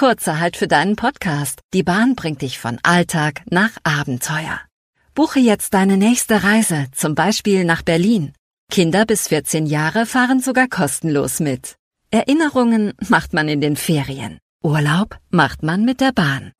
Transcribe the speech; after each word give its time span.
Kurzer 0.00 0.40
Halt 0.40 0.56
für 0.56 0.66
deinen 0.66 0.96
Podcast. 0.96 1.60
Die 1.74 1.82
Bahn 1.82 2.14
bringt 2.14 2.40
dich 2.40 2.58
von 2.58 2.78
Alltag 2.82 3.42
nach 3.50 3.72
Abenteuer. 3.84 4.58
Buche 5.14 5.40
jetzt 5.40 5.74
deine 5.74 5.98
nächste 5.98 6.42
Reise, 6.42 6.86
zum 6.94 7.14
Beispiel 7.14 7.66
nach 7.66 7.82
Berlin. 7.82 8.32
Kinder 8.70 9.04
bis 9.04 9.28
14 9.28 9.66
Jahre 9.66 10.06
fahren 10.06 10.40
sogar 10.40 10.68
kostenlos 10.68 11.38
mit. 11.38 11.76
Erinnerungen 12.10 12.94
macht 13.10 13.34
man 13.34 13.46
in 13.50 13.60
den 13.60 13.76
Ferien. 13.76 14.38
Urlaub 14.64 15.18
macht 15.28 15.62
man 15.62 15.84
mit 15.84 16.00
der 16.00 16.12
Bahn. 16.12 16.52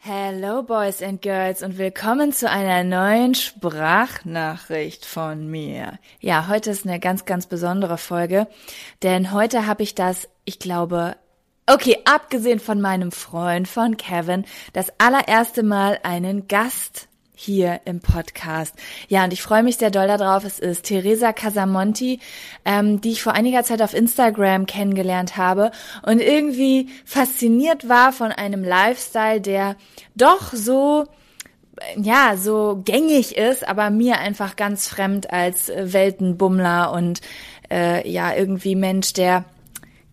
Hello 0.00 0.62
Boys 0.62 1.02
and 1.02 1.22
Girls 1.22 1.62
und 1.62 1.78
willkommen 1.78 2.34
zu 2.34 2.50
einer 2.50 2.84
neuen 2.84 3.34
Sprachnachricht 3.34 5.06
von 5.06 5.50
mir. 5.50 5.98
Ja, 6.20 6.46
heute 6.48 6.72
ist 6.72 6.86
eine 6.86 7.00
ganz, 7.00 7.24
ganz 7.24 7.46
besondere 7.46 7.96
Folge, 7.96 8.48
denn 9.02 9.32
heute 9.32 9.66
habe 9.66 9.82
ich 9.82 9.94
das, 9.94 10.28
ich 10.44 10.58
glaube, 10.58 11.16
okay, 11.66 11.98
abgesehen 12.04 12.60
von 12.60 12.80
meinem 12.80 13.12
Freund, 13.12 13.68
von 13.68 13.96
Kevin, 13.96 14.44
das 14.72 14.92
allererste 14.98 15.62
Mal 15.62 15.98
einen 16.02 16.48
Gast 16.48 17.08
hier 17.34 17.80
im 17.84 18.00
Podcast. 18.00 18.74
Ja, 19.08 19.24
und 19.24 19.32
ich 19.32 19.42
freue 19.42 19.62
mich 19.62 19.76
sehr 19.76 19.90
doll 19.90 20.06
darauf. 20.06 20.44
Es 20.44 20.58
ist 20.60 20.84
Teresa 20.84 21.32
Casamonti, 21.32 22.20
ähm, 22.64 23.00
die 23.00 23.12
ich 23.12 23.22
vor 23.22 23.32
einiger 23.32 23.64
Zeit 23.64 23.82
auf 23.82 23.92
Instagram 23.92 24.66
kennengelernt 24.66 25.36
habe 25.36 25.72
und 26.02 26.20
irgendwie 26.20 26.88
fasziniert 27.04 27.88
war 27.88 28.12
von 28.12 28.30
einem 28.30 28.62
Lifestyle, 28.62 29.40
der 29.40 29.76
doch 30.14 30.52
so 30.52 31.06
ja, 31.96 32.36
so 32.36 32.80
gängig 32.84 33.36
ist, 33.36 33.66
aber 33.66 33.90
mir 33.90 34.18
einfach 34.20 34.54
ganz 34.54 34.86
fremd 34.86 35.32
als 35.32 35.72
Weltenbummler 35.74 36.92
und 36.92 37.20
äh, 37.68 38.08
ja, 38.08 38.32
irgendwie 38.32 38.76
Mensch, 38.76 39.12
der 39.12 39.44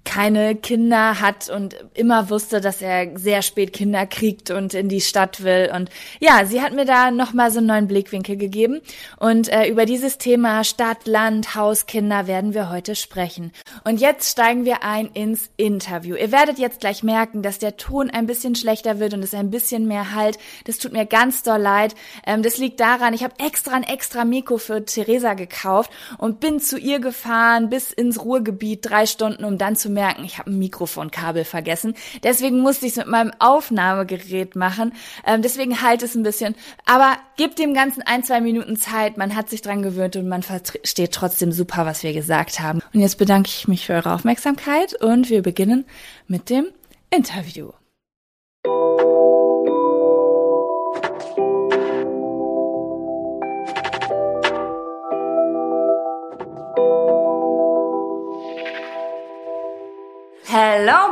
keine 0.03 0.55
Kinder 0.55 1.21
hat 1.21 1.49
und 1.49 1.75
immer 1.93 2.29
wusste, 2.29 2.59
dass 2.59 2.81
er 2.81 3.17
sehr 3.17 3.41
spät 3.41 3.73
Kinder 3.73 4.05
kriegt 4.05 4.49
und 4.49 4.73
in 4.73 4.89
die 4.89 5.01
Stadt 5.01 5.43
will. 5.43 5.71
Und 5.73 5.89
ja, 6.19 6.45
sie 6.45 6.61
hat 6.61 6.73
mir 6.73 6.85
da 6.85 7.11
nochmal 7.11 7.51
so 7.51 7.59
einen 7.59 7.67
neuen 7.67 7.87
Blickwinkel 7.87 8.35
gegeben. 8.35 8.81
Und 9.17 9.49
äh, 9.49 9.67
über 9.67 9.85
dieses 9.85 10.17
Thema 10.17 10.63
Stadt, 10.63 11.05
Land, 11.05 11.55
Haus, 11.55 11.85
Kinder 11.85 12.27
werden 12.27 12.53
wir 12.53 12.69
heute 12.69 12.95
sprechen. 12.95 13.51
Und 13.83 13.99
jetzt 13.99 14.31
steigen 14.31 14.65
wir 14.65 14.83
ein 14.83 15.07
ins 15.13 15.49
Interview. 15.55 16.15
Ihr 16.15 16.31
werdet 16.31 16.57
jetzt 16.57 16.79
gleich 16.79 17.03
merken, 17.03 17.43
dass 17.43 17.59
der 17.59 17.77
Ton 17.77 18.09
ein 18.09 18.25
bisschen 18.25 18.55
schlechter 18.55 18.99
wird 18.99 19.13
und 19.13 19.23
es 19.23 19.33
ein 19.33 19.51
bisschen 19.51 19.87
mehr 19.87 20.15
halt. 20.15 20.39
Das 20.65 20.79
tut 20.79 20.93
mir 20.93 21.05
ganz 21.05 21.43
doll 21.43 21.61
leid. 21.61 21.95
Ähm, 22.25 22.41
das 22.41 22.57
liegt 22.57 22.79
daran, 22.79 23.13
ich 23.13 23.23
habe 23.23 23.35
extra 23.37 23.75
ein 23.75 23.83
extra 23.83 24.25
Mikro 24.25 24.57
für 24.57 24.83
Theresa 24.83 25.35
gekauft 25.35 25.91
und 26.17 26.39
bin 26.39 26.59
zu 26.59 26.77
ihr 26.77 26.99
gefahren 26.99 27.69
bis 27.69 27.91
ins 27.91 28.23
Ruhrgebiet 28.23 28.79
drei 28.81 29.05
Stunden, 29.05 29.43
um 29.43 29.57
dann 29.57 29.75
zu 29.75 29.90
merken, 29.93 30.23
ich 30.23 30.37
habe 30.39 30.49
ein 30.49 30.59
Mikrofonkabel 30.59 31.45
vergessen. 31.45 31.95
Deswegen 32.23 32.59
musste 32.59 32.85
ich 32.85 32.93
es 32.93 32.97
mit 32.97 33.07
meinem 33.07 33.31
Aufnahmegerät 33.39 34.55
machen. 34.55 34.93
Ähm, 35.25 35.41
deswegen 35.41 35.81
halt 35.81 36.03
es 36.03 36.15
ein 36.15 36.23
bisschen. 36.23 36.55
Aber 36.85 37.17
gebt 37.37 37.59
dem 37.59 37.73
Ganzen 37.73 38.01
ein, 38.01 38.23
zwei 38.23 38.41
Minuten 38.41 38.77
Zeit. 38.77 39.17
Man 39.17 39.35
hat 39.35 39.49
sich 39.49 39.61
dran 39.61 39.81
gewöhnt 39.81 40.15
und 40.15 40.27
man 40.27 40.43
versteht 40.43 41.11
trotzdem 41.11 41.51
super, 41.51 41.85
was 41.85 42.03
wir 42.03 42.13
gesagt 42.13 42.59
haben. 42.59 42.81
Und 42.93 42.99
jetzt 42.99 43.17
bedanke 43.17 43.49
ich 43.49 43.67
mich 43.67 43.85
für 43.85 43.93
eure 43.93 44.13
Aufmerksamkeit 44.13 44.93
und 45.01 45.29
wir 45.29 45.41
beginnen 45.41 45.85
mit 46.27 46.49
dem 46.49 46.67
Interview. 47.09 47.71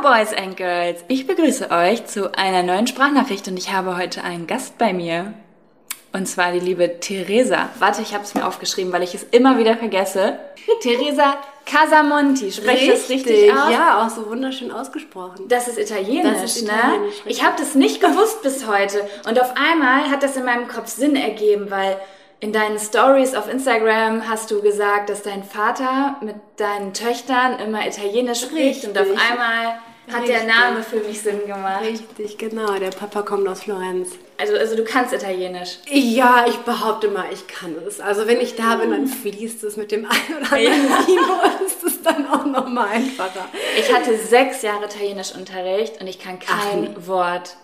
Boys 0.02 0.32
and 0.32 0.56
Girls, 0.56 1.04
ich 1.08 1.26
begrüße 1.26 1.70
euch 1.70 2.06
zu 2.06 2.34
einer 2.34 2.62
neuen 2.62 2.86
Sprachnachricht 2.86 3.46
und 3.48 3.58
ich 3.58 3.70
habe 3.70 3.98
heute 3.98 4.24
einen 4.24 4.46
Gast 4.46 4.78
bei 4.78 4.94
mir. 4.94 5.34
Und 6.14 6.26
zwar 6.26 6.52
die 6.52 6.58
liebe 6.58 7.00
Theresa. 7.00 7.68
Warte, 7.78 8.00
ich 8.00 8.14
habe 8.14 8.24
es 8.24 8.34
mir 8.34 8.46
aufgeschrieben, 8.46 8.92
weil 8.92 9.02
ich 9.02 9.14
es 9.14 9.24
immer 9.24 9.58
wieder 9.58 9.76
vergesse. 9.76 10.38
Theresa 10.80 11.36
Casamonti, 11.66 12.50
spreche 12.50 12.92
das 12.92 13.10
richtig 13.10 13.52
aus? 13.52 13.70
Ja, 13.70 14.02
auch 14.02 14.08
so 14.08 14.28
wunderschön 14.28 14.72
ausgesprochen. 14.72 15.46
Das 15.48 15.68
ist 15.68 15.78
italienisch, 15.78 16.40
Das 16.40 16.56
ist 16.56 16.66
ne? 16.66 16.72
italienisch, 16.72 17.14
Ich 17.26 17.44
habe 17.44 17.56
das 17.58 17.74
nicht 17.74 18.00
gewusst 18.00 18.42
bis 18.42 18.66
heute. 18.66 19.06
Und 19.28 19.38
auf 19.38 19.52
einmal 19.54 20.10
hat 20.10 20.22
das 20.22 20.34
in 20.36 20.46
meinem 20.46 20.66
Kopf 20.66 20.88
Sinn 20.88 21.14
ergeben, 21.14 21.70
weil 21.70 21.98
in 22.40 22.54
deinen 22.54 22.78
Stories 22.78 23.34
auf 23.34 23.52
Instagram 23.52 24.26
hast 24.26 24.50
du 24.50 24.62
gesagt, 24.62 25.10
dass 25.10 25.22
dein 25.22 25.44
Vater 25.44 26.16
mit 26.22 26.36
deinen 26.56 26.94
Töchtern 26.94 27.58
immer 27.58 27.86
Italienisch 27.86 28.40
spricht. 28.40 28.86
Und 28.86 28.96
auf 28.98 29.06
einmal 29.30 29.78
hat 30.08 30.26
der 30.26 30.36
Richtig. 30.40 30.54
Name 30.54 30.82
für 30.82 30.96
mich 31.00 31.20
Sinn 31.20 31.40
gemacht. 31.46 31.82
Richtig, 31.84 32.38
genau. 32.38 32.72
Der 32.78 32.90
Papa 32.90 33.22
kommt 33.22 33.46
aus 33.48 33.62
Florenz. 33.62 34.10
Also, 34.38 34.54
also 34.56 34.74
du 34.76 34.84
kannst 34.84 35.12
Italienisch. 35.12 35.78
Ja, 35.88 36.46
ich 36.48 36.56
behaupte 36.58 37.08
mal, 37.08 37.26
ich 37.32 37.46
kann 37.46 37.74
es. 37.86 38.00
Also 38.00 38.26
wenn 38.26 38.40
ich 38.40 38.56
da 38.56 38.76
bin, 38.76 38.90
dann 38.90 39.06
fließt 39.06 39.62
es 39.64 39.76
mit 39.76 39.92
dem 39.92 40.06
einen 40.06 40.38
oder 40.40 40.52
anderen 40.52 40.88
Ja. 40.90 41.06
Vino. 41.06 41.22
ist 41.66 41.84
es 41.84 42.02
dann 42.02 42.26
auch 42.30 42.44
noch 42.46 42.66
mal 42.68 42.88
einfacher. 42.88 43.46
Ich 43.78 43.92
hatte 43.92 44.16
sechs 44.16 44.62
Jahre 44.62 44.86
Italienischunterricht 44.86 46.00
und 46.00 46.06
ich 46.06 46.18
kann 46.18 46.38
kein 46.38 46.96
Ach. 46.98 47.06
Wort. 47.06 47.56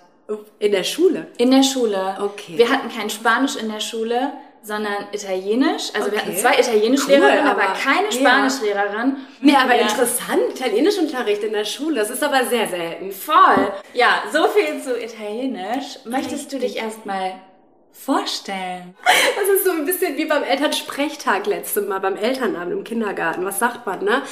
In 0.59 0.73
der 0.73 0.83
Schule? 0.83 1.29
In 1.39 1.53
der 1.53 1.63
Schule. 1.63 2.17
Okay. 2.21 2.59
Wir 2.59 2.69
hatten 2.69 2.89
kein 2.89 3.11
Spanisch 3.11 3.55
in 3.55 3.69
der 3.71 3.79
Schule, 3.79 4.33
sondern 4.67 5.07
Italienisch. 5.13 5.91
Also 5.95 6.11
wir 6.11 6.19
Okay. 6.19 6.27
hatten 6.33 6.37
zwei 6.37 6.59
Italienischlehrerinnen, 6.59 7.45
Cool, 7.45 7.51
aber, 7.51 7.63
aber- 7.63 7.73
keine 7.79 8.07
ja. 8.07 8.13
Spanischlehrerin. 8.13 9.17
Nee, 9.41 9.55
aber 9.55 9.75
Ja. 9.77 9.83
interessant. 9.83 10.41
Italienischunterricht 10.55 11.45
in 11.45 11.53
der 11.53 11.65
Schule. 11.65 12.01
Das 12.01 12.11
ist 12.11 12.23
aber 12.23 12.45
sehr 12.47 12.67
selten. 12.67 13.13
Voll. 13.13 13.73
Ja, 13.95 14.23
so 14.33 14.49
viel 14.49 14.83
zu 14.83 14.99
Italienisch. 14.99 16.01
Möchtest 16.05 16.53
du 16.53 16.59
dich 16.59 16.77
erstmal 16.77 17.35
vorstellen? 17.97 18.95
Das 19.05 19.49
ist 19.49 19.65
so 19.65 19.73
ein 19.73 19.85
bisschen 19.85 20.17
wie 20.17 20.27
beim 20.27 20.43
Elternsprechtag 20.43 21.47
letztes 21.47 21.89
Mal, 21.89 21.99
beim 21.99 22.17
Elternabend 22.17 22.73
im 22.73 22.85
Kindergarten. 22.85 23.45
Was 23.45 23.59
sagt 23.59 23.87
man, 23.87 24.05
ne? 24.05 24.23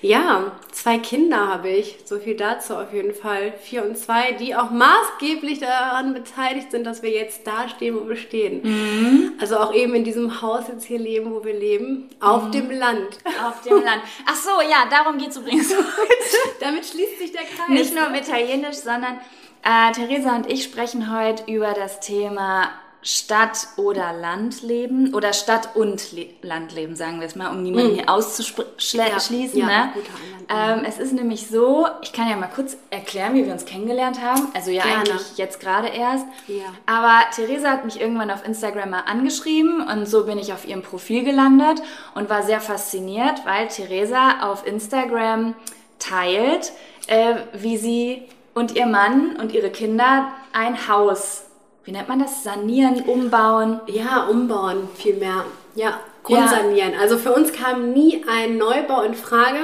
Ja, 0.00 0.52
zwei 0.70 0.98
Kinder 0.98 1.48
habe 1.48 1.70
ich. 1.70 1.98
So 2.04 2.18
viel 2.18 2.36
dazu 2.36 2.74
auf 2.74 2.92
jeden 2.92 3.14
Fall. 3.14 3.54
Vier 3.62 3.84
und 3.84 3.96
zwei, 3.96 4.32
die 4.32 4.54
auch 4.54 4.70
maßgeblich 4.70 5.60
daran 5.60 6.12
beteiligt 6.12 6.70
sind, 6.70 6.84
dass 6.84 7.02
wir 7.02 7.10
jetzt 7.10 7.46
da 7.46 7.68
stehen, 7.68 7.98
wo 7.98 8.08
wir 8.08 8.16
stehen. 8.16 9.32
Also 9.40 9.58
auch 9.58 9.72
eben 9.72 9.94
in 9.94 10.04
diesem 10.04 10.42
Haus 10.42 10.64
jetzt 10.68 10.84
hier 10.84 10.98
leben, 10.98 11.32
wo 11.32 11.44
wir 11.44 11.54
leben. 11.54 12.10
Auf 12.20 12.50
dem 12.50 12.70
Land. 12.70 13.18
Auf 13.44 13.62
dem 13.62 13.82
Land. 13.82 14.02
Ach 14.26 14.36
so, 14.36 14.60
ja, 14.60 14.86
darum 14.90 15.18
geht's 15.18 15.36
übrigens 15.36 15.74
heute. 15.76 16.54
Damit 16.60 16.86
schließt 16.86 17.18
sich 17.18 17.32
der 17.32 17.42
Kreis. 17.42 17.68
Nicht 17.68 17.94
nur 17.94 18.08
um 18.08 18.14
Italienisch, 18.14 18.76
sondern 18.76 19.18
äh, 19.64 19.92
Theresa 19.92 20.34
und 20.34 20.50
ich 20.50 20.64
sprechen 20.64 21.16
heute 21.16 21.50
über 21.50 21.72
das 21.72 22.00
Thema 22.00 22.70
Stadt- 23.02 23.66
oder 23.76 24.12
Landleben 24.12 25.12
oder 25.12 25.32
Stadt- 25.32 25.74
und 25.74 26.12
Le 26.12 26.26
Landleben, 26.42 26.94
sagen 26.94 27.18
wir 27.18 27.26
es 27.26 27.34
mal, 27.34 27.50
um 27.50 27.62
niemanden 27.62 27.94
hier 27.94 28.08
auszuschließen. 28.08 29.58
ja, 29.58 29.66
ne? 29.66 29.92
guter 29.92 30.10
Einwand. 30.54 30.80
ähm, 30.80 30.84
es 30.88 30.98
ist 30.98 31.12
nämlich 31.12 31.48
so, 31.48 31.86
ich 32.00 32.12
kann 32.12 32.28
ja 32.28 32.36
mal 32.36 32.46
kurz 32.46 32.76
erklären, 32.90 33.34
wie 33.34 33.44
wir 33.44 33.52
uns 33.52 33.64
kennengelernt 33.64 34.20
haben. 34.20 34.46
Also 34.54 34.70
ja, 34.70 34.84
Gerne. 34.84 34.98
eigentlich 34.98 35.36
jetzt 35.36 35.58
gerade 35.58 35.88
erst. 35.88 36.26
Ja. 36.46 36.64
Aber 36.86 37.28
Theresa 37.34 37.70
hat 37.70 37.84
mich 37.84 38.00
irgendwann 38.00 38.30
auf 38.30 38.46
Instagram 38.46 38.90
mal 38.90 39.00
angeschrieben 39.00 39.80
und 39.88 40.06
so 40.06 40.24
bin 40.24 40.38
ich 40.38 40.52
auf 40.52 40.64
ihrem 40.66 40.82
Profil 40.82 41.24
gelandet 41.24 41.82
und 42.14 42.30
war 42.30 42.44
sehr 42.44 42.60
fasziniert, 42.60 43.44
weil 43.44 43.66
Theresa 43.66 44.42
auf 44.42 44.64
Instagram 44.64 45.54
teilt, 45.98 46.72
äh, 47.08 47.34
wie 47.52 47.76
sie 47.76 48.22
und 48.54 48.76
ihr 48.76 48.86
Mann 48.86 49.36
und 49.36 49.52
ihre 49.52 49.70
Kinder 49.70 50.28
ein 50.52 50.86
Haus, 50.88 51.44
wie 51.84 51.92
nennt 51.92 52.08
man 52.08 52.18
das, 52.20 52.42
sanieren, 52.44 53.02
umbauen. 53.02 53.80
Ja, 53.86 54.26
umbauen 54.26 54.88
vielmehr. 54.94 55.44
Ja, 55.74 55.98
grundsanieren. 56.22 56.94
Also 57.00 57.18
für 57.18 57.32
uns 57.32 57.52
kam 57.52 57.92
nie 57.92 58.24
ein 58.28 58.56
Neubau 58.58 59.02
in 59.02 59.14
Frage. 59.14 59.58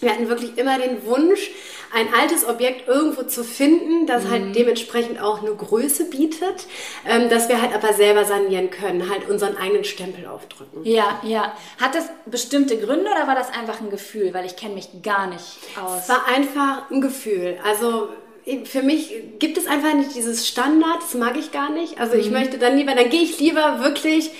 Wir 0.00 0.10
hatten 0.10 0.28
wirklich 0.28 0.56
immer 0.58 0.78
den 0.78 1.04
Wunsch, 1.06 1.50
ein 1.94 2.08
altes 2.18 2.48
Objekt 2.48 2.88
irgendwo 2.88 3.22
zu 3.24 3.44
finden, 3.44 4.06
das 4.06 4.24
Mhm. 4.24 4.30
halt 4.30 4.56
dementsprechend 4.56 5.20
auch 5.20 5.42
eine 5.42 5.54
Größe 5.54 6.06
bietet, 6.08 6.66
ähm, 7.06 7.28
dass 7.28 7.48
wir 7.50 7.60
halt 7.60 7.74
aber 7.74 7.92
selber 7.92 8.24
sanieren 8.24 8.70
können, 8.70 9.10
halt 9.10 9.28
unseren 9.28 9.56
eigenen 9.58 9.84
Stempel 9.84 10.26
aufdrücken. 10.26 10.80
Ja, 10.84 11.20
ja. 11.22 11.52
Hat 11.80 11.94
das 11.94 12.08
bestimmte 12.24 12.78
Gründe 12.78 13.10
oder 13.10 13.26
war 13.28 13.34
das 13.34 13.50
einfach 13.52 13.80
ein 13.80 13.90
Gefühl? 13.90 14.32
Weil 14.32 14.46
ich 14.46 14.56
kenne 14.56 14.74
mich 14.74 14.88
gar 15.02 15.26
nicht 15.26 15.58
aus. 15.80 16.00
Es 16.04 16.08
war 16.08 16.26
einfach 16.26 16.90
ein 16.90 17.00
Gefühl. 17.02 17.58
Also 17.64 18.08
für 18.64 18.82
mich 18.82 19.14
gibt 19.38 19.56
es 19.58 19.66
einfach 19.66 19.94
nicht 19.94 20.14
dieses 20.14 20.46
Standard, 20.48 20.98
das 21.00 21.14
mag 21.14 21.36
ich 21.36 21.52
gar 21.52 21.70
nicht. 21.70 22.00
Also 22.00 22.14
ich 22.14 22.30
möchte 22.30 22.58
dann 22.58 22.76
lieber, 22.76 22.94
dann 22.94 23.08
gehe 23.10 23.22
ich 23.22 23.38
lieber 23.38 23.80
wirklich 23.82 24.30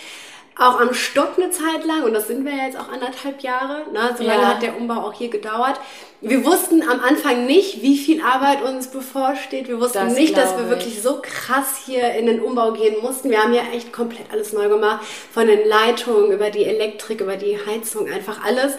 auch 0.59 0.81
am 0.81 0.93
Stock 0.93 1.39
eine 1.39 1.51
Zeit 1.51 1.85
lang, 1.87 2.03
und 2.03 2.13
das 2.13 2.27
sind 2.27 2.45
wir 2.45 2.53
ja 2.55 2.67
jetzt 2.67 2.79
auch 2.79 2.93
anderthalb 2.93 3.41
Jahre, 3.41 3.91
ne? 3.91 4.15
so 4.19 4.23
lange 4.23 4.43
Ja. 4.43 4.49
hat 4.49 4.63
der 4.63 4.77
Umbau 4.77 4.97
auch 4.97 5.15
hier 5.15 5.31
gedauert. 5.31 5.81
Wir 6.21 6.45
wussten 6.45 6.83
am 6.83 7.01
Anfang 7.01 7.47
nicht, 7.47 7.81
wie 7.83 7.97
viel 7.97 8.21
Arbeit 8.23 8.63
uns 8.63 8.89
bevorsteht. 8.89 9.67
Wir 9.69 9.81
wussten 9.81 9.99
Das 10.01 10.15
nicht, 10.15 10.37
dass 10.37 10.55
wir 10.57 10.65
ich. 10.65 10.69
wirklich 10.69 11.03
so 11.03 11.21
krass 11.23 11.81
hier 11.87 12.13
in 12.13 12.27
den 12.27 12.41
Umbau 12.41 12.73
gehen 12.73 12.97
mussten. 13.01 13.31
Wir 13.31 13.43
haben 13.43 13.55
ja 13.55 13.63
echt 13.73 13.93
komplett 13.95 14.27
alles 14.31 14.53
neu 14.53 14.69
gemacht, 14.69 15.05
von 15.33 15.47
den 15.47 15.67
Leitungen 15.67 16.31
über 16.33 16.51
die 16.51 16.65
Elektrik, 16.65 17.23
über 17.23 17.37
die 17.37 17.57
Heizung, 17.67 18.07
einfach 18.13 18.45
alles. 18.45 18.75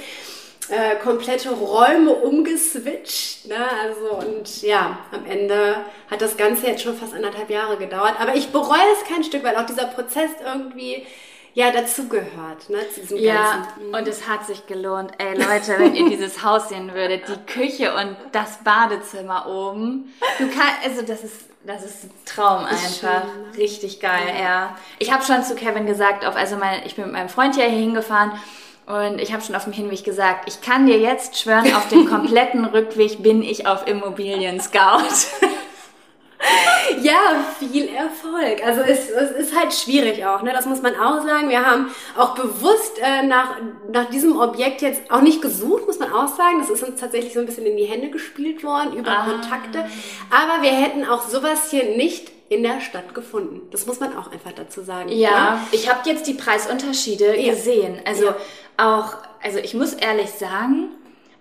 Äh, 0.70 0.96
komplette 0.96 1.52
Räume 1.52 2.12
umgeswitcht. 2.12 3.46
Ne? 3.48 3.58
Also 3.84 4.28
und 4.28 4.62
ja, 4.62 4.98
am 5.12 5.26
Ende 5.26 5.78
hat 6.10 6.22
das 6.22 6.38
Ganze 6.38 6.68
jetzt 6.68 6.84
schon 6.84 6.96
fast 6.98 7.14
anderthalb 7.14 7.50
Jahre 7.50 7.78
gedauert. 7.78 8.16
Aber 8.20 8.36
ich 8.36 8.50
bereue 8.52 8.92
es 9.00 9.08
kein 9.08 9.24
Stück, 9.24 9.44
weil 9.44 9.56
auch 9.56 9.66
dieser 9.66 9.86
Prozess 9.86 10.32
irgendwie 10.44 11.06
ja 11.56 11.70
dazugehört, 11.72 12.68
ne, 12.70 12.80
zu 12.94 13.02
diesem 13.02 13.18
Ja, 13.18 13.34
Ganzen. 13.68 13.88
Mhm. 13.90 13.94
und 13.94 14.08
es 14.08 14.28
hat 14.28 14.46
sich 14.48 14.66
gelohnt. 14.66 15.12
Ey 15.20 15.36
Leute, 15.38 15.76
wenn 15.78 15.96
ihr 15.96 16.10
dieses 16.10 16.44
Haus 16.44 16.70
sehen 16.70 16.94
würdet, 16.96 17.24
die 17.28 17.46
Küche 17.54 17.94
und 17.96 18.16
das 18.32 18.58
Badezimmer 18.64 19.46
oben. 19.48 20.12
Du 20.40 20.48
kannst, 20.48 20.84
also 20.84 21.04
das 21.04 21.24
ist, 21.24 21.42
das 21.64 21.84
ist 21.86 22.06
ein 22.06 22.12
Traum 22.26 22.66
Ist 22.66 23.04
einfach. 23.04 23.22
schön, 23.24 23.52
ne? 23.52 23.58
Richtig 23.58 24.00
geil, 24.00 24.34
ja. 24.42 24.76
Ich 24.98 25.14
habe 25.14 25.24
schon 25.24 25.44
zu 25.44 25.54
Kevin 25.54 25.86
gesagt, 25.86 26.26
auf, 26.26 26.36
also 26.36 26.56
mein, 26.56 26.82
ich 26.88 26.96
bin 26.96 27.06
mit 27.06 27.14
meinem 27.14 27.30
Freund 27.30 27.54
hier 27.54 27.66
hingefahren 27.66 28.32
und 28.86 29.20
ich 29.22 29.32
habe 29.34 29.42
schon 29.44 29.56
auf 29.56 29.64
dem 29.64 29.74
Hinweg 29.74 30.04
gesagt, 30.04 30.48
ich 30.48 30.62
kann 30.62 30.86
dir 30.86 30.98
jetzt 31.00 31.40
schwören, 31.40 31.74
auf 31.76 31.88
dem 31.90 32.06
kompletten 32.10 32.66
Rückweg 32.66 33.22
bin 33.24 33.42
ich 33.42 33.66
auf 33.68 33.88
Immobilien 33.88 34.60
Scout. 34.62 35.08
Ja, 37.02 37.46
viel 37.58 37.88
Erfolg. 37.88 38.62
Also 38.66 38.82
es, 38.82 39.10
es 39.10 39.32
ist 39.32 39.58
halt 39.58 39.74
schwierig 39.74 40.26
auch, 40.26 40.42
ne? 40.42 40.52
Das 40.54 40.66
muss 40.66 40.82
man 40.82 40.94
auch 40.96 41.26
sagen. 41.26 41.50
Wir 41.50 41.66
haben 41.66 41.88
auch 42.18 42.36
bewusst 42.36 43.00
äh, 43.02 43.24
nach, 43.24 43.56
nach 43.92 44.10
diesem 44.10 44.38
Objekt 44.40 44.82
jetzt 44.82 45.10
auch 45.10 45.22
nicht 45.22 45.42
gesucht, 45.42 45.88
muss 45.88 46.00
man 46.00 46.12
auch 46.12 46.28
sagen. 46.36 46.60
Das 46.60 46.70
ist 46.70 46.84
uns 46.84 47.00
tatsächlich 47.00 47.34
so 47.34 47.40
ein 47.40 47.46
bisschen 47.46 47.66
in 47.66 47.78
die 47.78 47.86
Hände 47.86 48.10
gespielt 48.10 48.62
worden 48.64 48.94
über 48.94 49.12
Ah. 49.12 49.26
Kontakte. 49.26 49.86
Aber 50.30 50.62
wir 50.62 50.72
hätten 50.72 51.06
auch 51.08 51.22
sowas 51.28 51.72
hier 51.72 51.96
nicht 51.96 52.30
in 52.50 52.62
der 52.62 52.82
Stadt 52.82 53.16
gefunden. 53.16 53.62
Das 53.72 53.86
muss 53.88 54.00
man 54.02 54.16
auch 54.18 54.30
einfach 54.32 54.52
dazu 54.54 54.82
sagen. 54.82 55.08
ne? 55.10 55.16
Ja, 55.16 55.60
ich 55.72 55.90
habe 55.90 56.08
jetzt 56.10 56.28
die 56.28 56.34
Preisunterschiede 56.34 57.40
Ja. 57.40 57.54
gesehen. 57.54 58.00
Also 58.06 58.26
Ja. 58.26 58.36
Auch, 58.78 59.16
also 59.44 59.60
ich 59.60 59.74
muss 59.74 59.94
ehrlich 59.94 60.32
sagen, 60.32 60.90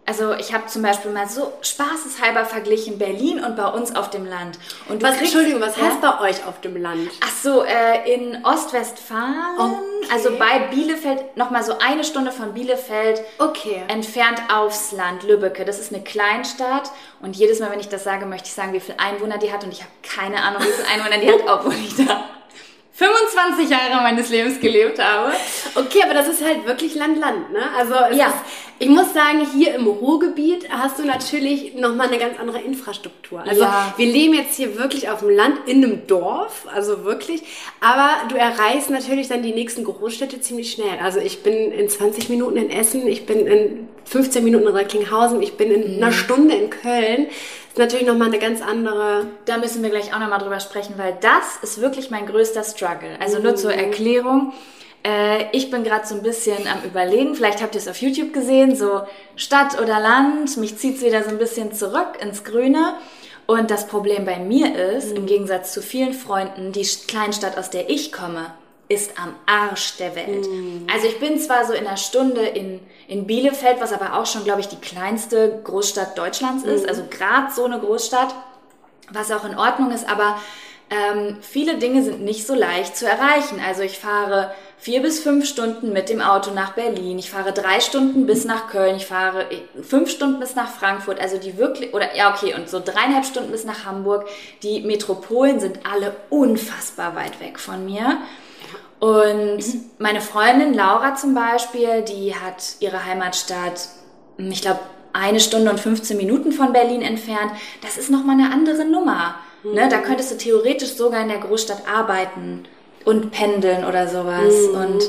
also 0.05 0.33
ich 0.35 0.53
habe 0.53 0.67
zum 0.67 0.83
Beispiel 0.83 1.13
mal 1.13 1.29
so 1.29 1.53
spaßeshalber 1.63 2.45
verglichen 2.45 2.99
Berlin 2.99 3.43
und 3.43 3.55
bei 3.55 3.67
uns 3.69 3.95
auf 3.95 4.11
dem 4.11 4.27
Land. 4.27 4.59
Und 4.89 5.01
Was, 5.01 5.11
kriegst- 5.17 5.33
Entschuldigung, 5.33 5.61
was 5.61 5.77
Ja? 5.77 5.85
heißt 5.85 6.01
bei 6.01 6.21
euch 6.29 6.45
auf 6.45 6.61
dem 6.61 6.77
Land? 6.83 7.09
Ach 7.25 7.31
so, 7.41 7.63
äh, 7.63 8.13
in 8.13 8.45
Ostwestfalen, 8.45 9.59
Okay. 9.59 10.13
also 10.13 10.31
bei 10.39 10.59
Bielefeld, 10.75 11.37
nochmal 11.37 11.63
so 11.63 11.79
eine 11.79 12.03
Stunde 12.03 12.33
von 12.33 12.53
Bielefeld 12.53 13.23
Okay. 13.39 13.83
entfernt 13.87 14.43
aufs 14.53 14.91
Land, 14.91 15.23
Lübbecke. 15.23 15.65
Das 15.65 15.79
ist 15.79 15.93
eine 15.95 16.03
Kleinstadt 16.03 16.91
und 17.21 17.37
jedes 17.37 17.61
Mal, 17.61 17.71
wenn 17.71 17.79
ich 17.81 17.89
das 17.89 18.03
sage, 18.03 18.27
möchte 18.27 18.49
ich 18.49 18.55
sagen, 18.55 18.73
wie 18.73 18.81
viele 18.81 18.99
Einwohner 18.99 19.39
die 19.39 19.53
hat 19.53 19.63
und 19.63 19.73
ich 19.73 19.83
habe 19.83 19.93
keine 20.03 20.43
Ahnung, 20.43 20.63
wie 20.63 20.67
viele 20.67 20.89
Einwohner 20.89 21.19
die 21.19 21.31
hat, 21.33 21.49
obwohl 21.49 21.75
ich 21.75 21.95
da 22.05 22.25
25 23.07 23.69
Jahre 23.69 24.01
meines 24.03 24.31
Lebens 24.31 24.61
gelebt 24.61 25.03
habe. 25.03 25.33
Okay, 25.75 26.03
aber 26.05 26.15
das 26.15 26.29
ist 26.29 26.45
halt 26.45 26.65
wirklich 26.67 26.95
Land-Land, 26.95 27.53
ne? 27.53 27.61
Also 27.77 27.95
Ja. 28.17 28.27
ist, 28.29 28.35
ich 28.79 28.89
muss 28.89 29.13
sagen, 29.13 29.45
hier 29.55 29.75
im 29.75 29.87
Ruhrgebiet 29.89 30.69
hast 30.71 30.99
du 31.01 31.05
natürlich 31.05 31.75
nochmal 31.75 32.09
eine 32.09 32.19
ganz 32.19 32.39
andere 32.39 32.61
Infrastruktur. 32.61 33.43
Also 33.47 33.63
Ja. 33.63 33.93
wir 33.97 34.07
leben 34.07 34.35
jetzt 34.35 34.55
hier 34.57 34.79
wirklich 34.79 35.09
auf 35.11 35.21
dem 35.21 35.31
Land, 35.31 35.59
in 35.67 35.85
einem 35.85 36.07
Dorf, 36.07 36.67
also 36.73 37.05
wirklich. 37.05 37.43
Aber 37.81 38.11
du 38.29 38.37
erreichst 38.37 38.91
natürlich 38.91 39.29
dann 39.29 39.43
die 39.43 39.53
nächsten 39.53 39.83
Großstädte 39.85 40.41
ziemlich 40.41 40.71
schnell. 40.73 40.99
Also 41.03 41.19
ich 41.19 41.43
bin 41.43 41.73
in 41.73 41.89
20 41.89 42.29
Minuten 42.29 42.57
in 42.57 42.71
Essen, 42.71 43.07
ich 43.09 43.27
bin 43.27 43.47
in 43.49 43.89
15 44.05 44.45
Minuten 44.45 44.67
in 44.69 44.75
Recklinghausen, 44.77 45.43
ich 45.43 45.55
bin 45.57 45.71
in 45.73 45.97
Mhm. 45.97 46.03
einer 46.03 46.13
Stunde 46.13 46.55
in 46.55 46.71
Köln. 46.71 47.27
Ist 47.73 47.79
natürlich 47.79 48.07
nochmal 48.07 48.29
eine 48.29 48.39
ganz 48.39 48.61
andere... 48.61 49.29
Da 49.47 49.57
müssen 49.57 49.83
wir 49.83 49.89
gleich 49.89 50.13
auch 50.13 50.19
nochmal 50.19 50.41
drüber 50.41 50.61
sprechen, 50.61 50.93
weil 50.99 51.17
das 51.23 51.57
ist 51.63 51.81
wirklich 51.81 52.11
mein 52.11 52.27
größter 52.27 52.65
Struggle. 52.65 53.17
Also 53.19 53.39
nur 53.39 53.57
zur 53.57 53.73
Erklärung. 53.73 54.53
Äh, 55.03 55.47
ich 55.53 55.71
bin 55.71 55.83
gerade 55.83 56.07
so 56.07 56.15
ein 56.15 56.23
bisschen 56.23 56.69
am 56.69 56.85
Überlegen, 56.85 57.35
vielleicht 57.35 57.63
habt 57.63 57.75
ihr 57.75 57.81
es 57.81 57.89
auf 57.89 57.97
YouTube 57.97 58.35
gesehen, 58.35 58.77
so 58.77 59.01
Stadt 59.37 59.81
oder 59.81 60.01
Land, 60.01 60.55
mich 60.59 60.77
zieht's 60.77 61.03
wieder 61.03 61.25
so 61.25 61.31
ein 61.31 61.39
bisschen 61.39 61.73
zurück 61.73 62.19
ins 62.21 62.45
Grüne. 62.45 62.93
Und 63.47 63.71
das 63.71 63.87
Problem 63.87 64.27
bei 64.27 64.39
mir 64.39 64.77
ist, 64.77 65.17
im 65.17 65.25
Gegensatz 65.25 65.73
zu 65.73 65.81
vielen 65.81 66.13
Freunden, 66.13 66.73
die 66.73 66.87
Kleinstadt, 67.09 67.57
aus 67.57 67.71
der 67.71 67.89
ich 67.89 68.13
komme, 68.13 68.53
ist 68.93 69.19
am 69.19 69.35
Arsch 69.47 69.97
der 69.97 70.15
Welt. 70.15 70.47
Also 70.93 71.07
ich 71.07 71.19
bin 71.19 71.39
zwar 71.39 71.65
so 71.65 71.73
in 71.73 71.87
einer 71.87 71.97
Stunde 71.97 72.43
in, 72.43 72.81
in 73.09 73.27
Bielefeld, 73.27 73.81
was 73.81 73.93
aber 73.93 74.19
auch 74.19 74.27
schon, 74.27 74.45
glaube 74.45 74.61
ich, 74.61 74.69
die 74.69 74.81
kleinste 74.81 75.61
Großstadt 75.65 76.19
Deutschlands 76.19 76.65
ist, 76.65 76.89
also 76.89 77.03
gerade 77.09 77.53
so 77.53 77.65
eine 77.65 77.79
Großstadt, 77.79 78.35
was 79.11 79.31
auch 79.31 79.45
in 79.45 79.57
Ordnung 79.57 79.91
ist, 79.91 80.09
aber 80.09 80.39
ähm, 80.91 81.39
viele 81.41 81.79
Dinge 81.79 82.03
sind 82.03 82.23
nicht 82.23 82.47
so 82.47 82.55
leicht 82.55 82.97
zu 82.97 83.07
erreichen. 83.07 83.61
Also 83.67 83.83
ich 83.83 83.99
fahre 83.99 84.53
vier 84.77 85.01
bis 85.01 85.21
fünf 85.21 85.49
Stunden 85.49 85.93
mit 85.93 86.09
dem 86.09 86.21
Auto 86.21 86.51
nach 86.51 86.73
Berlin, 86.73 87.19
ich 87.19 87.31
fahre 87.31 87.53
drei 87.53 87.81
Stunden 87.81 88.27
bis 88.27 88.45
nach 88.45 88.69
Köln, 88.69 88.97
ich 88.97 89.07
fahre 89.07 89.47
fünf 89.81 90.11
Stunden 90.11 90.39
bis 90.41 90.55
nach 90.55 90.69
Frankfurt, 90.69 91.21
also 91.21 91.39
die 91.39 91.57
wirklich, 91.57 91.95
oder 91.95 92.15
ja 92.15 92.35
okay, 92.35 92.55
und 92.55 92.69
so 92.69 92.81
dreieinhalb 92.85 93.25
Stunden 93.25 93.53
bis 93.53 93.65
nach 93.65 93.87
Hamburg. 93.87 94.29
Die 94.63 94.83
Metropolen 94.83 95.61
sind 95.61 95.81
alle 95.91 96.15
unfassbar 96.29 97.15
weit 97.15 97.41
weg 97.41 97.59
von 97.59 97.87
mir. 97.87 98.19
Und 99.03 99.65
meine 99.99 100.21
Freundin 100.21 100.75
Laura 100.75 101.17
zum 101.17 101.35
Beispiel, 101.35 102.03
die 102.03 102.37
hat 102.37 102.77
ihre 102.79 103.05
Heimatstadt, 103.05 103.89
ich 104.39 104.63
glaube, 104.63 104.79
eine 105.13 105.41
Stunde 105.41 105.73
und 105.73 105.81
15 105.81 106.17
Minuten 106.17 106.53
von 106.53 106.73
Berlin 106.73 107.03
entfernt. 107.03 107.51
Das 107.83 107.99
ist 107.99 108.11
nochmal 108.11 108.39
eine 108.39 108.53
andere 108.53 108.85
Nummer. 108.85 109.35
Ne? 109.65 109.89
Da 109.89 109.99
könntest 109.99 110.31
du 110.31 110.37
theoretisch 110.37 110.91
sogar 110.91 111.21
in 111.21 111.31
der 111.31 111.39
Großstadt 111.39 111.83
arbeiten 111.93 112.63
und 113.05 113.33
pendeln 113.33 113.85
oder 113.85 114.07
sowas. 114.07 114.55
Und 114.73 115.03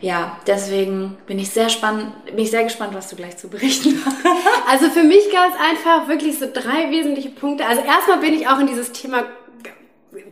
ja, 0.00 0.38
deswegen 0.46 1.16
bin 1.26 1.40
ich 1.40 1.50
sehr 1.50 1.68
spannend, 1.68 2.12
bin 2.26 2.38
ich 2.38 2.52
sehr 2.52 2.62
gespannt, 2.62 2.94
was 2.94 3.08
du 3.08 3.16
gleich 3.16 3.38
zu 3.38 3.48
berichten 3.48 4.00
hast. 4.04 4.18
Also 4.70 4.88
für 4.88 5.02
mich 5.02 5.32
gab 5.32 5.50
es 5.50 5.60
einfach 5.60 6.06
wirklich 6.06 6.38
so 6.38 6.46
drei 6.46 6.92
wesentliche 6.92 7.30
Punkte. 7.30 7.66
Also 7.66 7.82
erstmal 7.82 8.18
bin 8.18 8.34
ich 8.34 8.46
auch 8.46 8.60
in 8.60 8.68
dieses 8.68 8.92
Thema, 8.92 9.24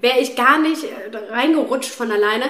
wäre 0.01 0.19
ich 0.19 0.37
gar 0.37 0.59
nicht 0.59 0.85
äh, 0.85 1.17
reingerutscht 1.33 1.91
von 1.91 2.13
alleine, 2.13 2.45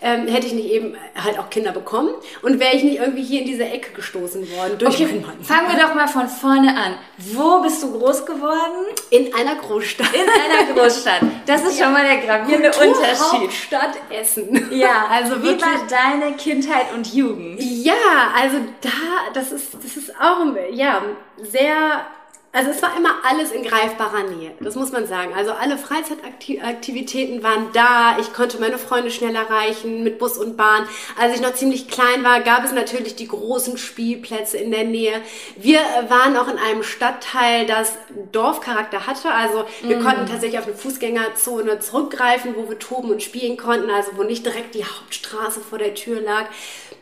ähm, 0.00 0.26
hätte 0.26 0.48
ich 0.48 0.52
nicht 0.52 0.68
eben 0.68 0.96
halt 1.14 1.38
auch 1.38 1.48
Kinder 1.48 1.70
bekommen 1.70 2.10
und 2.42 2.58
wäre 2.58 2.74
ich 2.74 2.82
nicht 2.82 2.98
irgendwie 2.98 3.22
hier 3.22 3.42
in 3.42 3.46
diese 3.46 3.64
Ecke 3.64 3.92
gestoßen 3.92 4.50
worden 4.50 4.78
durch 4.78 4.94
Okay, 4.94 5.06
meinen 5.06 5.22
Mann. 5.22 5.42
fangen 5.44 5.68
wir 5.76 5.80
doch 5.80 5.94
mal 5.94 6.08
von 6.08 6.28
vorne 6.28 6.76
an. 6.76 6.94
Wo 7.18 7.60
bist 7.62 7.82
du 7.84 7.92
groß 7.98 8.26
geworden? 8.26 8.86
In 9.10 9.32
einer 9.32 9.54
Großstadt. 9.56 10.08
In 10.12 10.22
einer 10.28 10.72
Großstadt. 10.74 11.20
Das 11.46 11.62
ist 11.64 11.78
schon 11.78 11.92
mal 11.92 12.04
der 12.04 12.18
gravierende 12.18 12.70
Unterschied. 12.70 13.42
Hauptstadt 13.42 13.94
Essen. 14.10 14.68
Ja, 14.72 15.06
also 15.10 15.40
wie 15.40 15.46
wirklich. 15.48 15.62
war 15.62 15.86
deine 15.88 16.36
Kindheit 16.36 16.86
und 16.94 17.14
Jugend? 17.14 17.60
Ja, 17.60 18.32
also 18.36 18.56
da, 18.80 18.90
das 19.34 19.52
ist, 19.52 19.74
das 19.74 19.96
ist 19.96 20.12
auch, 20.20 20.44
ja, 20.72 21.02
sehr, 21.38 22.06
also 22.54 22.70
es 22.70 22.82
war 22.82 22.94
immer 22.98 23.14
alles 23.24 23.50
in 23.50 23.62
greifbarer 23.62 24.24
Nähe, 24.24 24.52
das 24.60 24.74
muss 24.74 24.92
man 24.92 25.06
sagen. 25.06 25.32
Also 25.34 25.52
alle 25.52 25.78
Freizeitaktivitäten 25.78 27.42
waren 27.42 27.68
da, 27.72 28.18
ich 28.20 28.34
konnte 28.34 28.60
meine 28.60 28.76
Freunde 28.76 29.10
schnell 29.10 29.34
erreichen 29.34 30.02
mit 30.02 30.18
Bus 30.18 30.36
und 30.36 30.58
Bahn. 30.58 30.86
Als 31.18 31.34
ich 31.34 31.40
noch 31.40 31.54
ziemlich 31.54 31.88
klein 31.88 32.22
war, 32.22 32.40
gab 32.40 32.62
es 32.62 32.72
natürlich 32.72 33.16
die 33.16 33.26
großen 33.28 33.78
Spielplätze 33.78 34.58
in 34.58 34.70
der 34.70 34.84
Nähe. 34.84 35.22
Wir 35.56 35.80
waren 36.08 36.36
auch 36.36 36.48
in 36.48 36.58
einem 36.58 36.82
Stadtteil, 36.82 37.64
das 37.64 37.94
Dorfcharakter 38.32 39.06
hatte, 39.06 39.32
also 39.32 39.64
wir 39.82 40.00
konnten 40.00 40.26
tatsächlich 40.26 40.58
auf 40.58 40.66
eine 40.66 40.76
Fußgängerzone 40.76 41.80
zurückgreifen, 41.80 42.54
wo 42.54 42.68
wir 42.68 42.78
toben 42.78 43.10
und 43.10 43.22
spielen 43.22 43.56
konnten, 43.56 43.88
also 43.88 44.10
wo 44.16 44.24
nicht 44.24 44.44
direkt 44.44 44.74
die 44.74 44.84
Hauptstraße 44.84 45.60
vor 45.60 45.78
der 45.78 45.94
Tür 45.94 46.20
lag. 46.20 46.46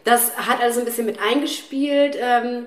Das 0.05 0.37
hat 0.37 0.63
also 0.63 0.79
ein 0.79 0.87
bisschen 0.87 1.07
mit 1.07 1.21
eingespielt 1.21 2.17
ähm, 2.21 2.67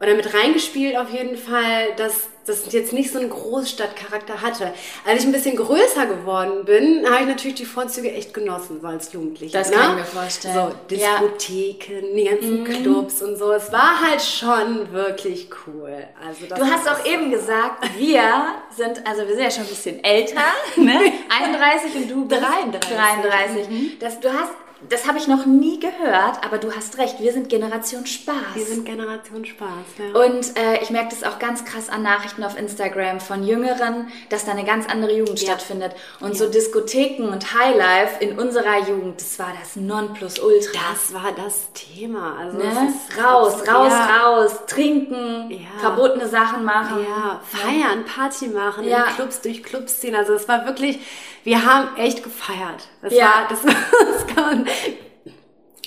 oder 0.00 0.14
mit 0.14 0.32
reingespielt 0.32 0.96
auf 0.96 1.10
jeden 1.10 1.36
Fall, 1.36 1.94
dass 1.96 2.28
das 2.46 2.72
jetzt 2.72 2.92
nicht 2.92 3.12
so 3.12 3.18
einen 3.18 3.30
Großstadtcharakter 3.30 4.40
hatte. 4.40 4.72
Als 5.04 5.20
ich 5.20 5.26
ein 5.26 5.32
bisschen 5.32 5.56
größer 5.56 6.06
geworden 6.06 6.64
bin, 6.64 7.04
habe 7.06 7.22
ich 7.22 7.28
natürlich 7.28 7.56
die 7.56 7.64
Vorzüge 7.66 8.10
echt 8.12 8.32
genossen, 8.32 8.80
so 8.80 8.86
als 8.86 9.12
Jugendliche. 9.12 9.52
Das 9.52 9.70
ne? 9.70 9.76
kann 9.76 9.90
ich 9.90 9.96
mir 9.98 10.04
vorstellen. 10.04 10.54
So 10.54 10.94
Ja. 10.94 11.20
Diskotheken, 11.20 12.14
die 12.14 12.24
ganzen 12.24 12.64
Clubs 12.64 13.22
und 13.22 13.36
so. 13.36 13.52
Es 13.52 13.70
war 13.70 14.00
halt 14.00 14.22
schon 14.22 14.90
wirklich 14.92 15.50
cool. 15.66 16.04
Also 16.26 16.46
Du 16.46 16.64
hast 16.64 16.88
auch 16.88 17.04
eben 17.04 17.30
gesagt, 17.30 17.86
wir 17.98 18.54
sind, 18.74 19.06
also 19.06 19.26
wir 19.26 19.34
sind 19.34 19.44
ja 19.44 19.50
schon 19.50 19.64
ein 19.64 19.68
bisschen 19.68 20.02
älter, 20.02 20.40
ne? 20.76 20.98
31 21.28 21.94
und 21.96 22.10
du 22.10 22.24
bist 22.24 22.40
33. 22.40 22.96
33. 22.96 23.98
Das, 23.98 24.20
du 24.20 24.32
hast, 24.32 24.52
das 24.88 25.08
habe 25.08 25.18
ich 25.18 25.26
noch 25.26 25.44
nie 25.44 25.80
gehört, 25.80 26.44
aber 26.44 26.58
du 26.58 26.70
hast 26.74 26.98
recht, 26.98 27.20
wir 27.20 27.32
sind 27.32 27.48
Generation 27.48 28.06
Spaß. 28.06 28.34
Wir 28.54 28.64
sind 28.64 28.84
Generation 28.84 29.44
Spaß. 29.44 29.68
Ja. 29.98 30.20
Und 30.20 30.56
äh, 30.56 30.80
ich 30.82 30.90
merke 30.90 31.08
das 31.10 31.24
auch 31.24 31.38
ganz 31.40 31.64
krass 31.64 31.88
an 31.88 32.02
Nachrichten 32.02 32.44
auf 32.44 32.56
Instagram 32.56 33.18
von 33.20 33.42
Jüngeren, 33.42 34.08
dass 34.28 34.44
da 34.44 34.52
eine 34.52 34.64
ganz 34.64 34.86
andere 34.88 35.12
Jugend 35.16 35.40
Ja. 35.42 35.48
stattfindet. 35.48 35.92
Und 36.20 36.36
so 36.36 36.48
Diskotheken 36.48 37.24
und 37.28 37.58
Highlife 37.58 38.22
in 38.22 38.38
unserer 38.38 38.78
Jugend, 38.88 39.20
das 39.20 39.38
war 39.38 39.52
das 39.60 39.74
Nonplusultra. 39.76 40.80
das 40.92 41.12
war 41.12 41.32
das 41.32 41.72
Thema. 41.72 42.36
Also 42.38 42.58
ne? 42.58 42.64
ist 42.88 43.18
Raus, 43.22 43.54
raus, 43.68 43.92
ja. 43.92 44.16
raus, 44.22 44.52
trinken, 44.66 45.50
Ja. 45.50 45.58
verbotene 45.80 46.28
Sachen 46.28 46.64
machen. 46.64 47.04
Ja, 47.04 47.40
feiern, 47.42 48.04
Party 48.04 48.46
machen, 48.48 48.84
Ja. 48.86 49.06
in 49.08 49.14
Clubs 49.16 49.40
durch 49.40 49.62
Clubs 49.62 49.98
ziehen. 50.00 50.14
Also 50.14 50.34
es 50.34 50.46
war 50.48 50.66
wirklich, 50.66 51.00
wir 51.48 51.64
haben 51.64 51.96
echt 51.96 52.22
gefeiert. 52.22 52.88
Das 53.00 53.14
Ja. 53.14 53.24
war, 53.26 53.48
das, 53.48 53.62
das 53.64 54.26
kann 54.34 54.44
man, 54.44 54.68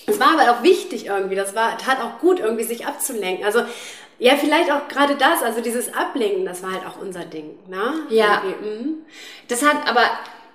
Es 0.08 0.20
war 0.20 0.34
aber 0.40 0.52
auch 0.52 0.64
wichtig 0.64 1.06
irgendwie, 1.06 1.36
das 1.36 1.54
war, 1.56 1.78
tat 1.78 2.00
auch 2.02 2.20
gut, 2.20 2.40
irgendwie 2.40 2.64
sich 2.64 2.88
abzulenken. 2.88 3.46
Also 3.46 3.62
ja, 4.18 4.36
vielleicht 4.36 4.72
auch 4.72 4.88
gerade 4.88 5.16
das, 5.16 5.44
also 5.44 5.62
dieses 5.62 5.94
Ablenken, 5.94 6.46
das 6.46 6.64
war 6.64 6.72
halt 6.74 6.86
auch 6.88 7.00
unser 7.00 7.26
Ding. 7.26 7.58
Ne? 7.68 7.94
Ja. 8.10 8.42
Mhm. 8.44 8.98
Das 9.48 9.64
hat 9.64 9.88
aber, 9.88 10.02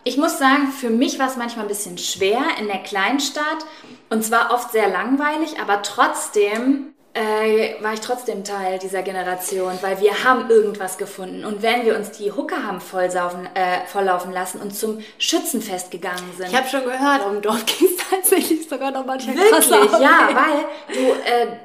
ich 0.03 0.17
muss 0.17 0.39
sagen, 0.39 0.73
für 0.73 0.91
mich 0.91 1.19
war 1.21 1.29
es 1.29 1.37
manchmal 1.37 1.65
ein 1.65 1.69
bisschen 1.69 1.99
schwer 1.99 2.43
in 2.59 2.67
der 2.67 2.79
Kleinstadt 2.83 3.65
und 4.11 4.25
zwar 4.25 4.53
oft 4.53 4.73
sehr 4.73 4.89
langweilig, 4.89 5.61
aber 5.61 5.83
trotzdem 5.83 6.95
äh, 7.17 7.83
war 7.83 7.95
ich 7.95 8.01
trotzdem 8.01 8.45
Teil 8.45 8.79
dieser 8.79 9.03
Generation, 9.03 9.73
weil 9.81 10.01
wir 10.01 10.23
haben 10.25 10.51
irgendwas 10.51 10.99
gefunden. 10.99 11.47
Und 11.47 11.63
wenn 11.63 11.87
wir 11.87 11.97
uns 11.97 12.11
die 12.11 12.31
Hucke 12.31 12.63
haben 12.63 12.81
vollsaufen, 12.81 13.49
äh, 13.55 13.87
volllaufen 13.87 14.33
lassen 14.33 14.61
und 14.61 14.77
zum 14.77 15.03
Schützenfest 15.19 15.91
gegangen 15.91 16.31
sind. 16.37 16.49
Ich 16.49 16.57
habe 16.57 16.69
schon 16.69 16.85
gehört, 16.85 17.25
um 17.27 17.41
dort 17.41 17.67
ging 17.67 17.89
es 17.89 18.11
tatsächlich 18.11 18.69
sogar 18.69 18.91
noch 18.91 19.07
manchmal 19.07 19.37
Wirklich, 19.37 19.71
ja, 19.99 20.29
weil 20.33 20.95
du... 20.95 21.13
Äh, 21.13 21.57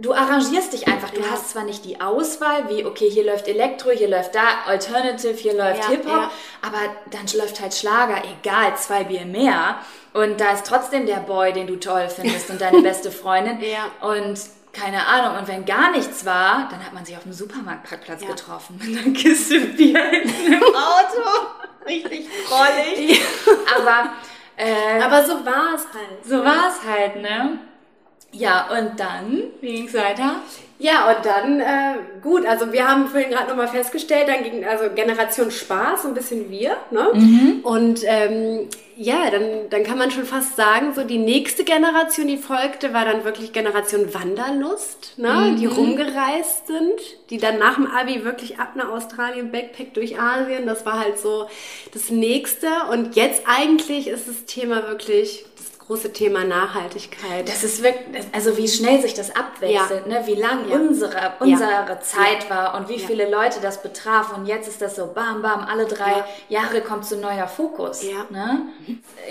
du 0.00 0.12
arrangierst 0.12 0.72
dich 0.72 0.86
einfach. 0.86 1.10
Du 1.10 1.20
ja. 1.20 1.30
hast 1.32 1.50
zwar 1.50 1.64
nicht 1.64 1.84
die 1.84 2.00
Auswahl, 2.00 2.68
wie, 2.68 2.84
okay, 2.84 3.10
hier 3.10 3.24
läuft 3.24 3.48
Elektro, 3.48 3.90
hier 3.90 4.06
läuft 4.06 4.32
da 4.32 4.42
Alternative, 4.64 5.34
hier 5.34 5.54
läuft 5.54 5.82
ja, 5.82 5.88
Hip-Hop, 5.88 6.12
ja. 6.12 6.30
aber 6.62 6.78
dann 7.10 7.26
läuft 7.36 7.60
halt 7.60 7.74
Schlager, 7.74 8.22
egal, 8.40 8.76
zwei 8.76 9.02
Bier 9.02 9.26
mehr. 9.26 9.78
Und 10.12 10.40
da 10.40 10.52
ist 10.52 10.64
trotzdem 10.66 11.06
der 11.06 11.16
Boy, 11.16 11.52
den 11.52 11.66
du 11.66 11.80
toll 11.80 12.08
findest 12.08 12.48
und 12.48 12.60
deine 12.60 12.80
beste 12.82 13.10
Freundin. 13.10 13.58
ja. 13.60 13.90
Und 14.08 14.38
keine 14.72 15.06
Ahnung. 15.06 15.38
Und 15.38 15.48
wenn 15.48 15.64
gar 15.64 15.90
nichts 15.90 16.24
war, 16.24 16.68
dann 16.70 16.84
hat 16.84 16.92
man 16.92 17.04
sich 17.04 17.16
auf 17.16 17.22
dem 17.22 17.32
Supermarktparkplatz 17.32 18.22
ja. 18.22 18.28
getroffen 18.28 18.80
mit 18.82 18.98
einer 18.98 19.14
Kiste 19.14 19.60
Bier 19.60 20.12
im 20.12 20.62
Auto. 20.62 21.48
Richtig 21.86 22.28
freudig. 22.46 23.20
Aber, 23.76 24.12
äh, 24.56 25.00
Aber 25.00 25.24
so 25.24 25.44
war 25.44 25.74
es 25.74 25.86
halt. 25.94 26.24
So 26.24 26.44
war 26.44 26.68
es 26.68 26.86
halt, 26.86 27.22
ne? 27.22 27.58
Ja, 28.32 28.68
und 28.68 29.00
dann, 29.00 29.44
wie 29.60 29.72
ging 29.72 29.86
es 29.86 29.94
weiter? 29.94 30.36
Ja, 30.80 31.10
und 31.10 31.26
dann, 31.26 31.60
äh, 31.60 31.98
gut, 32.22 32.46
also 32.46 32.72
wir 32.72 32.86
haben 32.86 33.08
vorhin 33.08 33.30
gerade 33.30 33.48
nochmal 33.48 33.66
festgestellt, 33.66 34.28
dann 34.28 34.44
ging 34.44 34.64
also 34.64 34.84
Generation 34.94 35.50
Spaß, 35.50 36.02
so 36.02 36.08
ein 36.08 36.14
bisschen 36.14 36.50
wir, 36.50 36.76
ne? 36.92 37.08
Mhm. 37.14 37.60
Und 37.64 38.00
ähm, 38.04 38.68
ja, 38.96 39.28
dann, 39.30 39.70
dann 39.70 39.82
kann 39.82 39.98
man 39.98 40.12
schon 40.12 40.24
fast 40.24 40.54
sagen, 40.54 40.94
so 40.94 41.02
die 41.02 41.18
nächste 41.18 41.64
Generation, 41.64 42.28
die 42.28 42.36
folgte, 42.36 42.94
war 42.94 43.04
dann 43.04 43.24
wirklich 43.24 43.52
Generation 43.52 44.14
Wanderlust, 44.14 45.14
ne? 45.18 45.50
Mhm. 45.50 45.56
Die 45.56 45.66
rumgereist 45.66 46.68
sind, 46.68 47.00
die 47.30 47.38
dann 47.38 47.58
nach 47.58 47.74
dem 47.74 47.88
Abi 47.88 48.24
wirklich 48.24 48.60
ab 48.60 48.76
nach 48.76 48.88
Australien, 48.88 49.50
Backpack 49.50 49.94
durch 49.94 50.20
Asien, 50.20 50.66
das 50.66 50.86
war 50.86 51.00
halt 51.00 51.18
so 51.18 51.48
das 51.92 52.10
nächste. 52.10 52.68
Und 52.92 53.16
jetzt 53.16 53.42
eigentlich 53.46 54.06
ist 54.06 54.28
das 54.28 54.44
Thema 54.44 54.86
wirklich 54.88 55.44
große 55.88 56.12
Thema 56.12 56.44
Nachhaltigkeit. 56.44 57.48
Das 57.48 57.64
ist 57.64 57.82
wirklich, 57.82 58.26
also 58.32 58.58
wie 58.58 58.68
schnell 58.68 59.00
sich 59.00 59.14
das 59.14 59.34
abwechselt, 59.34 60.06
ja. 60.06 60.20
ne? 60.20 60.26
wie 60.26 60.34
lang 60.34 60.68
ja. 60.68 60.76
unsere, 60.76 61.32
unsere 61.40 61.70
ja. 61.70 62.00
Zeit 62.00 62.50
war 62.50 62.74
und 62.74 62.90
wie 62.90 62.98
viele 62.98 63.28
Leute 63.28 63.60
das 63.62 63.82
betraf. 63.82 64.36
Und 64.36 64.44
jetzt 64.44 64.68
ist 64.68 64.82
das 64.82 64.96
so, 64.96 65.06
bam, 65.06 65.40
bam, 65.40 65.60
alle 65.60 65.86
drei 65.86 66.24
Jahre 66.50 66.82
kommt 66.82 67.06
so 67.06 67.14
ein 67.14 67.22
neuer 67.22 67.48
Fokus. 67.48 68.02
Ne? 68.28 68.66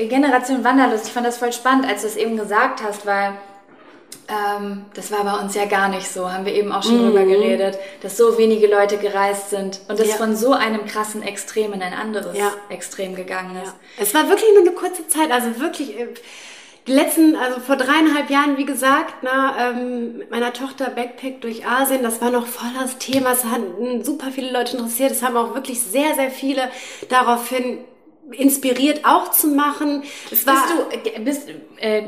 Generation 0.10 0.64
Wanderlust, 0.64 1.06
ich 1.06 1.14
fand 1.14 1.28
das 1.28 1.38
voll 1.38 1.54
spannend, 1.54 1.88
als 1.88 2.02
du 2.02 2.08
es 2.08 2.16
eben 2.16 2.36
gesagt 2.38 2.82
hast, 2.82 3.06
weil 3.06 3.34
ähm, 4.30 4.86
das 4.94 5.12
war 5.12 5.24
bei 5.24 5.40
uns 5.40 5.56
ja 5.56 5.66
gar 5.66 5.88
nicht 5.90 6.12
so, 6.12 6.32
haben 6.32 6.46
wir 6.46 6.54
eben 6.54 6.72
auch 6.72 6.84
schon 6.84 6.98
mhm. 6.98 7.12
drüber 7.12 7.24
geredet, 7.24 7.78
dass 8.02 8.18
so 8.18 8.38
wenige 8.38 8.68
Leute 8.68 8.98
gereist 8.98 9.52
sind 9.52 9.80
und 9.88 10.00
das 10.00 10.08
ja. 10.08 10.16
von 10.16 10.36
so 10.36 10.54
einem 10.54 10.86
krassen 10.86 11.22
Extrem 11.22 11.72
in 11.72 11.82
ein 11.82 11.94
anderes 11.94 12.38
ja. 12.38 12.52
Extrem 12.70 13.16
gegangen 13.16 13.56
ist. 13.58 13.68
Ja. 13.68 13.74
Es 14.04 14.14
war 14.14 14.28
wirklich 14.28 14.50
nur 14.54 14.64
eine 14.64 14.72
kurze 14.72 15.08
Zeit, 15.08 15.32
also 15.32 15.60
wirklich 15.62 15.98
äh, 15.98 16.08
die 16.88 16.94
letzten, 16.94 17.36
also 17.36 17.60
vor 17.60 17.76
dreieinhalb 17.76 18.30
Jahren, 18.30 18.58
wie 18.58 18.66
gesagt, 18.66 19.16
na, 19.22 19.72
ähm, 19.72 20.18
mit 20.20 20.32
meiner 20.32 20.54
Tochter 20.54 20.90
Backpack 20.90 21.42
durch 21.42 21.68
Asien, 21.68 22.02
das 22.02 22.22
war 22.22 22.32
noch 22.32 22.48
voll 22.48 22.70
das 22.80 22.98
Thema, 22.98 23.32
es 23.32 23.44
hatten 23.44 24.04
super 24.04 24.32
viele 24.32 24.52
Leute 24.52 24.78
interessiert, 24.78 25.12
es 25.12 25.22
haben 25.22 25.36
auch 25.36 25.54
wirklich 25.54 25.82
sehr, 25.82 26.16
sehr 26.16 26.32
viele 26.32 26.70
daraufhin 27.10 27.80
inspiriert 28.32 29.06
auch 29.06 29.32
zu 29.32 29.48
machen. 29.48 30.04
Es 30.32 30.46
war, 30.46 30.64
bist 30.94 31.16
du, 31.16 31.24
bist, 31.24 31.50
äh, 31.78 32.04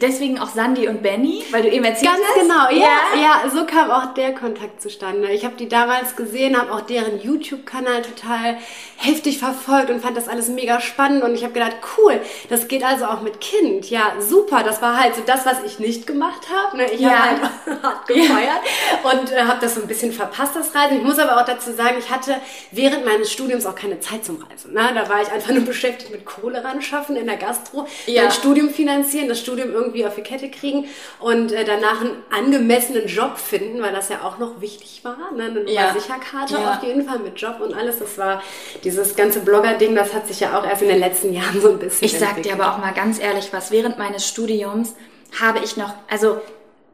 deswegen 0.00 0.38
auch 0.38 0.48
Sandy 0.48 0.86
und 0.88 1.02
Benny, 1.02 1.42
weil 1.50 1.62
du 1.62 1.68
eben 1.68 1.84
erzählt 1.84 2.12
Ganz 2.12 2.24
hast? 2.24 2.36
Ganz 2.36 2.48
genau, 2.48 2.80
ja, 2.80 2.98
ja, 3.16 3.42
ja, 3.44 3.50
so 3.50 3.66
kam 3.66 3.90
auch 3.90 4.14
der 4.14 4.32
Kontakt 4.32 4.80
zustande. 4.80 5.32
Ich 5.32 5.44
habe 5.44 5.56
die 5.56 5.68
damals 5.68 6.14
gesehen, 6.14 6.56
habe 6.58 6.72
auch 6.72 6.82
deren 6.82 7.20
YouTube-Kanal 7.20 8.02
total 8.02 8.56
heftig 8.96 9.38
verfolgt 9.38 9.90
und 9.90 10.00
fand 10.00 10.16
das 10.16 10.28
alles 10.28 10.48
mega 10.48 10.80
spannend 10.80 11.24
und 11.24 11.34
ich 11.34 11.42
habe 11.42 11.52
gedacht, 11.52 11.76
cool, 11.98 12.20
das 12.48 12.68
geht 12.68 12.84
also 12.84 13.06
auch 13.06 13.22
mit 13.22 13.40
Kind. 13.40 13.90
Ja, 13.90 14.12
super, 14.20 14.62
das 14.62 14.80
war 14.80 15.00
halt 15.00 15.16
so 15.16 15.22
das, 15.26 15.44
was 15.44 15.62
ich 15.64 15.80
nicht 15.80 16.06
gemacht 16.06 16.46
habe. 16.54 16.76
Ne? 16.76 16.90
Ich 16.92 17.00
ja. 17.00 17.10
habe 17.10 17.40
halt 17.40 17.82
hart 17.82 18.06
gefeuert 18.06 18.30
ja. 18.32 19.10
und 19.10 19.32
äh, 19.32 19.42
habe 19.42 19.58
das 19.60 19.74
so 19.74 19.80
ein 19.80 19.88
bisschen 19.88 20.12
verpasst, 20.12 20.54
das 20.54 20.74
Reisen. 20.74 20.98
Ich 20.98 21.02
muss 21.04 21.18
aber 21.18 21.40
auch 21.40 21.44
dazu 21.44 21.72
sagen, 21.72 21.96
ich 21.98 22.10
hatte 22.10 22.36
während 22.70 23.04
meines 23.04 23.32
Studiums 23.32 23.66
auch 23.66 23.74
keine 23.74 23.98
Zeit 23.98 24.24
zum 24.24 24.36
Reisen. 24.36 24.72
Ne? 24.72 24.88
Da 24.94 25.08
war 25.08 25.20
ich 25.20 25.32
einfach 25.32 25.50
nur 25.54 25.64
beschäftigt 25.64 26.10
mit 26.10 26.24
Kohle 26.24 26.64
ran 26.64 26.82
schaffen 26.82 27.16
in 27.16 27.26
der 27.26 27.36
Gastro, 27.36 27.86
ja. 28.06 28.22
mein 28.22 28.32
Studium 28.32 28.70
finanzieren, 28.70 29.28
das 29.28 29.40
Studium 29.40 29.72
irgendwie 29.72 30.06
auf 30.06 30.14
die 30.14 30.22
Kette 30.22 30.50
kriegen 30.50 30.86
und 31.20 31.52
äh, 31.52 31.64
danach 31.64 32.00
einen 32.00 32.22
angemessenen 32.30 33.06
Job 33.06 33.38
finden, 33.38 33.82
weil 33.82 33.92
das 33.92 34.08
ja 34.08 34.22
auch 34.22 34.38
noch 34.38 34.60
wichtig 34.60 35.00
war. 35.04 35.32
Ne? 35.32 35.44
Eine 35.44 35.70
ja. 35.70 35.92
Sicherkarte 35.92 36.54
ja. 36.54 36.74
auf 36.74 36.82
jeden 36.82 37.06
Fall 37.06 37.18
mit 37.18 37.40
Job 37.40 37.60
und 37.60 37.74
alles. 37.74 37.98
Das 37.98 38.18
war 38.18 38.42
dieses 38.82 39.16
ganze 39.16 39.40
Blogger-Ding, 39.40 39.94
das 39.94 40.12
hat 40.12 40.28
sich 40.28 40.40
ja 40.40 40.58
auch 40.58 40.66
erst 40.66 40.82
in 40.82 40.88
den 40.88 41.00
letzten 41.00 41.32
Jahren 41.32 41.60
so 41.60 41.70
ein 41.70 41.78
bisschen. 41.78 42.06
Ich 42.06 42.18
sag 42.18 42.42
dir 42.42 42.52
aber 42.54 42.72
auch 42.72 42.78
mal 42.78 42.92
ganz 42.92 43.18
ehrlich 43.18 43.52
was, 43.52 43.70
während 43.70 43.98
meines 43.98 44.26
Studiums 44.26 44.94
habe 45.40 45.60
ich 45.64 45.76
noch, 45.76 45.94
also 46.08 46.40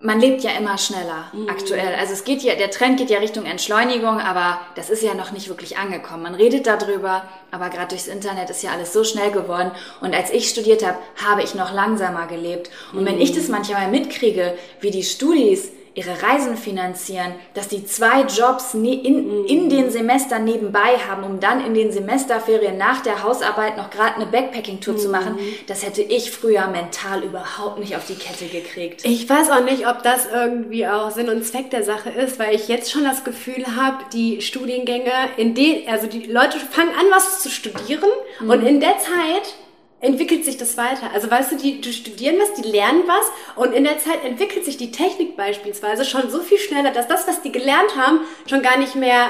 man 0.03 0.19
lebt 0.19 0.43
ja 0.43 0.53
immer 0.53 0.79
schneller 0.79 1.31
mhm. 1.33 1.49
aktuell. 1.49 1.95
Also 1.95 2.15
es 2.15 2.25
geht 2.25 2.43
ja, 2.43 2.55
der 2.55 2.71
Trend 2.71 2.99
geht 2.99 3.11
ja 3.11 3.19
Richtung 3.19 3.45
Entschleunigung, 3.45 4.19
aber 4.19 4.61
das 4.75 4.89
ist 4.89 5.03
ja 5.03 5.15
noch 5.15 5.31
nicht 5.31 5.49
wirklich 5.49 5.77
angekommen. 5.77 6.23
Man 6.23 6.35
redet 6.35 6.67
darüber, 6.67 7.25
aber 7.51 7.69
gerade 7.69 7.89
durchs 7.89 8.07
Internet 8.07 8.49
ist 8.49 8.63
ja 8.63 8.71
alles 8.71 8.93
so 8.93 9.05
schnell 9.05 9.31
geworden. 9.31 9.71
Und 10.01 10.15
als 10.15 10.31
ich 10.31 10.49
studiert 10.49 10.87
habe, 10.87 10.99
habe 11.25 11.43
ich 11.43 11.55
noch 11.55 11.73
langsamer 11.73 12.27
gelebt. 12.27 12.71
Und 12.93 13.03
mhm. 13.03 13.07
wenn 13.07 13.21
ich 13.21 13.33
das 13.33 13.49
manchmal 13.49 13.89
mitkriege, 13.89 14.57
wie 14.81 14.91
die 14.91 15.03
Studis 15.03 15.71
ihre 16.01 16.23
Reisen 16.23 16.57
finanzieren, 16.57 17.35
dass 17.53 17.69
die 17.69 17.85
zwei 17.85 18.23
Jobs 18.23 18.73
ne, 18.73 18.95
in, 18.95 19.45
in 19.45 19.69
den 19.69 19.91
Semestern 19.91 20.45
nebenbei 20.45 20.97
haben, 21.09 21.25
um 21.25 21.41
dann 21.41 21.65
in 21.65 21.75
den 21.75 21.93
Semesterferien 21.93 22.79
nach 22.79 23.03
der 23.03 23.23
Hausarbeit 23.23 23.77
noch 23.77 23.91
gerade 23.91 24.15
eine 24.15 24.27
Backpacking-Tour 24.27 24.95
mhm. 24.95 24.99
zu 24.99 25.09
machen, 25.11 25.39
das 25.67 25.85
hätte 25.85 26.01
ich 26.01 26.31
früher 26.31 26.67
mental 26.69 27.23
überhaupt 27.23 27.79
nicht 27.79 27.97
auf 27.97 28.07
die 28.07 28.15
Kette 28.15 28.47
gekriegt. 28.47 29.05
Ich 29.05 29.29
weiß 29.29 29.51
auch 29.51 29.65
nicht, 29.65 29.87
ob 29.87 30.03
das 30.03 30.27
irgendwie 30.33 30.87
auch 30.87 31.11
Sinn 31.11 31.29
und 31.29 31.45
Zweck 31.45 31.71
der 31.71 31.85
Sache 31.85 32.09
ist, 32.09 32.39
weil 32.39 32.55
ich 32.55 32.69
jetzt 32.69 32.91
schon 32.91 33.05
das 33.05 33.23
Gefühl 33.23 33.77
habe, 33.77 33.99
die 34.15 34.41
Studiengänge, 34.41 35.13
in 35.37 35.55
denen, 35.55 35.87
also 35.89 36.07
die 36.07 36.25
Leute 36.25 36.59
fangen 36.59 36.95
an, 36.99 37.07
was 37.11 37.43
zu 37.43 37.51
studieren 37.51 38.11
mhm. 38.41 38.51
und 38.51 38.67
in 38.67 38.81
der 38.81 38.97
Zeit 38.99 39.55
entwickelt 40.01 40.45
sich 40.45 40.57
das 40.57 40.77
weiter. 40.77 41.11
Also 41.13 41.31
weißt 41.31 41.53
du, 41.53 41.57
die, 41.57 41.81
die 41.81 41.93
studieren 41.93 42.37
was, 42.41 42.55
die 42.55 42.69
lernen 42.69 43.03
was 43.07 43.31
und 43.57 43.75
in 43.75 43.85
der 43.85 43.99
Zeit 43.99 44.25
entwickelt 44.25 44.65
sich 44.65 44.77
die 44.77 44.91
Technik 44.91 45.37
beispielsweise 45.37 46.05
schon 46.05 46.31
so 46.31 46.41
viel 46.41 46.59
schneller, 46.59 46.91
dass 46.91 47.07
das, 47.07 47.29
was 47.29 47.43
die 47.43 47.53
gelernt 47.53 47.97
haben, 47.97 48.21
schon 48.47 48.63
gar 48.63 48.79
nicht 48.79 48.95
mehr 48.95 49.29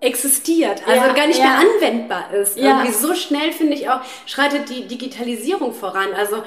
existiert, 0.00 0.86
also 0.86 1.06
ja, 1.06 1.12
gar 1.12 1.26
nicht 1.26 1.40
ja. 1.40 1.46
mehr 1.46 1.58
anwendbar 1.58 2.32
ist. 2.32 2.56
Ja. 2.56 2.78
Irgendwie 2.78 2.92
so 2.92 3.14
schnell, 3.14 3.52
finde 3.52 3.74
ich 3.74 3.90
auch, 3.90 4.00
schreitet 4.26 4.68
die 4.68 4.86
Digitalisierung 4.86 5.74
voran. 5.74 6.14
Also 6.14 6.44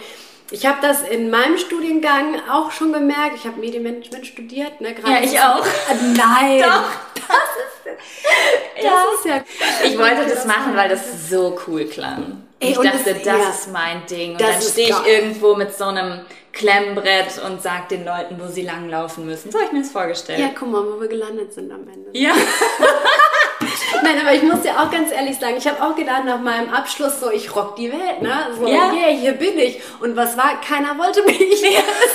ich 0.52 0.66
habe 0.66 0.80
das 0.82 1.02
in 1.02 1.30
meinem 1.30 1.58
Studiengang 1.58 2.42
auch 2.50 2.72
schon 2.72 2.94
gemerkt. 2.94 3.36
Ich 3.36 3.46
habe 3.46 3.60
Medienmanagement 3.60 4.26
studiert. 4.26 4.80
Ne, 4.80 4.96
ja, 5.06 5.22
ich 5.22 5.40
auch. 5.40 5.66
Nein. 6.16 6.62
Doch. 6.64 6.90
Das 7.16 7.26
ist, 7.58 8.00
das 8.76 8.84
ja. 8.84 9.04
ist 9.16 9.26
ja. 9.26 9.88
Ich 9.88 9.98
wollte 9.98 10.26
das 10.30 10.46
machen, 10.46 10.76
weil 10.76 10.90
das 10.90 11.30
so 11.30 11.58
cool 11.68 11.86
klang. 11.86 12.44
Ey, 12.62 12.72
ich 12.72 12.78
dachte, 12.78 13.14
das, 13.16 13.24
das 13.24 13.26
ja, 13.26 13.50
ist 13.50 13.72
mein 13.72 14.06
Ding. 14.06 14.34
Und 14.34 14.42
dann 14.42 14.62
stehe 14.62 14.90
ich 14.90 15.08
irgendwo 15.08 15.56
mit 15.56 15.76
so 15.76 15.86
einem 15.86 16.22
Klemmbrett 16.54 17.42
und 17.44 17.62
sag 17.62 17.90
den 17.90 18.06
Leuten, 18.06 18.40
wo 18.40 18.48
sie 18.48 18.62
langlaufen 18.62 19.26
müssen. 19.26 19.52
So 19.52 19.58
habe 19.58 19.68
ich 19.68 19.74
mir 19.74 19.82
das 19.82 19.92
vorgestellt. 19.92 20.40
Ja, 20.40 20.52
guck 20.58 20.70
mal, 20.70 20.84
wo 20.86 21.02
wir 21.02 21.08
gelandet 21.08 21.54
sind 21.54 21.72
am 21.72 21.88
Ende. 21.88 22.12
Ja. 22.14 22.34
Nein, 24.04 24.20
aber 24.20 24.34
ich 24.34 24.44
muss 24.44 24.62
dir 24.62 24.72
auch 24.80 24.90
ganz 24.90 25.12
ehrlich 25.12 25.38
sagen, 25.38 25.56
ich 25.58 25.68
habe 25.68 25.82
auch 25.82 25.96
gedacht 25.96 26.26
nach 26.26 26.42
meinem 26.42 26.70
Abschluss 26.70 27.20
so, 27.20 27.30
ich 27.32 27.56
rock 27.56 27.76
die 27.76 27.92
Welt, 27.92 28.22
ne? 28.22 28.48
So, 28.58 28.68
ja. 28.68 28.92
yeah, 28.94 29.10
hier 29.10 29.34
bin 29.34 29.58
ich. 29.58 29.80
Und 30.00 30.16
was 30.16 30.38
war? 30.38 30.60
Keiner 30.62 30.98
wollte 30.98 31.24
mich. 31.24 31.42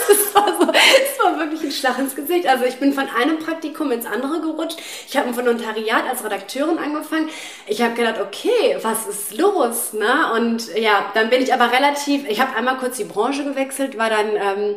Es 0.09 0.35
war, 0.35 0.49
so, 0.61 0.71
es 0.71 1.25
war 1.25 1.39
wirklich 1.39 1.63
ein 1.63 1.73
Schlag 1.73 1.99
ins 1.99 2.15
Gesicht. 2.15 2.47
Also 2.47 2.65
ich 2.65 2.77
bin 2.77 2.93
von 2.93 3.07
einem 3.09 3.39
Praktikum 3.39 3.91
ins 3.91 4.05
andere 4.05 4.41
gerutscht. 4.41 4.79
Ich 5.09 5.17
habe 5.17 5.29
ein 5.29 5.37
Volontariat 5.37 6.05
als 6.09 6.23
Redakteurin 6.23 6.79
angefangen. 6.79 7.31
Ich 7.67 7.81
habe 7.81 7.95
gedacht, 7.95 8.21
okay, 8.21 8.77
was 8.83 9.07
ist 9.07 9.37
los? 9.39 9.95
Ne? 9.95 10.33
Und 10.35 10.77
ja, 10.77 11.11
dann 11.15 11.31
bin 11.31 11.43
ich 11.43 11.55
aber 11.55 11.73
relativ, 11.73 12.29
ich 12.29 12.41
habe 12.41 12.55
einmal 12.55 12.77
kurz 12.77 12.99
die 12.99 13.05
Branche 13.05 13.45
gewechselt, 13.45 13.97
war 13.97 14.11
dann 14.11 14.37
ähm, 14.37 14.75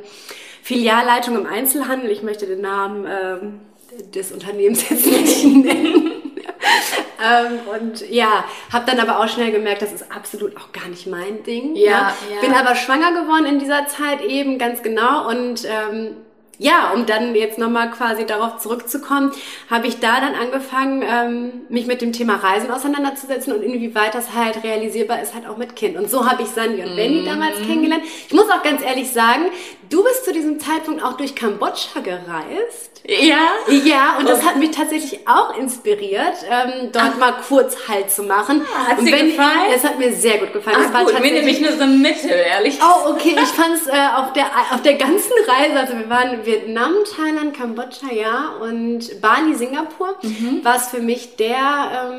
Filialleitung 0.64 1.36
im 1.36 1.46
Einzelhandel. 1.46 2.10
Ich 2.10 2.24
möchte 2.24 2.46
den 2.46 2.62
Namen 2.62 3.06
ähm, 3.06 3.60
des 4.14 4.32
Unternehmens 4.32 4.90
jetzt 4.90 5.06
nicht 5.06 5.44
nennen. 5.66 6.19
ähm, 7.24 7.60
und 7.80 8.10
ja, 8.10 8.46
habe 8.72 8.86
dann 8.86 9.00
aber 9.00 9.20
auch 9.20 9.28
schnell 9.28 9.52
gemerkt, 9.52 9.82
das 9.82 9.94
ist 9.94 10.12
absolut 10.12 10.58
auch 10.58 10.72
gar 10.72 10.88
nicht 10.88 11.08
mein 11.08 11.44
Ding. 11.44 11.76
Ja, 11.76 11.90
ja. 11.90 12.14
ja. 12.36 12.42
Bin 12.42 12.54
aber 12.54 12.76
schwanger 12.76 13.12
geworden 13.22 13.46
in 13.46 13.60
dieser 13.60 13.88
Zeit 13.88 14.22
eben, 14.22 14.58
ganz 14.58 14.82
genau. 14.84 15.28
Und 15.30 15.66
ähm, 15.66 16.16
ja, 16.60 16.92
um 16.94 17.06
dann 17.06 17.34
jetzt 17.36 17.58
nochmal 17.58 17.90
quasi 17.90 18.26
darauf 18.26 18.58
zurückzukommen, 18.58 19.32
habe 19.70 19.88
ich 19.88 20.00
da 20.00 20.20
dann 20.20 20.36
angefangen, 20.36 21.04
ähm, 21.10 21.52
mich 21.70 21.88
mit 21.88 22.02
dem 22.02 22.12
Thema 22.12 22.36
Reisen 22.36 22.70
auseinanderzusetzen 22.70 23.54
und 23.54 23.64
inwieweit 23.64 24.14
das 24.14 24.36
halt 24.36 24.62
realisierbar 24.64 25.22
ist, 25.22 25.34
halt 25.34 25.48
auch 25.48 25.56
mit 25.56 25.78
Kind. 25.78 25.96
Und 25.96 26.10
so 26.10 26.30
habe 26.30 26.44
ich 26.44 26.50
Sandy 26.50 26.84
und 26.84 26.98
Benny 26.98 27.24
damals 27.24 27.62
kennengelernt. 27.62 28.04
Ich 28.28 28.34
muss 28.34 28.50
auch 28.50 28.62
ganz 28.62 28.84
ehrlich 28.84 29.10
sagen, 29.10 29.46
du 29.90 30.04
bist 30.04 30.26
zu 30.26 30.32
diesem 30.34 30.60
Zeitpunkt 30.60 31.04
auch 31.04 31.14
durch 31.14 31.36
Kambodscha 31.36 32.00
gereist. 32.02 33.02
Ja. 33.08 33.38
Ja, 33.86 34.18
und 34.20 34.28
das 34.28 34.44
hat 34.46 34.58
mich 34.58 34.72
tatsächlich 34.72 35.28
auch 35.28 35.58
inspiriert, 35.58 36.34
ähm, 36.50 36.90
dort 36.92 37.18
mal 37.18 37.34
kurz 37.48 37.88
Halt 37.88 38.12
zu 38.12 38.24
machen. 38.24 38.62
Ah, 38.76 38.90
hat's 38.90 39.04
dir 39.04 39.14
wenn- 39.14 39.28
gefallen? 39.32 39.72
Es 39.74 39.84
hat 39.84 39.98
mir 39.98 40.12
sehr 40.14 40.38
gut 40.38 40.52
gefallen. 40.54 40.78
Ah, 40.80 40.86
Es 40.86 40.94
war 40.94 41.06
gut, 41.06 41.20
mir 41.20 41.32
nämlich 41.32 41.62
nur 41.62 41.72
so 41.72 41.86
mittel, 41.88 42.30
ehrlich. 42.32 42.78
Oh, 42.84 43.10
okay. 43.12 43.36
Ich 43.42 43.50
fand 43.50 43.76
es 43.76 43.88
äh, 43.88 43.92
auf, 44.16 44.34
der, 44.34 44.46
auf 44.72 44.82
der 44.84 44.96
ganzen 44.96 45.32
Reise, 45.48 45.80
also 45.80 45.98
wir 45.98 46.10
waren 46.10 46.34
in 46.34 46.46
Vietnam, 46.46 46.94
Thailand, 47.16 47.56
Kambodscha, 47.58 48.12
ja, 48.14 48.50
und 48.62 49.22
Bali, 49.22 49.56
Singapur, 49.56 50.16
Mhm. 50.22 50.64
war 50.64 50.76
es 50.76 50.88
für 50.90 51.00
mich 51.02 51.38
der 51.38 51.56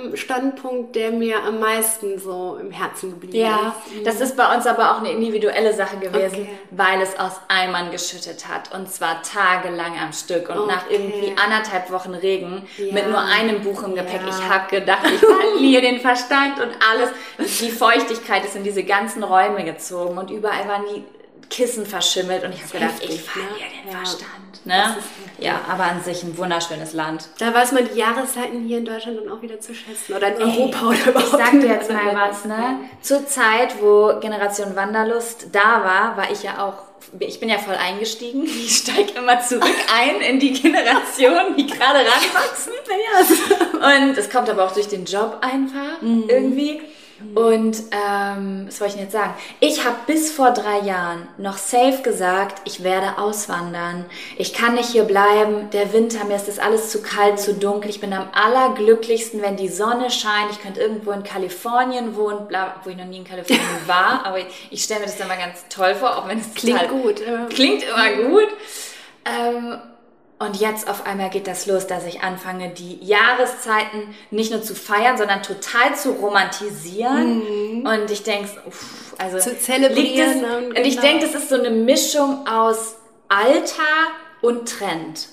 ähm, 0.06 0.16
Standpunkt, 0.16 0.96
der 0.96 1.10
mir 1.12 1.42
am 1.44 1.60
meisten 1.60 2.18
so 2.18 2.58
im 2.60 2.70
Herzen 2.70 3.10
geblieben 3.10 3.36
Ja, 3.36 3.74
ist. 3.96 4.06
das 4.06 4.20
ist 4.20 4.36
bei 4.36 4.52
uns 4.56 4.66
aber 4.66 4.92
auch 4.92 4.98
eine 5.00 5.12
individuelle 5.12 5.74
Sache 5.74 5.98
gewesen, 5.98 6.34
Okay. 6.40 6.48
weil 6.70 7.02
es 7.02 7.18
aus 7.18 7.32
Eimern 7.60 7.90
geschüttet 7.90 8.48
hat 8.48 8.72
und 8.74 8.90
zwar 8.90 9.22
tagelang 9.22 9.98
am 10.00 10.12
Stück 10.12 10.48
und 10.48 10.66
nach 10.66 10.86
Okay. 10.86 10.94
irgendwie 10.96 11.34
anderthalb 11.42 11.90
Wochen 11.90 12.14
Regen 12.14 12.66
Ja. 12.78 12.92
mit 12.94 13.08
nur 13.08 13.18
einem 13.20 13.62
Buch 13.62 13.82
im 13.82 13.94
Gepäck. 13.94 14.22
Ja. 14.22 14.28
Ich 14.28 14.48
habe 14.48 14.70
gedacht, 14.70 15.00
ich 15.04 15.20
verliere 15.20 15.82
den 15.82 16.00
Verstand 16.00 16.58
und 16.60 16.70
alles. 16.90 17.10
Die 17.60 17.70
Feuchtigkeit 17.70 18.44
ist 18.44 18.56
in 18.56 18.64
diese 18.64 18.84
ganzen 18.84 19.22
Räume 19.22 19.64
gezogen 19.64 20.16
und 20.18 20.30
überall 20.30 20.66
waren 20.68 20.84
die 20.94 21.04
Kissen 21.50 21.84
verschimmelt 21.84 22.44
und 22.44 22.54
ich 22.54 22.62
habe 22.62 22.72
gedacht, 22.72 22.92
heftig, 23.00 23.10
ich 23.16 23.22
verliere 23.22 23.52
ne? 23.54 23.82
den 23.84 23.92
Ja. 23.92 23.98
Verstand. 23.98 24.30
Ne? 24.64 24.96
Ja, 25.38 25.60
aber 25.68 25.84
an 25.84 26.02
sich 26.02 26.22
ein 26.22 26.36
wunderschönes 26.38 26.92
Land. 26.92 27.28
Da 27.38 27.52
weiß 27.52 27.72
man 27.72 27.88
die 27.92 27.98
Jahreszeiten 27.98 28.62
hier 28.64 28.78
in 28.78 28.84
Deutschland 28.84 29.18
dann 29.18 29.32
auch 29.32 29.40
wieder 29.42 29.58
zu 29.58 29.74
schätzen. 29.74 30.14
Oder 30.14 30.36
in 30.36 30.42
Europa 30.42 30.86
oder 30.86 30.94
Ich 30.96 31.06
überhaupt 31.06 31.30
sag 31.30 31.52
in 31.54 31.60
dir 31.62 31.68
jetzt 31.68 31.90
mal 31.90 32.14
was, 32.14 32.44
ne? 32.44 32.76
Zur 33.00 33.26
Zeit, 33.26 33.80
wo 33.80 34.12
Generation 34.20 34.76
Wanderlust 34.76 35.46
da 35.52 35.82
war, 35.82 36.16
war 36.16 36.30
ich 36.30 36.42
ja 36.42 36.64
auch, 36.64 36.74
ich 37.18 37.40
bin 37.40 37.48
ja 37.48 37.58
voll 37.58 37.74
eingestiegen. 37.74 38.44
Ich 38.64 38.76
steige 38.76 39.12
immer 39.18 39.40
zurück 39.40 39.64
ein 39.94 40.20
in 40.20 40.38
die 40.38 40.52
Generation, 40.52 41.56
die 41.56 41.66
gerade 41.66 41.98
ranwachsen. 41.98 42.72
Und 43.72 44.18
es 44.18 44.30
kommt 44.30 44.48
aber 44.48 44.64
auch 44.64 44.72
durch 44.72 44.88
den 44.88 45.04
Job 45.04 45.38
einfach 45.40 46.02
irgendwie. 46.02 46.80
Und 47.34 47.76
ähm, 47.92 48.64
was 48.66 48.80
wollte 48.80 48.86
ich 48.86 48.94
denn 48.94 49.02
jetzt 49.04 49.12
sagen? 49.12 49.34
Ich 49.60 49.84
habe 49.84 49.96
bis 50.06 50.32
vor 50.32 50.52
drei 50.52 50.80
Jahren 50.80 51.28
noch 51.38 51.58
safe 51.58 52.02
gesagt, 52.02 52.62
ich 52.64 52.82
werde 52.82 53.18
auswandern. 53.18 54.06
Ich 54.36 54.52
kann 54.52 54.74
nicht 54.74 54.90
hier 54.90 55.04
bleiben. 55.04 55.70
Der 55.70 55.92
Winter, 55.92 56.24
mir 56.24 56.36
ist 56.36 56.48
das 56.48 56.58
alles 56.58 56.90
zu 56.90 57.02
kalt, 57.02 57.38
zu 57.38 57.54
dunkel. 57.54 57.90
Ich 57.90 58.00
bin 58.00 58.12
am 58.12 58.28
allerglücklichsten, 58.32 59.42
wenn 59.42 59.56
die 59.56 59.68
Sonne 59.68 60.10
scheint. 60.10 60.50
Ich 60.50 60.60
könnte 60.60 60.80
irgendwo 60.80 61.12
in 61.12 61.22
Kalifornien 61.22 62.16
wohnen, 62.16 62.48
bla, 62.48 62.76
wo 62.84 62.90
ich 62.90 62.96
noch 62.96 63.04
nie 63.04 63.18
in 63.18 63.24
Kalifornien 63.24 63.64
war. 63.86 64.24
Aber 64.24 64.38
ich, 64.38 64.46
ich 64.70 64.82
stelle 64.82 65.00
mir 65.00 65.06
das 65.06 65.20
immer 65.20 65.36
ganz 65.36 65.64
toll 65.68 65.94
vor, 65.94 66.16
auch 66.16 66.28
wenn 66.28 66.40
es 66.40 66.54
Klingt 66.54 66.88
gut. 66.88 67.22
Klingt 67.50 67.84
immer 67.84 68.28
gut. 68.28 68.48
Ähm, 69.24 69.78
und 70.40 70.56
jetzt 70.58 70.88
auf 70.88 71.04
einmal 71.06 71.28
geht 71.28 71.46
das 71.46 71.66
los, 71.66 71.86
dass 71.86 72.06
ich 72.06 72.22
anfange, 72.22 72.70
die 72.70 72.98
Jahreszeiten 73.04 74.14
nicht 74.30 74.50
nur 74.50 74.62
zu 74.62 74.74
feiern, 74.74 75.18
sondern 75.18 75.42
total 75.42 75.94
zu 75.94 76.12
romantisieren. 76.12 77.86
Und 77.86 78.10
ich 78.10 78.22
denke, 78.22 78.48
also 79.18 79.38
Zu 79.38 79.58
zelebrieren 79.58 79.94
liegt 79.94 80.18
es, 80.18 80.56
und 80.56 80.66
und 80.68 80.76
ich 80.78 80.96
genau. 80.96 81.02
denke, 81.02 81.26
das 81.26 81.34
ist 81.34 81.50
so 81.50 81.56
eine 81.56 81.68
Mischung 81.68 82.46
aus 82.48 82.96
Alter 83.28 83.82
und 84.40 84.66
Trend. 84.66 85.28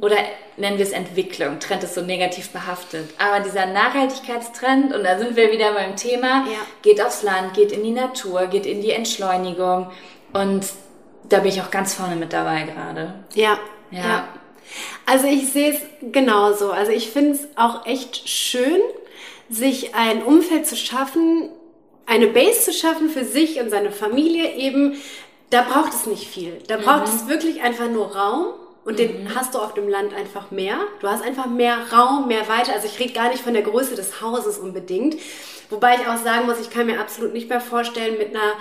Oder 0.00 0.16
nennen 0.56 0.78
wir 0.78 0.86
es 0.86 0.92
Entwicklung. 0.92 1.60
Trend 1.60 1.84
ist 1.84 1.94
so 1.94 2.00
negativ 2.00 2.48
behaftet. 2.48 3.10
Aber 3.18 3.40
dieser 3.44 3.66
Nachhaltigkeitstrend, 3.66 4.94
und 4.94 5.04
da 5.04 5.18
sind 5.18 5.36
wir 5.36 5.52
wieder 5.52 5.74
beim 5.74 5.94
Thema, 5.96 6.46
Ja. 6.46 6.58
geht 6.80 7.02
aufs 7.04 7.22
Land, 7.22 7.52
geht 7.52 7.70
in 7.70 7.82
die 7.84 7.90
Natur, 7.90 8.46
geht 8.46 8.64
in 8.64 8.80
die 8.80 8.92
Entschleunigung. 8.92 9.90
Und 10.32 10.64
da 11.28 11.40
bin 11.40 11.50
ich 11.50 11.60
auch 11.60 11.70
ganz 11.70 11.92
vorne 11.94 12.16
mit 12.16 12.32
dabei 12.32 12.62
gerade. 12.62 13.12
Ja. 13.34 13.58
Ja. 13.90 14.28
Also 15.06 15.26
ich 15.26 15.50
sehe 15.50 15.72
es 15.72 15.80
genauso. 16.12 16.70
Also 16.70 16.92
ich 16.92 17.10
finde 17.10 17.32
es 17.32 17.48
auch 17.56 17.86
echt 17.86 18.28
schön, 18.28 18.80
sich 19.48 19.94
ein 19.94 20.22
Umfeld 20.22 20.66
zu 20.66 20.76
schaffen, 20.76 21.48
eine 22.06 22.26
Base 22.26 22.60
zu 22.60 22.72
schaffen 22.72 23.08
für 23.08 23.24
sich 23.24 23.60
und 23.60 23.70
seine 23.70 23.90
Familie 23.90 24.54
eben. 24.54 24.96
Da 25.50 25.62
braucht 25.62 25.94
es 25.94 26.06
nicht 26.06 26.28
viel. 26.28 26.58
Da 26.66 26.76
braucht 26.76 27.08
es 27.08 27.26
wirklich 27.28 27.62
einfach 27.62 27.88
nur 27.88 28.14
Raum. 28.14 28.54
Und 28.84 28.98
den 28.98 29.34
hast 29.34 29.54
du 29.54 29.58
auf 29.58 29.74
dem 29.74 29.86
Land 29.86 30.14
einfach 30.14 30.50
mehr. 30.50 30.78
Du 31.00 31.08
hast 31.08 31.22
einfach 31.22 31.46
mehr 31.46 31.76
Raum, 31.92 32.26
mehr 32.26 32.48
Weite. 32.48 32.72
Also 32.72 32.86
ich 32.86 32.98
rede 32.98 33.12
gar 33.12 33.28
nicht 33.28 33.42
von 33.42 33.52
der 33.52 33.62
Größe 33.62 33.94
des 33.94 34.22
Hauses 34.22 34.56
unbedingt. 34.56 35.16
Wobei 35.68 35.96
ich 35.96 36.08
auch 36.08 36.16
sagen 36.16 36.46
muss, 36.46 36.58
ich 36.58 36.70
kann 36.70 36.86
mir 36.86 36.98
absolut 36.98 37.34
nicht 37.34 37.50
mehr 37.50 37.60
vorstellen, 37.60 38.16
mit 38.16 38.30
einer 38.30 38.54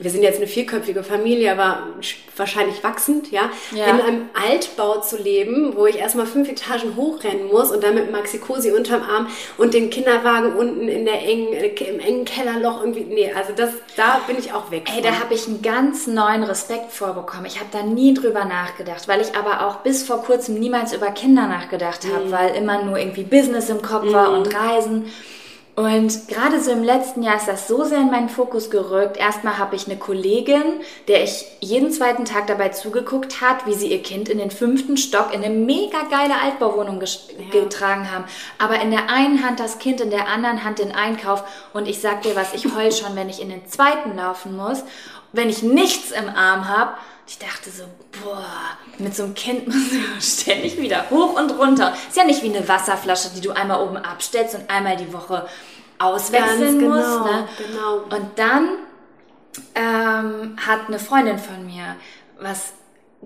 wir 0.00 0.10
sind 0.10 0.22
jetzt 0.22 0.38
eine 0.38 0.46
vierköpfige 0.46 1.02
Familie, 1.04 1.52
aber 1.52 1.88
wahrscheinlich 2.36 2.82
wachsend, 2.82 3.30
ja, 3.30 3.50
Ja. 3.74 3.84
in 3.86 4.00
einem 4.00 4.30
Altbau 4.34 5.00
zu 5.00 5.18
leben, 5.18 5.76
wo 5.76 5.86
ich 5.86 5.98
erstmal 5.98 6.26
fünf 6.26 6.48
Etagen 6.48 6.96
hochrennen 6.96 7.48
muss 7.48 7.70
und 7.70 7.84
dann 7.84 7.94
mit 7.94 8.10
Maxi 8.10 8.38
Cosi 8.38 8.72
unterm 8.72 9.02
Arm 9.02 9.26
und 9.58 9.74
den 9.74 9.90
Kinderwagen 9.90 10.54
unten 10.56 10.88
in 10.88 11.04
der 11.04 11.22
engen, 11.22 11.52
äh, 11.52 11.66
im 11.68 12.00
engen 12.00 12.24
Kellerloch 12.24 12.80
irgendwie, 12.80 13.04
nee, 13.04 13.30
also 13.32 13.52
das, 13.54 13.70
da 13.96 14.20
bin 14.26 14.38
ich 14.38 14.54
auch 14.54 14.70
weg. 14.70 14.88
Ey, 14.94 15.02
da 15.02 15.20
habe 15.20 15.34
ich 15.34 15.46
einen 15.46 15.60
ganz 15.60 16.06
neuen 16.06 16.44
Respekt 16.44 16.92
vorbekommen. 16.92 17.44
Ich 17.44 17.58
habe 17.60 17.68
da 17.70 17.82
nie 17.82 18.14
drüber 18.14 18.46
nachgedacht, 18.46 19.06
weil 19.06 19.20
ich 19.20 19.36
aber 19.36 19.66
auch 19.66 19.76
bis 19.80 20.02
vor 20.02 20.22
kurzem 20.22 20.54
niemals 20.58 20.94
über 20.94 21.10
Kinder 21.10 21.46
nachgedacht 21.46 22.06
habe, 22.10 22.30
weil 22.30 22.54
immer 22.56 22.82
nur 22.82 22.96
irgendwie 22.98 23.24
Business 23.24 23.68
im 23.68 23.82
Kopf 23.82 24.10
war 24.12 24.32
und 24.32 24.54
Reisen. 24.54 25.12
Und 25.80 26.28
gerade 26.28 26.60
so 26.60 26.70
im 26.72 26.82
letzten 26.84 27.22
Jahr 27.22 27.36
ist 27.36 27.48
das 27.48 27.66
so 27.66 27.84
sehr 27.84 28.00
in 28.00 28.10
meinen 28.10 28.28
Fokus 28.28 28.68
gerückt. 28.68 29.16
Erstmal 29.16 29.56
habe 29.56 29.76
ich 29.76 29.86
eine 29.86 29.96
Kollegin, 29.96 30.62
der 31.08 31.24
ich 31.24 31.46
jeden 31.60 31.90
zweiten 31.90 32.26
Tag 32.26 32.48
dabei 32.48 32.68
zugeguckt 32.68 33.40
hat, 33.40 33.64
wie 33.64 33.72
sie 33.72 33.86
ihr 33.90 34.02
Kind 34.02 34.28
in 34.28 34.36
den 34.36 34.50
fünften 34.50 34.98
Stock 34.98 35.32
in 35.32 35.42
eine 35.42 35.54
mega 35.54 36.02
geile 36.10 36.34
Altbauwohnung 36.44 37.00
ges- 37.00 37.20
getragen 37.50 38.12
haben. 38.12 38.24
Aber 38.58 38.78
in 38.82 38.90
der 38.90 39.08
einen 39.08 39.42
Hand 39.42 39.58
das 39.58 39.78
Kind, 39.78 40.02
in 40.02 40.10
der 40.10 40.28
anderen 40.28 40.64
Hand 40.64 40.80
den 40.80 40.92
Einkauf. 40.92 41.44
Und 41.72 41.88
ich 41.88 42.00
sag 42.02 42.20
dir 42.22 42.36
was, 42.36 42.52
ich 42.52 42.66
heul 42.74 42.92
schon, 42.92 43.16
wenn 43.16 43.30
ich 43.30 43.40
in 43.40 43.48
den 43.48 43.66
zweiten 43.66 44.14
laufen 44.16 44.54
muss, 44.58 44.84
wenn 45.32 45.48
ich 45.48 45.62
nichts 45.62 46.10
im 46.10 46.28
Arm 46.28 46.68
habe. 46.68 46.92
Ich 47.26 47.38
dachte 47.38 47.70
so, 47.70 47.84
boah, 48.24 48.44
mit 48.98 49.14
so 49.14 49.22
einem 49.22 49.34
Kind 49.34 49.66
musst 49.72 49.92
du 49.92 50.20
ständig 50.20 50.78
wieder 50.78 51.08
hoch 51.10 51.38
und 51.40 51.52
runter. 51.52 51.94
Ist 52.08 52.16
ja 52.16 52.24
nicht 52.24 52.42
wie 52.42 52.54
eine 52.54 52.68
Wasserflasche, 52.68 53.28
die 53.34 53.40
du 53.40 53.52
einmal 53.52 53.80
oben 53.82 53.96
abstellst 53.96 54.56
und 54.56 54.68
einmal 54.68 54.96
die 54.96 55.12
Woche 55.12 55.46
auswechseln 56.00 56.78
genau, 56.80 56.96
musst. 56.96 57.24
Ne? 57.24 57.48
genau. 57.58 58.16
Und 58.16 58.30
dann 58.36 58.68
ähm, 59.74 60.56
hat 60.66 60.88
eine 60.88 60.98
Freundin 60.98 61.38
von 61.38 61.64
mir 61.66 61.96
was 62.40 62.72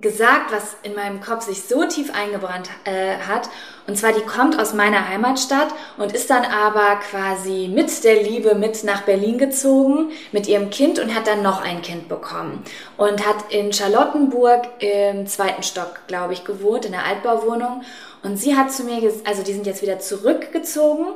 gesagt, 0.00 0.50
was 0.50 0.76
in 0.82 0.94
meinem 0.94 1.20
Kopf 1.20 1.44
sich 1.44 1.62
so 1.62 1.84
tief 1.84 2.12
eingebrannt 2.12 2.68
äh, 2.84 3.16
hat. 3.28 3.48
Und 3.86 3.96
zwar, 3.96 4.12
die 4.12 4.22
kommt 4.22 4.58
aus 4.58 4.74
meiner 4.74 5.08
Heimatstadt 5.08 5.68
und 5.98 6.12
ist 6.12 6.30
dann 6.30 6.44
aber 6.44 6.96
quasi 6.96 7.70
mit 7.72 8.02
der 8.02 8.22
Liebe 8.22 8.56
mit 8.56 8.82
nach 8.82 9.02
Berlin 9.02 9.38
gezogen 9.38 10.10
mit 10.32 10.48
ihrem 10.48 10.70
Kind 10.70 10.98
und 10.98 11.14
hat 11.14 11.28
dann 11.28 11.42
noch 11.42 11.62
ein 11.62 11.80
Kind 11.82 12.08
bekommen. 12.08 12.64
Und 12.96 13.24
hat 13.24 13.52
in 13.52 13.72
Charlottenburg 13.72 14.62
im 14.80 15.28
zweiten 15.28 15.62
Stock, 15.62 16.00
glaube 16.08 16.32
ich, 16.32 16.44
gewohnt, 16.44 16.86
in 16.86 16.92
der 16.92 17.04
Altbauwohnung. 17.04 17.82
Und 18.24 18.36
sie 18.36 18.56
hat 18.56 18.72
zu 18.72 18.82
mir 18.82 19.00
gesagt, 19.00 19.28
also 19.28 19.44
die 19.44 19.52
sind 19.52 19.66
jetzt 19.66 19.82
wieder 19.82 20.00
zurückgezogen. 20.00 21.06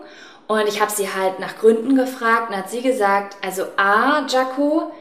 Und 0.49 0.67
ich 0.67 0.81
habe 0.81 0.91
sie 0.91 1.13
halt 1.13 1.39
nach 1.41 1.59
Gründen 1.59 1.95
gefragt 1.95 2.51
und 2.51 2.57
hat 2.57 2.71
sie 2.71 2.81
gesagt, 2.81 3.37
also 3.45 3.65
A, 3.77 4.27
Jaco, 4.27 4.93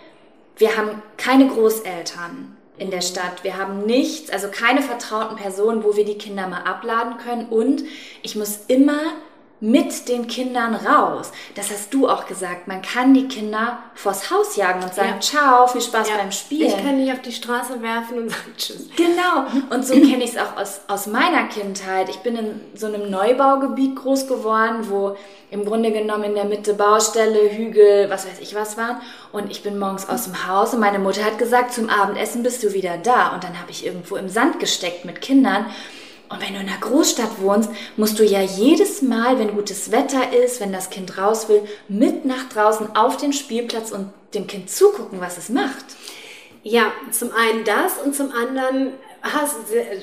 wir 0.58 0.76
haben 0.76 1.02
keine 1.16 1.48
Großeltern 1.48 2.58
in 2.78 2.92
der 2.92 3.02
Stadt. 3.02 3.44
Wir 3.44 3.58
haben 3.58 3.86
nichts, 3.86 4.30
also 4.30 4.50
keine 4.52 4.82
vertrauten 4.82 5.38
Personen, 5.38 5.84
wo 5.84 5.96
wir 5.96 6.06
die 6.06 6.18
Kinder 6.18 6.48
mal 6.48 6.64
abladen 6.64 7.18
können. 7.18 7.48
Und 7.48 7.84
ich 8.22 8.36
muss 8.36 8.66
immer 8.68 9.00
mit 9.60 10.08
den 10.08 10.28
Kindern 10.28 10.76
raus. 10.76 11.32
Das 11.56 11.72
hast 11.72 11.92
du 11.94 12.08
auch 12.08 12.28
gesagt. 12.28 12.68
Man 12.68 12.82
kann 12.84 13.14
die 13.16 13.28
Kinder 13.28 13.80
vors 13.96 14.30
Haus 14.30 14.56
jagen 14.56 14.84
und 14.84 14.94
sagen, 14.94 15.16
Ja. 15.16 15.20
ciao, 15.20 15.68
viel 15.68 15.82
Spaß 15.82 16.10
Ja. 16.10 16.18
beim 16.18 16.32
Spielen. 16.32 16.68
Ich 16.70 16.78
kann 16.78 16.98
nicht 16.98 17.12
auf 17.12 17.22
die 17.22 17.32
Straße 17.32 17.82
werfen 17.82 18.20
und 18.20 18.30
sagen 18.30 18.54
Tschüss. 18.56 18.88
Genau. 18.96 19.48
Und 19.76 19.86
so 19.86 19.94
kenne 19.94 20.24
ich 20.24 20.36
es 20.36 20.38
auch 20.38 20.56
aus, 20.58 20.82
aus 20.88 21.08
meiner 21.08 21.46
Kindheit. 21.48 22.10
Ich 22.10 22.18
bin 22.18 22.36
in 22.36 22.62
so 22.76 22.86
einem 22.86 23.10
Neubaugebiet 23.10 23.96
groß 23.96 24.28
geworden, 24.28 24.90
wo 24.90 25.16
im 25.50 25.66
Grunde 25.66 25.92
genommen 25.92 26.26
in 26.26 26.36
der 26.36 26.46
Mitte 26.46 26.74
Baustelle, 26.76 27.50
Hügel, 27.52 28.10
was 28.10 28.28
weiß 28.28 28.40
ich 28.42 28.54
was 28.54 28.78
waren. 28.78 28.98
Und 29.32 29.50
ich 29.50 29.64
bin 29.64 29.80
morgens 29.80 30.08
aus 30.08 30.26
dem 30.26 30.48
Haus 30.48 30.74
und 30.74 30.82
meine 30.82 31.00
Mutter 31.00 31.24
hat 31.24 31.40
gesagt, 31.40 31.74
zum 31.74 31.90
Abendessen 31.90 32.44
bist 32.44 32.62
du 32.64 32.74
wieder 32.74 32.98
da. 32.98 33.30
Und 33.34 33.44
dann 33.44 33.60
habe 33.60 33.72
ich 33.72 33.86
irgendwo 33.86 34.18
im 34.18 34.30
Sand 34.30 34.60
gesteckt 34.60 35.06
mit 35.06 35.22
Kindern. 35.22 35.66
Und 36.30 36.42
wenn 36.42 36.54
du 36.54 36.60
in 36.60 36.68
einer 36.68 36.80
Großstadt 36.80 37.42
wohnst, 37.42 37.70
musst 37.96 38.20
du 38.20 38.24
ja 38.24 38.42
jedes 38.42 39.02
Mal, 39.02 39.40
wenn 39.40 39.56
gutes 39.56 39.92
Wetter 39.92 40.34
ist, 40.34 40.60
wenn 40.60 40.74
das 40.74 40.90
Kind 40.90 41.18
raus 41.18 41.48
will, 41.48 41.64
mit 41.88 42.26
nach 42.26 42.50
draußen 42.50 42.96
auf 42.96 43.18
den 43.18 43.34
Spielplatz 43.34 43.92
und 43.92 44.12
dem 44.34 44.48
Kind 44.48 44.70
zugucken, 44.70 45.22
was 45.22 45.38
es 45.38 45.50
macht. 45.50 45.86
Ja, 46.64 46.92
zum 47.12 47.32
einen 47.32 47.64
das 47.64 47.98
und 48.04 48.14
zum 48.14 48.32
anderen 48.32 48.94
hast, 49.22 49.56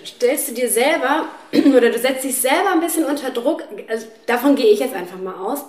stellst 0.06 0.48
du 0.48 0.52
dir 0.54 0.70
selber 0.70 1.28
oder 1.52 1.90
du 1.90 1.98
setzt 1.98 2.24
dich 2.24 2.36
selber 2.36 2.72
ein 2.72 2.80
bisschen 2.80 3.04
unter 3.04 3.30
Druck, 3.30 3.62
also 3.88 4.06
davon 4.26 4.56
gehe 4.56 4.66
ich 4.66 4.80
jetzt 4.80 4.94
einfach 4.94 5.18
mal 5.18 5.34
aus, 5.34 5.64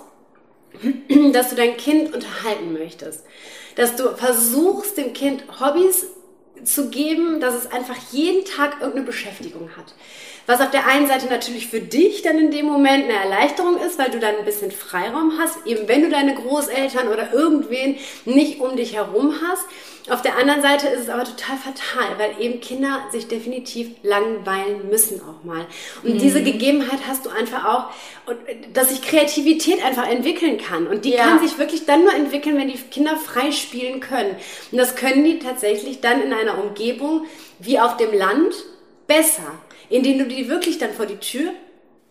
dass 1.32 1.50
du 1.50 1.56
dein 1.56 1.76
Kind 1.76 2.14
unterhalten 2.14 2.72
möchtest. 2.72 3.24
Dass 3.74 3.94
du 3.96 4.16
versuchst, 4.16 4.96
dem 4.96 5.12
Kind 5.12 5.44
Hobbys 5.60 6.06
zu 6.64 6.88
geben, 6.88 7.40
dass 7.40 7.54
es 7.54 7.70
einfach 7.70 7.96
jeden 8.12 8.44
Tag 8.44 8.76
irgendeine 8.80 9.04
Beschäftigung 9.04 9.70
hat. 9.76 9.94
Was 10.46 10.60
auf 10.60 10.70
der 10.70 10.86
einen 10.86 11.08
Seite 11.08 11.26
natürlich 11.26 11.66
für 11.66 11.80
dich 11.80 12.22
dann 12.22 12.38
in 12.38 12.50
dem 12.52 12.66
Moment 12.66 13.04
eine 13.04 13.14
Erleichterung 13.14 13.78
ist, 13.78 13.98
weil 13.98 14.10
du 14.10 14.20
dann 14.20 14.36
ein 14.36 14.44
bisschen 14.44 14.70
Freiraum 14.70 15.32
hast, 15.38 15.66
eben 15.66 15.88
wenn 15.88 16.02
du 16.02 16.08
deine 16.08 16.34
Großeltern 16.34 17.08
oder 17.08 17.32
irgendwen 17.32 17.96
nicht 18.24 18.60
um 18.60 18.76
dich 18.76 18.94
herum 18.94 19.34
hast. 19.46 19.66
Auf 20.08 20.22
der 20.22 20.38
anderen 20.38 20.62
Seite 20.62 20.86
ist 20.86 21.00
es 21.00 21.08
aber 21.08 21.24
total 21.24 21.56
fatal, 21.56 22.16
weil 22.18 22.40
eben 22.40 22.60
Kinder 22.60 23.00
sich 23.10 23.26
definitiv 23.26 23.88
langweilen 24.04 24.88
müssen 24.88 25.20
auch 25.20 25.42
mal. 25.42 25.66
Und 26.04 26.14
mhm. 26.14 26.18
diese 26.18 26.44
Gegebenheit 26.44 27.00
hast 27.08 27.26
du 27.26 27.30
einfach 27.30 27.64
auch, 27.64 27.90
dass 28.72 28.90
sich 28.90 29.02
Kreativität 29.02 29.84
einfach 29.84 30.08
entwickeln 30.08 30.58
kann. 30.58 30.86
Und 30.86 31.04
die 31.04 31.10
ja. 31.10 31.24
kann 31.24 31.40
sich 31.40 31.58
wirklich 31.58 31.86
dann 31.86 32.04
nur 32.04 32.14
entwickeln, 32.14 32.56
wenn 32.56 32.68
die 32.68 32.78
Kinder 32.78 33.16
frei 33.16 33.50
spielen 33.50 33.98
können. 33.98 34.36
Und 34.70 34.78
das 34.78 34.94
können 34.94 35.24
die 35.24 35.40
tatsächlich 35.40 36.00
dann 36.00 36.22
in 36.22 36.32
einer 36.32 36.62
Umgebung 36.62 37.24
wie 37.58 37.80
auf 37.80 37.96
dem 37.96 38.16
Land 38.16 38.54
besser 39.08 39.58
indem 39.88 40.18
du 40.18 40.26
die 40.26 40.48
wirklich 40.48 40.78
dann 40.78 40.92
vor 40.92 41.06
die 41.06 41.16
Tür 41.16 41.52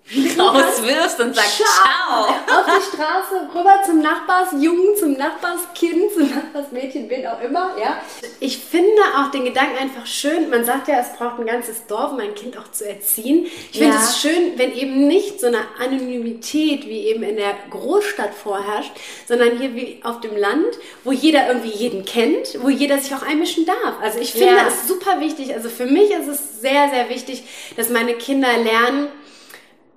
rauswirfst 0.37 1.19
und 1.19 1.35
sagst 1.35 1.57
Ciao. 1.57 2.25
Auf 2.25 2.65
die 2.67 2.95
Straße, 2.95 3.49
rüber 3.55 3.81
zum 3.83 4.01
Nachbarsjungen, 4.01 4.95
zum 4.95 5.13
Nachbarskind, 5.13 6.13
zum 6.13 6.29
Nachbarsmädchen, 6.29 7.09
wen 7.09 7.25
auch 7.25 7.41
immer, 7.41 7.75
ja. 7.81 7.99
Ich 8.39 8.59
finde 8.59 9.01
auch 9.17 9.31
den 9.31 9.45
Gedanken 9.45 9.77
einfach 9.79 10.05
schön. 10.05 10.51
Man 10.51 10.63
sagt 10.63 10.87
ja, 10.89 10.99
es 10.99 11.17
braucht 11.17 11.39
ein 11.39 11.47
ganzes 11.47 11.87
Dorf, 11.87 12.11
um 12.11 12.19
ein 12.19 12.35
Kind 12.35 12.55
auch 12.55 12.69
zu 12.71 12.87
erziehen. 12.87 13.47
Ich 13.71 13.79
finde 13.79 13.95
ja. 13.95 14.03
es 14.03 14.21
schön, 14.21 14.57
wenn 14.57 14.73
eben 14.73 15.07
nicht 15.07 15.39
so 15.39 15.47
eine 15.47 15.61
Anonymität 15.79 16.85
wie 16.85 17.07
eben 17.07 17.23
in 17.23 17.37
der 17.37 17.55
Großstadt 17.71 18.35
vorherrscht, 18.35 18.91
sondern 19.27 19.57
hier 19.57 19.73
wie 19.73 20.01
auf 20.03 20.21
dem 20.21 20.37
Land, 20.37 20.77
wo 21.03 21.13
jeder 21.13 21.47
irgendwie 21.47 21.71
jeden 21.71 22.05
kennt, 22.05 22.61
wo 22.61 22.69
jeder 22.69 22.99
sich 22.99 23.15
auch 23.15 23.23
einmischen 23.23 23.65
darf. 23.65 23.95
Also 24.03 24.19
ich 24.19 24.33
finde 24.33 24.57
ja. 24.57 24.67
es 24.67 24.87
super 24.87 25.19
wichtig. 25.19 25.55
Also 25.55 25.69
für 25.69 25.87
mich 25.87 26.11
ist 26.11 26.27
es 26.27 26.61
sehr, 26.61 26.89
sehr 26.89 27.09
wichtig, 27.09 27.43
dass 27.75 27.89
meine 27.89 28.13
Kinder 28.13 28.55
lernen, 28.57 29.07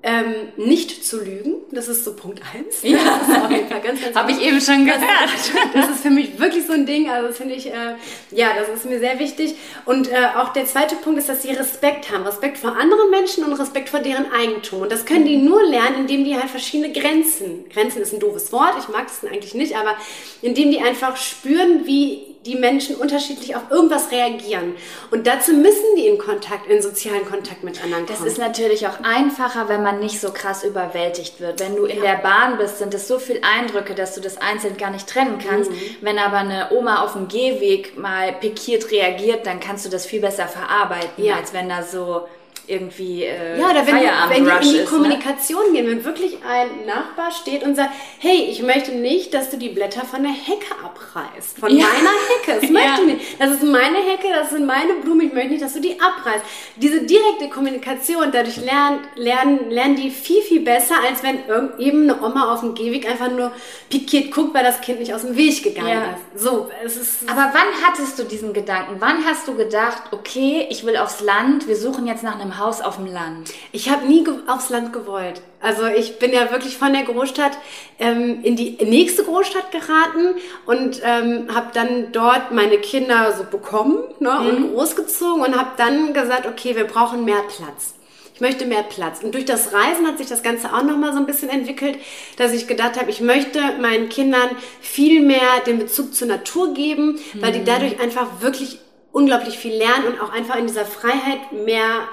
ähm, 0.00 0.34
nicht 0.56 1.04
zu 1.04 1.18
lügen, 1.24 1.54
das 1.72 1.88
ist 1.88 2.04
so 2.04 2.14
Punkt 2.14 2.40
eins. 2.54 2.82
Ja, 2.82 2.98
Habe 4.14 4.32
ich 4.32 4.40
eben 4.40 4.60
schon 4.60 4.84
gehört. 4.84 5.02
Das, 5.02 5.50
das, 5.74 5.90
ist 5.90 6.02
für 6.02 6.10
mich 6.10 6.38
wirklich 6.38 6.66
so 6.66 6.72
ein 6.72 6.86
Ding, 6.86 7.10
also 7.10 7.28
das 7.28 7.36
finde 7.36 7.54
ich, 7.54 7.66
äh, 7.66 7.96
ja, 8.30 8.50
das 8.56 8.68
ist 8.68 8.88
mir 8.88 9.00
sehr 9.00 9.18
wichtig. 9.18 9.56
Und 9.86 10.08
äh, 10.10 10.28
auch 10.36 10.52
der 10.52 10.66
zweite 10.66 10.94
Punkt 10.96 11.18
ist, 11.18 11.28
dass 11.28 11.42
sie 11.42 11.50
Respekt 11.50 12.12
haben. 12.12 12.22
Respekt 12.24 12.58
vor 12.58 12.76
anderen 12.76 13.10
Menschen 13.10 13.42
und 13.42 13.54
Respekt 13.54 13.88
vor 13.88 13.98
deren 13.98 14.30
Eigentum. 14.30 14.82
Und 14.82 14.92
das 14.92 15.04
können 15.04 15.24
die 15.24 15.36
nur 15.36 15.64
lernen, 15.64 15.96
indem 16.02 16.24
die 16.24 16.36
halt 16.36 16.50
verschiedene 16.50 16.92
Grenzen, 16.92 17.68
Grenzen 17.68 18.00
ist 18.00 18.12
ein 18.12 18.20
doofes 18.20 18.52
Wort, 18.52 18.74
ich 18.78 18.88
mag 18.88 19.06
das 19.08 19.28
eigentlich 19.28 19.54
nicht, 19.54 19.76
aber 19.76 19.96
indem 20.42 20.70
die 20.70 20.78
einfach 20.78 21.16
spüren, 21.16 21.86
wie 21.86 22.27
die 22.46 22.54
Menschen 22.54 22.96
unterschiedlich 22.96 23.56
auf 23.56 23.70
irgendwas 23.70 24.10
reagieren. 24.10 24.74
Und 25.10 25.26
dazu 25.26 25.52
müssen 25.52 25.96
die 25.96 26.06
in 26.06 26.18
Kontakt, 26.18 26.66
in 26.70 26.80
sozialen 26.80 27.24
Kontakt 27.26 27.64
mit 27.64 27.82
anderen 27.82 28.06
kommen. 28.06 28.18
Das 28.18 28.26
ist 28.26 28.38
natürlich 28.38 28.86
auch 28.86 29.00
einfacher, 29.02 29.68
wenn 29.68 29.82
man 29.82 30.00
nicht 30.00 30.20
so 30.20 30.30
krass 30.30 30.64
überwältigt 30.64 31.40
wird. 31.40 31.60
Wenn 31.60 31.76
du 31.76 31.84
in 31.84 31.98
ja. 31.98 32.02
der 32.02 32.22
Bahn 32.22 32.56
bist, 32.58 32.78
sind 32.78 32.94
es 32.94 33.08
so 33.08 33.18
viele 33.18 33.40
Eindrücke, 33.42 33.94
dass 33.94 34.14
du 34.14 34.20
das 34.20 34.38
einzeln 34.38 34.76
gar 34.76 34.90
nicht 34.90 35.08
trennen 35.08 35.38
kannst. 35.38 35.70
Mhm. 35.70 35.76
Wenn 36.00 36.18
aber 36.18 36.38
eine 36.38 36.68
Oma 36.70 37.02
auf 37.02 37.14
dem 37.14 37.28
Gehweg 37.28 37.98
mal 37.98 38.32
pikiert 38.32 38.90
reagiert, 38.90 39.46
dann 39.46 39.60
kannst 39.60 39.84
du 39.84 39.90
das 39.90 40.06
viel 40.06 40.20
besser 40.20 40.46
verarbeiten, 40.46 41.24
ja. 41.24 41.36
als 41.36 41.52
wenn 41.52 41.68
da 41.68 41.82
so 41.82 42.28
irgendwie 42.68 43.24
äh, 43.24 43.58
Ja, 43.58 43.70
oder 43.70 43.86
wenn, 43.86 43.94
wenn 43.94 44.44
die 44.44 44.50
in 44.50 44.60
die 44.60 44.68
ist, 44.68 44.76
ne? 44.78 44.84
Kommunikation 44.84 45.66
ne? 45.66 45.72
gehen, 45.72 45.86
wenn 45.90 46.04
wirklich 46.04 46.38
ein 46.46 46.86
Nachbar 46.86 47.30
steht 47.30 47.62
und 47.62 47.74
sagt, 47.74 47.90
hey, 48.18 48.46
ich 48.50 48.62
möchte 48.62 48.92
nicht, 48.92 49.34
dass 49.34 49.50
du 49.50 49.56
die 49.56 49.68
Blätter 49.70 50.04
von 50.04 50.22
der 50.22 50.32
Hecke 50.32 50.74
abreißt. 50.84 51.58
Von 51.58 51.76
ja. 51.76 51.86
meiner 51.86 52.10
Hecke. 52.28 52.60
Das 52.60 52.70
möchte 52.70 53.00
ich 53.02 53.06
nicht. 53.06 53.40
Das 53.40 53.50
ist 53.50 53.62
meine 53.62 53.98
Hecke, 53.98 54.28
das 54.34 54.50
sind 54.50 54.66
meine 54.66 54.94
Blumen, 54.94 55.28
ich 55.28 55.32
möchte 55.32 55.50
nicht, 55.50 55.62
dass 55.62 55.74
du 55.74 55.80
die 55.80 55.98
abreißt. 56.00 56.44
Diese 56.76 57.02
direkte 57.02 57.48
Kommunikation, 57.48 58.30
dadurch 58.32 58.58
lernen, 58.58 59.00
lernen, 59.14 59.70
lernen 59.70 59.96
die 59.96 60.10
viel, 60.10 60.42
viel 60.42 60.60
besser, 60.60 60.94
als 61.08 61.22
wenn 61.22 61.38
eben 61.78 62.02
eine 62.02 62.22
Oma 62.22 62.52
auf 62.52 62.60
dem 62.60 62.74
Gehweg 62.74 63.08
einfach 63.08 63.30
nur 63.30 63.52
pikiert 63.88 64.32
guckt, 64.32 64.54
weil 64.54 64.64
das 64.64 64.80
Kind 64.80 65.00
nicht 65.00 65.14
aus 65.14 65.22
dem 65.22 65.36
Weg 65.36 65.62
gegangen 65.62 65.88
ja. 65.88 66.16
ist. 66.34 66.42
So, 66.42 66.70
es 66.84 66.96
ist. 66.96 67.28
Aber 67.28 67.50
wann 67.52 67.86
hattest 67.86 68.18
du 68.18 68.24
diesen 68.24 68.52
Gedanken? 68.52 68.96
Wann 68.98 69.24
hast 69.24 69.48
du 69.48 69.54
gedacht, 69.54 70.02
okay, 70.10 70.66
ich 70.70 70.84
will 70.84 70.96
aufs 70.96 71.20
Land, 71.20 71.66
wir 71.66 71.76
suchen 71.76 72.06
jetzt 72.06 72.22
nach 72.22 72.38
einem 72.38 72.57
Haus 72.58 72.80
auf 72.80 72.96
dem 72.96 73.06
Land? 73.06 73.50
Ich 73.72 73.88
habe 73.88 74.06
nie 74.06 74.24
aufs 74.46 74.70
Land 74.70 74.92
gewollt. 74.92 75.40
Also 75.60 75.86
ich 75.86 76.18
bin 76.18 76.32
ja 76.32 76.50
wirklich 76.50 76.76
von 76.76 76.92
der 76.92 77.02
Großstadt 77.02 77.58
ähm, 77.98 78.40
in 78.42 78.56
die 78.56 78.76
nächste 78.84 79.24
Großstadt 79.24 79.72
geraten 79.72 80.36
und 80.66 81.00
ähm, 81.04 81.54
habe 81.54 81.68
dann 81.74 82.12
dort 82.12 82.52
meine 82.52 82.78
Kinder 82.78 83.34
so 83.36 83.44
bekommen 83.44 83.98
ne, 84.20 84.30
mhm. 84.30 84.46
und 84.46 84.74
großgezogen 84.74 85.42
und 85.42 85.58
habe 85.58 85.70
dann 85.76 86.12
gesagt, 86.14 86.46
okay, 86.46 86.76
wir 86.76 86.84
brauchen 86.84 87.24
mehr 87.24 87.42
Platz. 87.56 87.94
Ich 88.38 88.40
möchte 88.40 88.66
mehr 88.66 88.84
Platz. 88.84 89.24
Und 89.24 89.34
durch 89.34 89.46
das 89.46 89.72
Reisen 89.72 90.06
hat 90.06 90.18
sich 90.18 90.28
das 90.28 90.44
Ganze 90.44 90.72
auch 90.72 90.84
nochmal 90.84 91.12
so 91.12 91.18
ein 91.18 91.26
bisschen 91.26 91.48
entwickelt, 91.48 91.98
dass 92.36 92.52
ich 92.52 92.68
gedacht 92.68 92.96
habe, 92.96 93.10
ich 93.10 93.20
möchte 93.20 93.58
meinen 93.80 94.08
Kindern 94.08 94.50
viel 94.80 95.22
mehr 95.22 95.58
den 95.66 95.80
Bezug 95.80 96.14
zur 96.14 96.28
Natur 96.28 96.72
geben, 96.72 97.18
weil 97.40 97.50
die 97.50 97.58
mhm. 97.58 97.64
dadurch 97.64 98.00
einfach 98.00 98.40
wirklich 98.40 98.78
unglaublich 99.10 99.58
viel 99.58 99.74
lernen 99.74 100.06
und 100.06 100.20
auch 100.20 100.32
einfach 100.32 100.54
in 100.54 100.68
dieser 100.68 100.84
Freiheit 100.84 101.50
mehr 101.50 102.06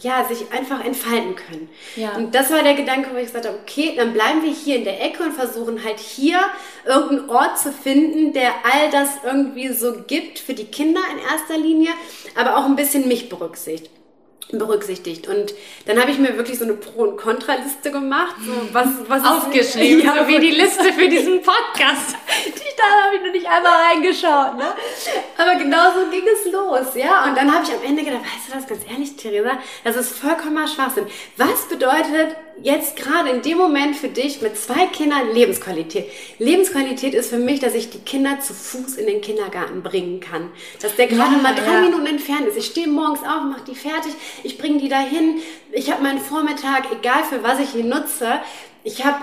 ja, 0.00 0.24
sich 0.24 0.52
einfach 0.52 0.84
entfalten 0.84 1.36
können. 1.36 1.68
Ja. 1.96 2.16
Und 2.16 2.34
das 2.34 2.50
war 2.50 2.62
der 2.62 2.74
Gedanke, 2.74 3.10
wo 3.12 3.16
ich 3.16 3.26
gesagt 3.26 3.46
habe, 3.46 3.58
okay, 3.62 3.94
dann 3.96 4.12
bleiben 4.12 4.42
wir 4.42 4.52
hier 4.52 4.76
in 4.76 4.84
der 4.84 5.02
Ecke 5.02 5.22
und 5.22 5.32
versuchen 5.32 5.84
halt 5.84 5.98
hier 5.98 6.40
irgendeinen 6.84 7.30
Ort 7.30 7.58
zu 7.58 7.72
finden, 7.72 8.32
der 8.32 8.50
all 8.64 8.90
das 8.90 9.10
irgendwie 9.24 9.68
so 9.68 9.94
gibt 10.06 10.38
für 10.38 10.54
die 10.54 10.66
Kinder 10.66 11.00
in 11.12 11.18
erster 11.18 11.58
Linie, 11.58 11.90
aber 12.34 12.56
auch 12.56 12.64
ein 12.64 12.76
bisschen 12.76 13.08
mich 13.08 13.28
berücksichtigt 13.28 13.90
berücksichtigt. 14.50 15.28
Und 15.28 15.54
dann 15.86 16.00
habe 16.00 16.10
ich 16.10 16.18
mir 16.18 16.36
wirklich 16.36 16.58
so 16.58 16.64
eine 16.64 16.74
Pro- 16.74 17.02
und 17.02 17.16
Kontraliste 17.16 17.90
gemacht. 17.90 18.36
So 18.44 18.52
was, 18.72 18.88
was 19.08 19.24
Aufgeschrieben, 19.24 20.04
ja, 20.04 20.22
so 20.22 20.28
wie 20.28 20.38
die 20.38 20.50
Liste 20.50 20.92
für 20.92 21.08
diesen 21.08 21.42
Podcast. 21.42 22.16
die, 22.46 22.76
da 22.76 23.06
habe 23.06 23.16
ich 23.16 23.22
noch 23.22 23.32
nicht 23.32 23.46
einmal 23.46 23.72
reingeschaut. 23.90 24.56
Ne? 24.56 24.66
Aber 25.38 25.56
genau 25.56 25.92
so 25.94 26.10
ging 26.10 26.24
es 26.26 26.52
los. 26.52 26.94
ja. 26.94 27.24
Und 27.24 27.36
dann 27.36 27.52
habe 27.52 27.64
ich 27.64 27.72
am 27.72 27.82
Ende 27.82 28.04
gedacht, 28.04 28.22
weißt 28.22 28.48
du 28.48 28.54
das, 28.54 28.66
ganz 28.66 28.82
ehrlich, 28.90 29.16
Theresa, 29.16 29.58
das 29.82 29.96
ist 29.96 30.18
vollkommener 30.18 30.68
Schwachsinn. 30.68 31.06
Was 31.36 31.68
bedeutet 31.68 32.36
jetzt 32.62 32.96
gerade 32.96 33.30
in 33.30 33.42
dem 33.42 33.58
Moment 33.58 33.96
für 33.96 34.08
dich 34.08 34.40
mit 34.40 34.56
zwei 34.56 34.86
Kindern 34.86 35.32
Lebensqualität? 35.32 36.06
Lebensqualität 36.38 37.14
ist 37.14 37.30
für 37.30 37.38
mich, 37.38 37.60
dass 37.60 37.74
ich 37.74 37.90
die 37.90 37.98
Kinder 37.98 38.40
zu 38.40 38.54
Fuß 38.54 38.96
in 38.96 39.06
den 39.06 39.20
Kindergarten 39.20 39.82
bringen 39.82 40.20
kann. 40.20 40.50
Dass 40.80 40.96
der 40.96 41.06
gerade 41.06 41.36
ja, 41.36 41.42
mal 41.42 41.54
drei 41.54 41.74
ja. 41.74 41.80
Minuten 41.80 42.06
entfernt 42.06 42.46
ist. 42.48 42.56
Ich 42.56 42.66
stehe 42.66 42.88
morgens 42.88 43.20
auf, 43.20 43.42
mache 43.44 43.64
die 43.66 43.74
fertig, 43.74 44.12
ich 44.42 44.58
bringe 44.58 44.78
die 44.78 44.88
dahin. 44.88 45.40
Ich 45.72 45.90
habe 45.90 46.02
meinen 46.02 46.20
Vormittag, 46.20 46.84
egal 46.92 47.24
für 47.24 47.42
was 47.42 47.60
ich 47.60 47.74
ihn 47.74 47.88
nutze, 47.88 48.40
ich 48.86 49.02
habe 49.02 49.16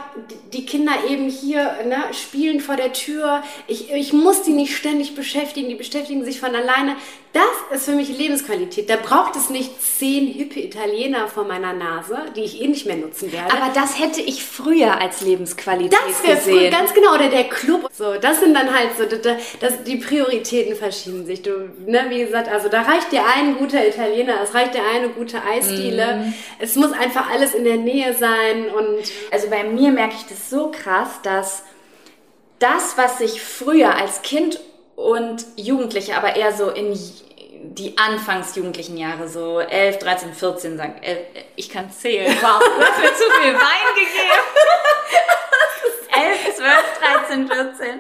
die 0.52 0.66
Kinder 0.66 0.94
eben 1.08 1.30
hier 1.30 1.78
ne, 1.86 1.98
spielen 2.14 2.62
vor 2.62 2.78
der 2.78 2.94
Tür. 2.94 3.44
Ich, 3.68 3.92
ich 3.92 4.12
muss 4.12 4.42
die 4.42 4.54
nicht 4.54 4.76
ständig 4.76 5.14
beschäftigen, 5.14 5.70
die 5.70 5.76
beschäftigen 5.76 6.26
sich 6.26 6.40
von 6.40 6.56
alleine. 6.56 6.96
Das 7.34 7.44
ist 7.74 7.86
für 7.86 7.94
mich 7.94 8.10
Lebensqualität. 8.10 8.90
Da 8.90 8.98
braucht 8.98 9.38
es 9.38 9.50
nicht 9.50 9.82
zehn 9.82 10.28
hippe 10.28 10.60
Italiener 10.60 11.30
vor 11.30 11.46
meiner 11.46 11.72
Nase, 11.72 12.18
die 12.36 12.42
ich 12.42 12.62
eh 12.62 12.68
nicht 12.68 12.86
mehr 12.86 12.98
nutzen 12.98 13.32
werde. 13.32 13.54
Aber 13.54 13.72
das 13.74 13.98
hätte 13.98 14.20
ich 14.20 14.44
früher 14.44 15.00
als 15.00 15.22
Lebensqualität 15.22 15.94
das 15.94 16.22
gesehen. 16.22 16.60
Früher, 16.60 16.70
ganz 16.70 16.94
genau. 16.94 17.14
Oder 17.14 17.30
der 17.30 17.46
Club. 17.46 17.90
So, 17.94 18.16
das 18.16 18.42
sind 18.42 18.54
dann 18.54 18.76
halt 18.76 18.90
so, 18.98 19.06
das, 19.06 19.38
das, 19.62 19.84
die 19.84 19.96
Prioritäten 19.96 20.76
verschieben 20.76 21.26
sich. 21.26 21.42
Du, 21.42 21.70
ne, 21.86 22.06
wie 22.10 22.20
gesagt, 22.20 22.50
also 22.50 22.68
da 22.68 22.82
reicht 22.82 23.14
dir 23.14 23.22
ein 23.26 23.58
guter 23.58 23.88
Italiener, 23.88 24.42
es 24.44 24.54
reicht 24.54 24.74
dir 24.74 24.84
eine 24.84 25.08
gute 25.10 25.42
Eisdiele. 25.42 26.18
Mm. 26.18 26.34
Es 26.60 26.76
muss 26.76 26.92
einfach 26.92 27.30
alles 27.32 27.54
in 27.54 27.64
der 27.64 27.78
Nähe 27.78 28.14
sein 28.14 28.66
und 28.66 29.04
also 29.32 29.50
bei 29.50 29.64
mir 29.64 29.92
merke 29.92 30.16
ich 30.18 30.26
das 30.26 30.50
so 30.50 30.70
krass, 30.72 31.22
dass 31.24 31.64
das, 32.60 32.98
was 32.98 33.20
sich 33.20 33.42
früher 33.42 33.96
als 33.96 34.22
Kind 34.22 34.60
und 34.96 35.46
Jugendliche, 35.56 36.16
aber 36.18 36.36
eher 36.36 36.52
so 36.54 36.70
in 36.70 36.98
die 37.64 37.96
anfangsjugendlichen 37.98 38.98
Jahre, 38.98 39.28
so 39.28 39.60
11, 39.60 40.00
13, 40.00 40.34
14, 40.34 40.78
sagen, 40.78 40.96
ich 41.56 41.70
kann 41.70 41.92
zählen. 41.92 42.36
Wow, 42.42 42.60
du 42.60 42.84
hast 42.84 43.00
mir 43.00 43.14
zu 43.14 43.24
viel 43.42 43.54
Wein 43.54 43.96
gegeben. 43.96 44.42
11, 46.14 46.56
12, 46.56 46.72
13, 47.28 47.48
14. 47.48 48.00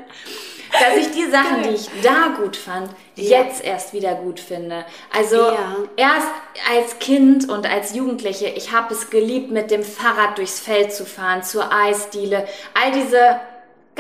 dass 0.71 0.95
ich 0.97 1.11
die 1.11 1.29
Sachen, 1.29 1.63
die 1.63 1.69
ich 1.69 1.89
da 2.01 2.33
gut 2.41 2.55
fand, 2.57 2.89
Ja. 3.15 3.39
jetzt 3.41 3.63
erst 3.63 3.93
wieder 3.93 4.15
gut 4.15 4.39
finde. 4.39 4.85
Also 5.15 5.37
Ja. 5.37 5.75
erst 5.95 6.27
als 6.73 6.99
Kind 6.99 7.49
und 7.49 7.69
als 7.69 7.93
Jugendliche, 7.93 8.47
ich 8.47 8.71
habe 8.71 8.93
es 8.93 9.09
geliebt, 9.09 9.51
mit 9.51 9.69
dem 9.69 9.83
Fahrrad 9.83 10.37
durchs 10.37 10.59
Feld 10.59 10.93
zu 10.93 11.05
fahren, 11.05 11.43
zur 11.43 11.71
Eisdiele, 11.73 12.47
all 12.73 12.91
diese 12.93 13.39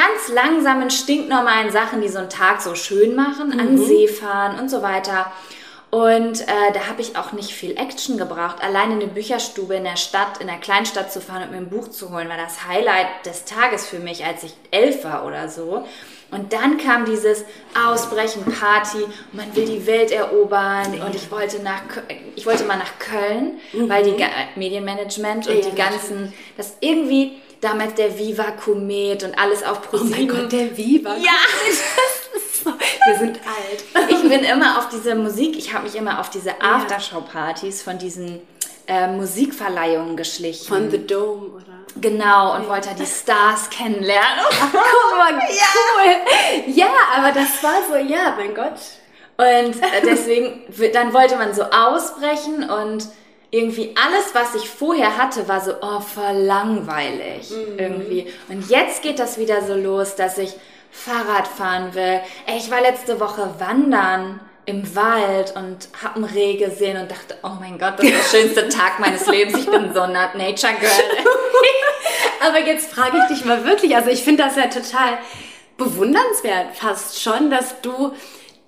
ganz 0.01 0.27
langsamen, 0.33 0.89
stinknormalen 0.89 1.71
Sachen, 1.71 2.01
die 2.01 2.07
so 2.09 2.19
einen 2.19 2.29
Tag 2.29 2.61
so 2.61 2.75
schön 2.75 3.15
machen, 3.15 3.59
an 3.59 3.73
Mhm. 3.75 3.85
See 3.85 4.07
fahren 4.07 4.59
und 4.59 4.69
so 4.69 4.81
weiter. 4.81 5.31
Und 5.89 6.39
äh, 6.41 6.45
da 6.73 6.87
habe 6.87 7.01
ich 7.01 7.17
auch 7.17 7.33
nicht 7.33 7.51
viel 7.51 7.71
Action 7.77 8.17
gebraucht. 8.17 8.63
Allein 8.63 8.91
in 8.91 9.01
eine 9.01 9.07
Bücherstube 9.07 9.75
in 9.75 9.83
der 9.83 9.97
Stadt, 9.97 10.37
in 10.39 10.47
der 10.47 10.55
Kleinstadt 10.55 11.11
zu 11.11 11.19
fahren 11.19 11.43
und 11.43 11.51
mir 11.51 11.57
ein 11.57 11.69
Buch 11.69 11.89
zu 11.89 12.13
holen, 12.13 12.29
war 12.29 12.37
das 12.37 12.65
Highlight 12.65 13.07
des 13.25 13.43
Tages 13.43 13.85
für 13.87 13.99
mich, 13.99 14.23
als 14.23 14.43
ich 14.43 14.53
elf 14.71 15.03
war 15.03 15.25
oder 15.25 15.49
so. 15.49 15.85
Und 16.31 16.53
dann 16.53 16.77
kam 16.77 17.03
dieses 17.03 17.43
Ausbrechen, 17.77 18.45
Party, 18.57 18.99
man 19.33 19.53
will 19.53 19.65
die 19.65 19.85
Welt 19.85 20.11
erobern 20.13 21.01
und 21.05 21.13
ich 21.13 21.29
wollte 21.29 21.61
nach, 21.61 21.81
ich 22.37 22.45
wollte 22.45 22.63
mal 22.63 22.77
nach 22.77 22.97
Köln, 22.97 23.59
weil 23.73 24.05
die 24.05 24.15
Ga- 24.15 24.29
Medienmanagement 24.55 25.47
und 25.47 25.55
Mhm. 25.55 25.59
Ja, 25.61 25.69
die 25.71 25.75
ganzen, 25.75 26.33
das 26.55 26.77
irgendwie 26.79 27.33
damals 27.61 27.93
der 27.95 28.17
Viva 28.17 28.51
Komet 28.51 29.23
und 29.23 29.37
alles 29.39 29.63
auf 29.63 29.81
Oh 29.93 29.97
mein 29.97 30.09
ProSieben. 30.11 30.27
Gott, 30.41 30.51
der 30.51 30.77
Viva. 30.77 31.15
ja, 31.17 31.31
Wir 33.05 33.17
sind 33.17 33.39
alt. 33.39 34.09
ich 34.09 34.21
bin 34.21 34.43
immer 34.43 34.77
auf 34.77 34.89
diese 34.89 35.15
Musik, 35.15 35.57
ich 35.57 35.73
habe 35.73 35.85
mich 35.85 35.95
immer 35.95 36.19
auf 36.19 36.29
diese 36.29 36.61
Aftershow-Partys 36.61 37.81
von 37.81 37.97
diesen 37.97 38.39
äh, 38.87 39.07
Musikverleihungen 39.07 40.15
geschlichen. 40.15 40.67
Von 40.67 40.91
The 40.91 41.05
Dome, 41.07 41.47
oder? 41.55 41.63
genau, 41.99 42.55
und 42.55 42.69
wollte 42.69 42.89
die 42.99 43.05
Stars 43.05 43.69
kennenlernen. 43.71 44.45
Guck 44.71 45.17
mal, 45.17 45.33
cool. 45.33 46.73
Ja. 46.75 46.87
aber 47.17 47.31
das 47.31 47.63
war 47.63 47.81
so, 47.89 47.95
ja, 47.95 48.35
mein 48.37 48.53
Gott. 48.53 48.73
Und 49.37 49.81
äh, 49.81 50.01
deswegen, 50.05 50.61
dann 50.93 51.13
wollte 51.13 51.37
man 51.37 51.55
so 51.55 51.63
ausbrechen 51.63 52.69
und 52.69 53.07
irgendwie 53.51 53.93
alles, 54.01 54.33
was 54.33 54.55
ich 54.55 54.69
vorher 54.69 55.17
hatte, 55.17 55.47
war 55.47 55.59
so, 55.59 55.73
oh, 55.81 55.99
voll 55.99 56.37
langweilig 56.37 57.51
irgendwie. 57.77 58.31
Und 58.47 58.69
jetzt 58.69 59.01
geht 59.01 59.19
das 59.19 59.37
wieder 59.37 59.61
so 59.61 59.75
los, 59.75 60.15
dass 60.15 60.37
ich 60.37 60.53
Fahrrad 60.89 61.47
fahren 61.47 61.93
will. 61.93 62.21
Ey, 62.45 62.57
ich 62.57 62.71
war 62.71 62.81
letzte 62.81 63.19
Woche 63.19 63.53
wandern 63.59 64.39
im 64.65 64.95
Wald 64.95 65.53
und 65.55 65.89
hab 66.01 66.15
einen 66.15 66.25
Reh 66.25 66.55
gesehen 66.55 67.01
und 67.01 67.11
dachte, 67.11 67.37
oh 67.43 67.57
mein 67.59 67.77
Gott, 67.77 67.95
das 67.97 68.05
ist 68.05 68.33
der 68.33 68.37
schönste 68.39 68.69
Tag 68.69 68.99
meines 68.99 69.27
Lebens. 69.27 69.59
Ich 69.59 69.65
bin 69.65 69.93
so 69.93 70.01
eine 70.01 70.29
Nature 70.35 70.73
Girl. 70.79 70.91
Aber 72.47 72.59
jetzt 72.59 72.91
frage 72.91 73.17
ich 73.17 73.35
dich 73.35 73.45
mal 73.45 73.65
wirklich, 73.65 73.95
also 73.95 74.09
ich 74.09 74.23
finde 74.23 74.43
das 74.43 74.55
ja 74.55 74.67
total 74.67 75.17
bewundernswert 75.77 76.75
fast 76.75 77.21
schon, 77.21 77.49
dass 77.49 77.81
du 77.81 78.13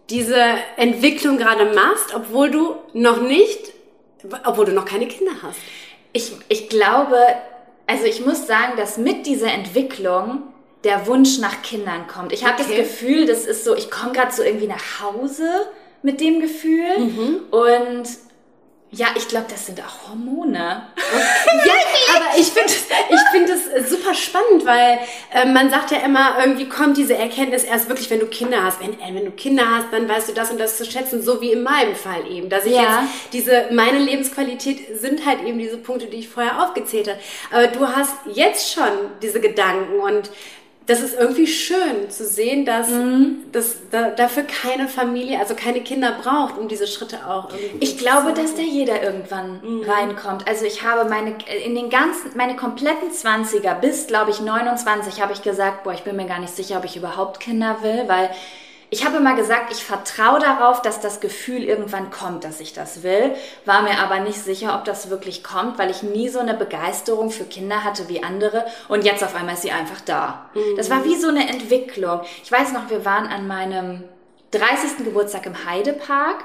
diese 0.09 0.43
Entwicklung 0.77 1.37
gerade 1.37 1.73
machst, 1.73 2.13
obwohl 2.13 2.51
du 2.51 2.75
noch 2.93 3.21
nicht, 3.21 3.72
obwohl 4.45 4.65
du 4.65 4.71
noch 4.73 4.85
keine 4.85 5.07
Kinder 5.07 5.31
hast. 5.41 5.59
Ich, 6.13 6.31
ich 6.49 6.69
glaube, 6.69 7.17
also 7.87 8.05
ich 8.05 8.25
muss 8.25 8.47
sagen, 8.47 8.73
dass 8.77 8.97
mit 8.97 9.25
dieser 9.25 9.51
Entwicklung 9.51 10.43
der 10.83 11.07
Wunsch 11.07 11.39
nach 11.39 11.61
Kindern 11.61 12.07
kommt. 12.07 12.33
Ich 12.33 12.43
habe 12.45 12.61
Okay. 12.61 12.77
das 12.77 12.77
Gefühl, 12.77 13.25
das 13.25 13.45
ist 13.45 13.63
so, 13.63 13.75
ich 13.75 13.89
komme 13.89 14.11
gerade 14.11 14.31
so 14.33 14.43
irgendwie 14.43 14.67
nach 14.67 15.01
Hause 15.01 15.47
mit 16.01 16.19
dem 16.21 16.41
Gefühl 16.41 16.99
Mhm. 16.99 17.39
und 17.51 18.03
ja, 18.95 19.07
ich 19.15 19.27
glaube, 19.27 19.47
das 19.49 19.65
sind 19.65 19.79
auch 19.81 20.09
Hormone. 20.09 20.87
Ja, 21.65 21.73
aber 22.15 22.37
ich 22.39 22.47
finde 22.47 22.71
ich 22.73 23.19
find 23.31 23.49
es 23.49 23.89
super 23.89 24.13
spannend, 24.13 24.65
weil 24.65 24.99
äh, 25.33 25.45
man 25.45 25.69
sagt 25.69 25.91
ja 25.91 25.99
immer, 25.99 26.35
irgendwie 26.39 26.67
kommt 26.67 26.97
diese 26.97 27.15
Erkenntnis 27.15 27.63
erst 27.63 27.87
wirklich, 27.89 28.09
wenn 28.09 28.19
du 28.19 28.25
Kinder 28.27 28.63
hast. 28.63 28.79
Wenn, 28.81 28.93
äh, 28.99 29.13
wenn 29.13 29.25
du 29.25 29.31
Kinder 29.31 29.63
hast, 29.69 29.87
dann 29.91 30.09
weißt 30.09 30.29
du 30.29 30.33
das 30.33 30.49
und 30.51 30.59
das 30.59 30.77
zu 30.77 30.85
schätzen, 30.85 31.21
so 31.21 31.39
wie 31.41 31.51
in 31.51 31.63
meinem 31.63 31.95
Fall 31.95 32.25
eben. 32.29 32.49
Dass 32.49 32.65
ich 32.65 32.73
Ja. 32.73 32.81
jetzt 32.81 33.33
diese, 33.33 33.67
meine 33.71 33.99
Lebensqualität 33.99 34.99
sind 34.99 35.25
halt 35.25 35.43
eben 35.43 35.59
diese 35.59 35.77
Punkte, 35.77 36.07
die 36.07 36.17
ich 36.17 36.29
vorher 36.29 36.61
aufgezählt 36.63 37.07
habe. 37.07 37.19
Aber 37.51 37.67
du 37.67 37.87
hast 37.87 38.13
jetzt 38.33 38.73
schon 38.73 38.89
diese 39.21 39.39
Gedanken 39.39 39.99
und 39.99 40.29
das 40.85 40.99
ist 41.01 41.17
irgendwie 41.17 41.47
schön 41.47 42.09
zu 42.09 42.25
sehen, 42.25 42.65
dass, 42.65 42.89
Mhm. 42.89 43.43
dass 43.51 43.77
da, 43.89 44.09
dafür 44.09 44.43
keine 44.43 44.87
Familie, 44.89 45.39
also 45.39 45.55
keine 45.55 45.81
Kinder 45.81 46.11
braucht, 46.21 46.57
um 46.57 46.67
diese 46.67 46.87
Schritte 46.87 47.25
auch 47.27 47.49
irgendwie 47.53 47.85
Ich 47.85 47.97
glaube, 47.97 48.33
dass 48.33 48.55
da 48.55 48.61
jeder 48.61 49.01
irgendwann 49.01 49.61
Mhm. 49.63 49.83
reinkommt. 49.89 50.47
Also 50.47 50.65
ich 50.65 50.83
habe 50.83 51.09
meine, 51.09 51.35
in 51.65 51.75
den 51.75 51.89
ganzen, 51.89 52.31
meine 52.35 52.55
kompletten 52.55 53.11
20er 53.11 53.75
bis, 53.75 54.07
glaube 54.07 54.31
ich, 54.31 54.41
29 54.41 55.21
habe 55.21 55.31
ich 55.33 55.41
gesagt, 55.41 55.83
boah, 55.83 55.93
ich 55.93 56.03
bin 56.03 56.15
mir 56.17 56.25
gar 56.25 56.39
nicht 56.39 56.55
sicher, 56.55 56.77
ob 56.77 56.85
ich 56.85 56.97
überhaupt 56.97 57.39
Kinder 57.39 57.77
will, 57.81 58.03
weil 58.07 58.29
ich 58.93 59.03
habe 59.03 59.17
immer 59.17 59.35
gesagt, 59.35 59.71
ich 59.71 59.83
vertraue 59.83 60.39
darauf, 60.39 60.83
dass 60.83 60.99
das 60.99 61.19
Gefühl 61.19 61.63
irgendwann 61.63 62.11
kommt, 62.11 62.43
dass 62.43 62.59
ich 62.59 62.73
das 62.73 63.01
will, 63.01 63.33
war 63.65 63.81
mir 63.81 63.97
aber 63.97 64.19
nicht 64.19 64.37
sicher, 64.37 64.75
ob 64.75 64.85
das 64.85 65.09
wirklich 65.09 65.43
kommt, 65.43 65.79
weil 65.79 65.89
ich 65.89 66.03
nie 66.03 66.29
so 66.29 66.37
eine 66.37 66.53
Begeisterung 66.53 67.31
für 67.31 67.45
Kinder 67.45 67.83
hatte 67.83 68.07
wie 68.07 68.23
andere 68.23 68.67
und 68.89 69.03
jetzt 69.03 69.23
auf 69.23 69.33
einmal 69.33 69.55
ist 69.55 69.63
sie 69.63 69.71
einfach 69.71 69.99
da. 70.01 70.47
Das 70.77 70.91
war 70.91 71.03
wie 71.05 71.15
so 71.15 71.29
eine 71.29 71.49
Entwicklung. 71.49 72.21
Ich 72.43 72.51
weiß 72.51 72.71
noch, 72.73 72.91
wir 72.91 73.03
waren 73.03 73.25
an 73.25 73.47
meinem 73.47 74.03
30. 74.51 75.03
Geburtstag 75.03 75.47
im 75.47 75.65
Heidepark 75.65 76.43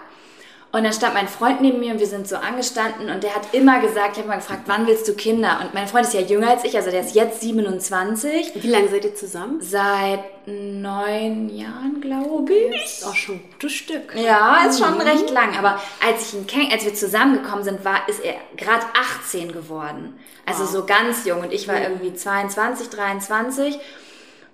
und 0.70 0.84
dann 0.84 0.92
stand 0.92 1.14
mein 1.14 1.28
Freund 1.28 1.60
neben 1.62 1.80
mir 1.80 1.92
und 1.92 1.98
wir 1.98 2.06
sind 2.06 2.28
so 2.28 2.36
angestanden 2.36 3.10
und 3.10 3.22
der 3.22 3.34
hat 3.34 3.52
immer 3.52 3.80
gesagt, 3.80 4.12
ich 4.12 4.18
habe 4.18 4.28
mal 4.28 4.36
gefragt, 4.36 4.62
wann 4.66 4.86
willst 4.86 5.08
du 5.08 5.14
Kinder? 5.14 5.60
Und 5.62 5.72
mein 5.72 5.88
Freund 5.88 6.06
ist 6.06 6.12
ja 6.12 6.20
jünger 6.20 6.50
als 6.50 6.64
ich, 6.64 6.76
also 6.76 6.90
der 6.90 7.00
ist 7.00 7.14
jetzt 7.14 7.40
27, 7.40 8.52
Wie 8.62 8.68
lange 8.68 8.88
seid 8.88 9.04
ihr 9.04 9.14
zusammen? 9.14 9.60
seit 9.60 10.20
neun 10.46 11.48
Jahren, 11.48 12.00
glaube 12.00 12.52
ich. 12.52 12.84
Ist 12.84 13.06
auch 13.06 13.14
schon 13.14 13.36
ein 13.36 13.44
gutes 13.52 13.72
Stück. 13.72 14.14
Ja, 14.14 14.66
ist 14.68 14.78
schon 14.78 15.00
recht 15.00 15.30
lang. 15.30 15.56
Aber 15.58 15.80
als 16.06 16.28
ich 16.28 16.34
ihn 16.34 16.46
kenn, 16.46 16.68
als 16.72 16.84
wir 16.84 16.94
zusammengekommen 16.94 17.64
sind, 17.64 17.84
war, 17.84 18.08
ist 18.08 18.20
er 18.24 18.34
gerade 18.56 18.84
18 19.20 19.52
geworden. 19.52 20.18
Also 20.46 20.64
so 20.64 20.86
ganz 20.86 21.26
jung. 21.26 21.40
Und 21.40 21.52
ich 21.52 21.68
war 21.68 21.80
irgendwie 21.80 22.14
22, 22.14 22.88
23. 22.88 23.78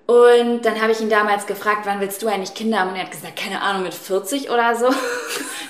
Und 0.06 0.62
dann 0.62 0.82
habe 0.82 0.92
ich 0.92 1.00
ihn 1.00 1.08
damals 1.08 1.46
gefragt, 1.46 1.82
wann 1.84 1.98
willst 2.00 2.22
du 2.22 2.28
eigentlich 2.28 2.52
Kinder 2.52 2.80
haben? 2.80 2.90
Und 2.90 2.96
er 2.96 3.04
hat 3.04 3.10
gesagt, 3.10 3.36
keine 3.36 3.62
Ahnung, 3.62 3.84
mit 3.84 3.94
40 3.94 4.50
oder 4.50 4.74
so. 4.76 4.88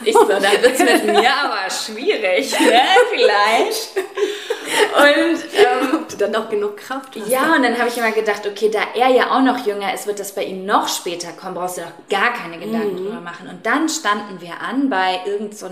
Ich 0.06 0.12
so, 0.12 0.26
dann 0.26 0.42
wird's 0.42 0.80
mit 0.80 1.06
mir 1.06 1.30
aber 1.32 1.70
schwierig, 1.70 2.50
ne? 2.60 2.82
Vielleicht. 3.10 3.96
Und 3.96 5.44
ähm, 5.54 6.00
Ob 6.02 6.08
du 6.08 6.16
dann 6.16 6.32
noch 6.32 6.50
genug 6.50 6.76
Kraft 6.76 7.16
hast. 7.16 7.28
ja, 7.28 7.54
und 7.54 7.62
dann 7.62 7.78
habe 7.78 7.88
ich 7.88 7.96
immer 7.96 8.10
gedacht, 8.12 8.46
okay, 8.46 8.70
da 8.70 8.80
er 8.94 9.08
ja 9.08 9.30
auch 9.30 9.40
noch 9.40 9.64
jünger 9.64 9.94
ist, 9.94 10.06
wird 10.06 10.18
das 10.20 10.34
bei 10.34 10.44
ihm 10.44 10.66
noch 10.66 10.88
später 10.88 11.28
kommen, 11.32 11.54
brauchst 11.54 11.78
du 11.78 11.82
doch 11.82 12.08
gar 12.10 12.34
keine 12.34 12.58
Gedanken 12.58 12.96
drüber 12.96 13.20
machen. 13.20 13.48
Und 13.48 13.64
dann 13.64 13.88
standen 13.88 14.40
wir 14.40 14.60
an 14.60 14.90
bei 14.90 15.20
irgendeinem 15.24 15.56
so 15.56 15.66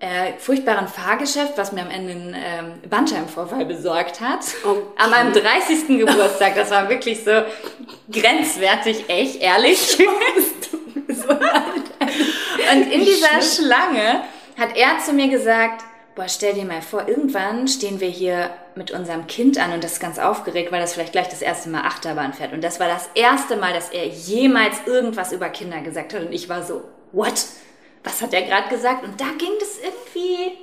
äh, 0.00 0.32
furchtbaren 0.38 0.86
Fahrgeschäft, 0.86 1.58
was 1.58 1.72
mir 1.72 1.82
am 1.82 1.90
Ende 1.90 2.12
einen 2.12 2.34
ähm, 2.34 2.74
Bandscheibenvorfall 2.88 3.64
besorgt 3.64 4.20
hat. 4.20 4.44
Okay. 4.64 4.82
An 4.96 5.10
meinem 5.10 5.32
30. 5.32 5.98
Geburtstag. 5.98 6.54
Das 6.54 6.70
war 6.70 6.88
wirklich 6.88 7.24
so 7.24 7.42
grenzwertig, 8.10 9.08
echt, 9.08 9.40
ehrlich. 9.42 9.98
Und 12.70 12.92
in 12.92 13.04
dieser 13.04 13.42
Schlange 13.42 14.22
hat 14.58 14.76
er 14.76 14.98
zu 14.98 15.12
mir 15.12 15.28
gesagt, 15.28 15.84
boah, 16.14 16.28
stell 16.28 16.54
dir 16.54 16.64
mal 16.64 16.82
vor, 16.82 17.08
irgendwann 17.08 17.68
stehen 17.68 18.00
wir 18.00 18.08
hier 18.08 18.50
mit 18.74 18.90
unserem 18.90 19.26
Kind 19.26 19.58
an 19.58 19.72
und 19.72 19.84
das 19.84 19.94
ist 19.94 20.00
ganz 20.00 20.18
aufgeregt, 20.18 20.72
weil 20.72 20.80
das 20.80 20.94
vielleicht 20.94 21.12
gleich 21.12 21.28
das 21.28 21.42
erste 21.42 21.68
Mal 21.70 21.82
Achterbahn 21.82 22.32
fährt. 22.32 22.52
Und 22.52 22.62
das 22.62 22.80
war 22.80 22.88
das 22.88 23.08
erste 23.14 23.56
Mal, 23.56 23.72
dass 23.72 23.90
er 23.90 24.06
jemals 24.06 24.76
irgendwas 24.86 25.32
über 25.32 25.48
Kinder 25.48 25.80
gesagt 25.80 26.14
hat. 26.14 26.22
Und 26.22 26.32
ich 26.32 26.48
war 26.48 26.64
so, 26.64 26.82
what? 27.12 27.34
Was 28.08 28.22
hat 28.22 28.32
er 28.32 28.42
gerade 28.42 28.70
gesagt? 28.70 29.04
Und 29.04 29.20
da 29.20 29.26
ging 29.36 29.52
das 29.60 29.78
irgendwie 29.78 30.56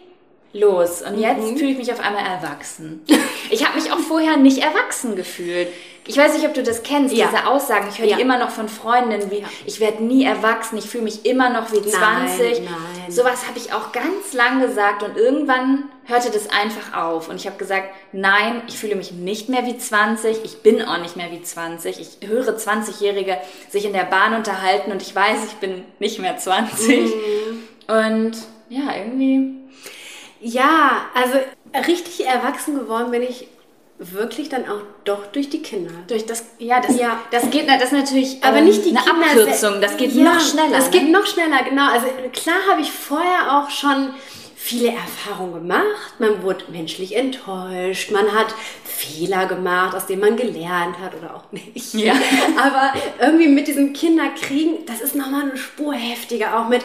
los. 0.54 1.04
Und 1.04 1.20
jetzt 1.20 1.60
fühle 1.60 1.72
ich 1.72 1.78
mich 1.78 1.94
auf 1.94 2.00
einmal 2.00 2.26
erwachsen. 2.26 3.06
Ich 3.52 3.64
habe 3.64 3.80
mich 3.80 3.92
auch 3.92 4.00
vorher 4.00 4.38
nicht 4.38 4.58
erwachsen 4.58 5.16
gefühlt. 5.16 5.68
Ich 6.08 6.18
weiß 6.18 6.36
nicht, 6.36 6.46
ob 6.46 6.54
du 6.54 6.62
das 6.62 6.84
kennst, 6.84 7.16
Ja. 7.16 7.28
diese 7.28 7.48
Aussagen. 7.48 7.88
Ich 7.90 7.98
höre 8.00 8.06
Ja. 8.08 8.16
die 8.18 8.22
immer 8.22 8.38
noch 8.38 8.52
von 8.52 8.70
Freundinnen, 8.70 9.32
wie 9.32 9.44
ich 9.66 9.80
werde 9.80 10.04
nie 10.04 10.24
erwachsen, 10.24 10.78
ich 10.78 10.86
fühle 10.86 11.04
mich 11.04 11.26
immer 11.26 11.50
noch 11.50 11.72
wie 11.72 11.82
20. 11.82 12.62
nein. 12.62 12.76
Sowas 13.12 13.48
habe 13.48 13.58
ich 13.58 13.74
auch 13.74 13.92
ganz 13.92 14.34
lang 14.34 14.62
gesagt 14.62 15.02
und 15.02 15.18
irgendwann 15.18 15.86
hörte 16.06 16.30
das 16.30 16.48
einfach 16.50 16.96
auf. 16.96 17.28
Und 17.30 17.38
ich 17.38 17.48
habe 17.48 17.58
gesagt, 17.58 17.90
nein, 18.12 18.62
ich 18.68 18.78
fühle 18.78 18.96
mich 18.96 19.12
nicht 19.14 19.50
mehr 19.50 19.66
wie 19.66 19.78
20, 19.78 20.44
ich 20.44 20.62
bin 20.62 20.84
auch 20.84 21.00
nicht 21.00 21.16
mehr 21.16 21.32
wie 21.32 21.42
20. 21.42 22.00
Ich 22.00 22.28
höre 22.28 22.56
20-Jährige 22.56 23.38
sich 23.70 23.86
in 23.86 23.94
der 23.94 24.04
Bahn 24.04 24.36
unterhalten 24.36 24.92
und 24.92 25.02
ich 25.02 25.16
weiß, 25.16 25.44
ich 25.48 25.54
bin 25.56 25.84
nicht 26.00 26.20
mehr 26.20 26.38
20. 26.38 27.12
Und 27.88 28.34
ja, 28.70 28.96
irgendwie 28.98 29.54
Ja, 30.40 31.06
also 31.16 31.40
richtig 31.88 32.28
erwachsen 32.28 32.78
geworden 32.78 33.10
bin 33.10 33.24
ich 33.24 33.48
wirklich 33.98 34.50
dann 34.50 34.64
auch 34.68 34.82
doch 35.06 35.26
durch 35.28 35.50
die 35.50 35.62
Kinder. 35.62 35.92
durch 36.08 36.26
das, 36.26 36.44
ja, 36.60 36.82
das, 36.82 36.98
Ja. 37.00 37.20
das 37.32 37.50
geht, 37.50 37.68
das 37.68 37.84
ist 37.84 37.94
natürlich 37.94 38.44
Aber 38.44 38.58
ähm, 38.58 38.66
nicht 38.66 38.84
die 38.86 38.90
eine 38.90 39.00
Kinder 39.00 39.26
Abkürzung, 39.28 39.82
das 39.82 39.96
geht 39.98 40.12
Ja, 40.14 40.34
noch 40.34 40.40
schneller. 40.40 40.72
Das 40.72 40.86
ne? 40.86 41.00
geht 41.00 41.12
noch 41.12 41.26
schneller, 41.26 41.64
genau. 41.68 41.90
Also 41.92 42.08
klar 42.34 42.58
habe 42.70 42.82
ich 42.82 42.92
vorher 42.92 43.58
auch 43.58 43.70
schon 43.70 44.10
viele 44.56 44.92
Erfahrungen 44.94 45.54
gemacht. 45.54 46.16
Man 46.20 46.42
wurde 46.44 46.66
menschlich 46.72 47.16
enttäuscht. 47.16 48.12
Man 48.12 48.34
hat 48.34 48.48
Fehler 48.84 49.46
gemacht, 49.46 49.96
aus 49.96 50.08
denen 50.08 50.22
man 50.22 50.36
gelernt 50.36 50.98
hat 51.00 51.14
oder 51.16 51.36
auch 51.36 51.52
nicht. 51.52 51.94
Ja. 51.94 52.14
Aber 52.58 52.92
irgendwie 53.22 53.48
mit 53.48 53.68
diesem 53.68 53.94
Kinderkriegen, 53.94 54.86
das 54.88 55.02
ist 55.02 55.16
nochmal 55.16 55.44
eine 55.44 55.58
Spur 55.58 55.94
heftiger, 55.94 56.60
auch 56.60 56.68
mit 56.68 56.82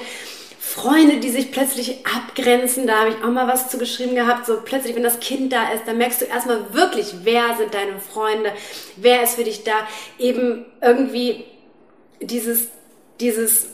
Freunde, 0.81 1.19
die 1.19 1.29
sich 1.31 1.53
plötzlich 1.53 2.07
abgrenzen, 2.07 2.87
da 2.87 3.01
habe 3.01 3.11
ich 3.11 3.17
auch 3.25 3.31
mal 3.31 3.47
was 3.47 3.69
zu 3.71 3.79
geschrieben 3.79 4.15
gehabt, 4.15 4.47
so 4.47 4.61
plötzlich, 4.65 4.95
wenn 4.95 5.03
das 5.03 5.21
Kind 5.21 5.53
da 5.53 5.73
ist, 5.73 5.87
dann 5.87 5.99
merkst 5.99 6.21
du 6.21 6.25
erstmal 6.25 6.73
wirklich, 6.73 7.15
wer 7.23 7.57
sind 7.59 7.75
deine 7.75 7.99
Freunde, 8.01 8.53
wer 8.97 9.23
ist 9.23 9.35
für 9.35 9.45
dich 9.45 9.65
da, 9.65 9.73
eben 10.19 10.65
irgendwie 10.81 11.45
dieses, 12.21 12.69
dieses, 13.21 13.69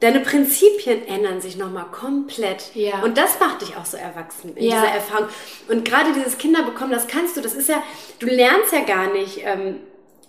deine 0.00 0.20
Prinzipien 0.20 1.06
ändern 1.06 1.40
sich 1.40 1.56
nochmal 1.56 1.86
komplett. 1.92 2.74
Ja. 2.74 3.02
Und 3.02 3.16
das 3.18 3.38
macht 3.40 3.62
dich 3.62 3.76
auch 3.76 3.84
so 3.86 3.96
erwachsen 3.96 4.56
in 4.56 4.64
Ja. 4.64 4.80
dieser 4.80 4.92
Erfahrung. 4.94 5.28
Und 5.68 5.84
gerade 5.84 6.12
dieses 6.12 6.38
Kinderbekommen, 6.38 6.92
das 6.92 7.06
kannst 7.06 7.36
du, 7.36 7.40
das 7.40 7.54
ist 7.54 7.68
ja, 7.68 7.82
du 8.18 8.26
lernst 8.26 8.72
ja 8.72 8.80
gar 8.84 9.12
nicht, 9.12 9.40
ähm, 9.44 9.76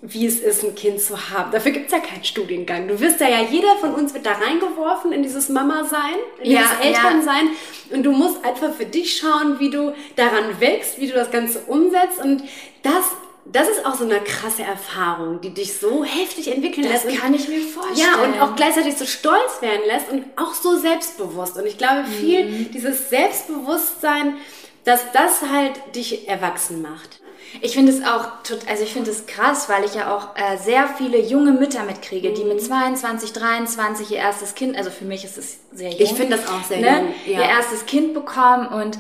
wie 0.04 0.26
es 0.26 0.40
ist, 0.40 0.64
ein 0.64 0.74
Kind 0.74 1.00
zu 1.00 1.30
haben. 1.30 1.52
Dafür 1.52 1.72
gibt's 1.72 1.92
ja 1.92 2.00
keinen 2.00 2.24
Studiengang. 2.24 2.88
Du 2.88 3.00
wirst 3.00 3.20
ja, 3.20 3.30
ja, 3.30 3.42
jeder 3.42 3.76
von 3.80 3.94
uns 3.94 4.14
wird 4.16 4.26
da 4.26 4.32
reingeworfen 4.34 5.12
in 5.12 5.22
dieses 5.22 5.48
Mama-Sein, 5.50 6.16
in 6.42 6.52
Ja, 6.52 6.62
dieses 6.62 6.80
Elternsein. 6.86 7.50
Und 7.92 8.04
du 8.04 8.12
musst 8.12 8.44
einfach 8.44 8.74
für 8.74 8.86
dich 8.86 9.18
schauen, 9.18 9.60
wie 9.60 9.70
du 9.70 9.94
daran 10.16 10.60
wächst, 10.60 11.00
wie 11.00 11.08
du 11.08 11.14
das 11.14 11.30
Ganze 11.30 11.60
umsetzt. 11.68 12.18
Und 12.20 12.42
das, 12.82 13.06
das 13.46 13.70
ist 13.70 13.86
auch 13.86 13.94
so 13.94 14.04
eine 14.06 14.20
krasse 14.22 14.64
Erfahrung, 14.64 15.40
die 15.42 15.54
dich 15.54 15.78
so 15.78 16.04
heftig 16.04 16.48
entwickeln 16.52 16.88
Das 16.92 17.04
lässt. 17.04 17.16
Und- 17.16 17.22
kann 17.22 17.34
ich 17.36 17.48
mir 17.48 17.62
vorstellen. 17.62 18.00
ja, 18.00 18.24
und 18.24 18.42
auch 18.42 18.56
gleichzeitig 18.56 18.98
so 18.98 19.06
stolz 19.06 19.62
werden 19.62 19.82
lässt 19.86 20.10
und 20.10 20.26
auch 20.36 20.56
so 20.56 20.78
selbstbewusst. 20.78 21.58
Und 21.58 21.68
ich 21.68 21.78
glaube, 21.78 22.06
viel 22.06 22.46
Mhm. 22.46 22.72
dieses 22.72 23.10
Selbstbewusstsein, 23.12 24.38
dass 24.84 25.12
das 25.12 25.42
halt 25.52 25.74
dich 25.96 26.28
erwachsen 26.28 26.82
macht. 26.82 27.21
Ich 27.60 27.74
finde 27.74 27.92
es 27.92 28.02
auch, 28.04 28.44
tot- 28.44 28.68
also 28.70 28.84
ich 28.84 28.94
finde 28.94 29.12
es 29.12 29.26
krass, 29.26 29.68
weil 29.68 29.84
ich 29.84 29.94
ja 29.96 30.16
auch 30.16 30.36
äh, 30.36 30.58
sehr 30.58 30.88
viele 30.98 31.20
junge 31.20 31.52
Mütter 31.52 31.84
mitkriege, 31.84 32.32
die 32.34 32.44
Mhm. 32.44 32.50
mit 32.50 32.64
22, 32.64 33.34
23 33.34 34.12
ihr 34.12 34.18
erstes 34.20 34.56
Kind, 34.56 34.78
also 34.78 34.90
für 34.90 35.04
mich 35.06 35.26
ist 35.26 35.38
es 35.38 35.60
sehr 35.74 35.90
jung. 35.92 36.00
Ich 36.00 36.14
finde 36.14 36.38
das 36.38 36.48
auch 36.48 36.64
sehr 36.64 36.80
ne, 36.80 37.00
jung, 37.26 37.34
ja. 37.36 37.40
Ihr 37.42 37.50
erstes 37.50 37.86
Kind 37.86 38.14
bekommen 38.14 38.68
und 38.68 38.98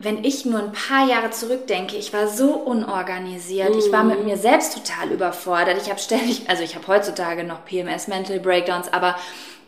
wenn 0.00 0.22
ich 0.22 0.44
nur 0.44 0.60
ein 0.60 0.70
paar 0.70 1.08
Jahre 1.08 1.30
zurückdenke, 1.30 1.96
ich 1.96 2.12
war 2.12 2.28
so 2.28 2.52
unorganisiert, 2.52 3.74
ich 3.74 3.90
war 3.90 4.04
Mhm. 4.04 4.10
mit 4.10 4.24
mir 4.26 4.36
selbst 4.36 4.74
total 4.74 5.10
überfordert. 5.10 5.76
Ich 5.82 5.90
habe 5.90 5.98
ständig, 5.98 6.48
also 6.48 6.62
ich 6.62 6.76
habe 6.76 6.86
heutzutage 6.86 7.42
noch 7.42 7.64
PMS, 7.64 8.06
Mental 8.06 8.38
Breakdowns, 8.38 8.92
aber 8.92 9.16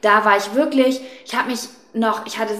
da 0.03 0.25
war 0.25 0.37
ich 0.37 0.55
wirklich, 0.55 1.01
ich 1.27 1.35
habe 1.35 1.51
mich 1.51 1.61
noch, 1.95 2.25
ich 2.27 2.39
hatte 2.39 2.55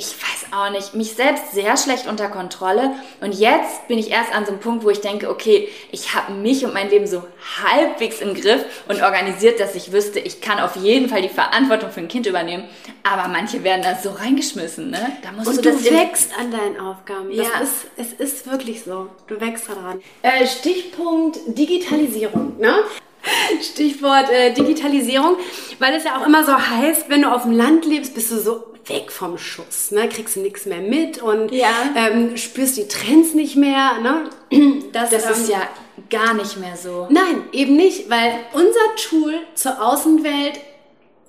ich 0.00 0.14
weiß 0.16 0.52
auch 0.52 0.70
nicht, 0.70 0.94
mich 0.94 1.12
selbst 1.14 1.52
sehr 1.52 1.76
schlecht 1.76 2.06
unter 2.06 2.28
Kontrolle. 2.28 2.92
Und 3.20 3.34
jetzt 3.34 3.86
bin 3.86 3.98
ich 3.98 4.10
erst 4.10 4.32
an 4.34 4.46
so 4.46 4.52
einem 4.52 4.60
Punkt, 4.60 4.82
wo 4.82 4.88
ich 4.90 5.00
denke, 5.02 5.28
okay, 5.28 5.68
ich 5.92 6.14
habe 6.14 6.32
mich 6.32 6.64
und 6.64 6.72
mein 6.72 6.88
Leben 6.88 7.06
so 7.06 7.22
halbwegs 7.62 8.20
im 8.22 8.34
Griff 8.34 8.64
und 8.88 9.02
organisiert, 9.02 9.60
dass 9.60 9.74
ich 9.74 9.92
wüsste, 9.92 10.18
ich 10.18 10.40
kann 10.40 10.58
auf 10.58 10.76
jeden 10.76 11.08
Fall 11.10 11.20
die 11.20 11.28
Verantwortung 11.28 11.90
für 11.90 12.00
ein 12.00 12.08
Kind 12.08 12.26
übernehmen. 12.26 12.64
Aber 13.02 13.28
manche 13.28 13.62
werden 13.62 13.82
da 13.82 13.94
so 13.94 14.10
reingeschmissen, 14.10 14.90
ne? 14.90 15.12
Da 15.22 15.32
musst 15.32 15.48
Und 15.48 15.56
du 15.58 15.62
du, 15.62 15.70
das 15.76 15.86
im- 15.86 15.94
wächst 15.96 16.30
an 16.38 16.50
deinen 16.50 16.80
Aufgaben. 16.80 17.28
Das 17.36 17.46
Ja. 17.46 17.60
ist, 17.60 17.86
es 17.96 18.12
ist 18.14 18.50
wirklich 18.50 18.82
so. 18.82 19.08
Du 19.26 19.38
wächst 19.40 19.68
daran. 19.68 20.00
Äh, 20.22 20.46
Stichpunkt 20.46 21.38
Digitalisierung. 21.46 22.58
Ne? 22.58 22.74
Stichwort 23.62 24.30
äh, 24.30 24.52
Digitalisierung, 24.54 25.36
weil 25.78 25.94
es 25.94 26.04
ja 26.04 26.16
auch 26.18 26.26
immer 26.26 26.44
so 26.44 26.52
heißt, 26.58 27.08
wenn 27.08 27.22
du 27.22 27.30
auf 27.32 27.42
dem 27.42 27.52
Land 27.52 27.84
lebst, 27.84 28.14
bist 28.14 28.30
du 28.30 28.38
so 28.38 28.64
weg 28.86 29.10
vom 29.12 29.38
Schuss, 29.38 29.90
ne? 29.90 30.08
kriegst 30.08 30.36
du 30.36 30.40
nichts 30.40 30.66
mehr 30.66 30.80
mit 30.80 31.22
und 31.22 31.52
Ja. 31.52 31.70
ähm, 31.94 32.36
spürst 32.36 32.76
die 32.76 32.88
Trends 32.88 33.34
nicht 33.34 33.56
mehr. 33.56 33.98
Ne? 34.00 34.30
Das, 34.92 35.10
Das 35.10 35.24
ähm, 35.26 35.32
ist 35.32 35.48
ja 35.48 35.62
gar 36.10 36.34
nicht 36.34 36.56
mehr 36.58 36.76
so. 36.76 37.06
Nein, 37.10 37.42
eben 37.52 37.76
nicht, 37.76 38.10
weil 38.10 38.32
unser 38.52 38.96
Tool 39.08 39.34
zur 39.54 39.80
Außenwelt 39.80 40.58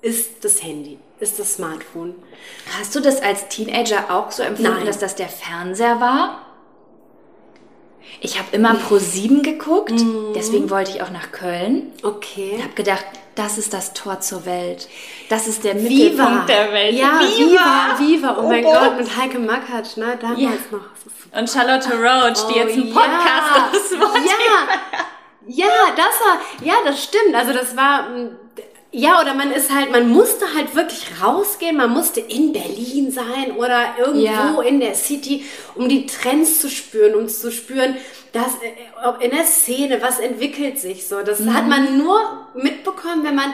ist 0.00 0.44
das 0.44 0.62
Handy, 0.62 0.98
ist 1.20 1.38
das 1.38 1.54
Smartphone. 1.54 2.14
Hast 2.78 2.94
du 2.96 3.00
das 3.00 3.20
als 3.22 3.46
Teenager 3.48 4.06
auch 4.10 4.32
so 4.32 4.42
empfunden, 4.42 4.72
Nein. 4.78 4.86
dass 4.86 4.98
das 4.98 5.14
der 5.14 5.28
Fernseher 5.28 6.00
war? 6.00 6.44
Ich 8.20 8.38
habe 8.38 8.48
immer 8.52 8.74
Pro 8.74 8.98
7 8.98 9.42
geguckt, 9.42 9.92
Mhm. 9.92 10.32
deswegen 10.34 10.70
wollte 10.70 10.90
ich 10.92 11.02
auch 11.02 11.10
nach 11.10 11.30
Köln. 11.32 11.92
Okay. 12.02 12.54
Ich 12.56 12.62
habe 12.62 12.74
gedacht, 12.74 13.04
das 13.34 13.58
ist 13.58 13.72
das 13.72 13.92
Tor 13.94 14.20
zur 14.20 14.44
Welt. 14.46 14.88
Das 15.28 15.46
ist 15.46 15.64
der 15.64 15.74
Viva. 15.76 15.88
Mittelpunkt 16.24 16.48
der 16.48 16.72
Welt. 16.72 16.94
Ja, 16.94 17.20
Viva, 17.20 17.98
Viva. 17.98 18.36
Oh, 18.38 18.48
mein 18.48 18.64
Oh 18.64 18.72
Gott, 18.72 18.98
mit 18.98 19.16
Heike 19.16 19.38
Makatsch, 19.38 19.96
ne? 19.96 20.18
Damals 20.20 20.40
Ja. 20.40 20.50
noch. 20.70 21.38
Und 21.40 21.48
Charlotte 21.50 21.88
Roach, 21.94 22.46
die 22.48 22.54
Oh, 22.54 22.62
jetzt 22.62 22.74
einen 22.74 22.88
ja. 22.88 22.94
Podcast 22.94 23.74
aus 23.76 23.86
Spotify 23.96 24.28
Ja, 25.46 25.64
ja, 25.66 25.66
das 25.96 26.06
war, 26.20 26.40
ja, 26.66 26.74
das 26.84 27.02
stimmt. 27.02 27.34
Also 27.34 27.52
das 27.52 27.76
war, 27.76 28.08
mm, 28.10 28.36
ja, 28.92 29.20
oder 29.20 29.32
man 29.34 29.50
ist 29.50 29.74
halt, 29.74 29.90
man 29.90 30.08
musste 30.10 30.44
halt 30.54 30.74
wirklich 30.76 31.06
rausgehen, 31.22 31.76
man 31.78 31.90
musste 31.90 32.20
in 32.20 32.52
Berlin 32.52 33.10
sein 33.10 33.52
oder 33.56 33.94
irgendwo 33.98 34.60
Ja. 34.60 34.68
in 34.68 34.80
der 34.80 34.94
City, 34.94 35.44
um 35.74 35.88
die 35.88 36.04
Trends 36.06 36.60
zu 36.60 36.68
spüren, 36.68 37.14
um 37.14 37.28
zu 37.28 37.50
spüren, 37.50 37.96
dass 38.32 38.54
äh, 38.62 38.72
ob 39.06 39.22
in 39.22 39.30
der 39.30 39.44
Szene, 39.44 40.00
was 40.02 40.18
entwickelt 40.18 40.78
sich 40.78 41.06
so. 41.06 41.22
Das 41.22 41.40
Mhm. 41.40 41.54
hat 41.54 41.68
man 41.68 41.98
nur 41.98 42.48
mitbekommen, 42.54 43.24
wenn 43.24 43.34
man 43.34 43.52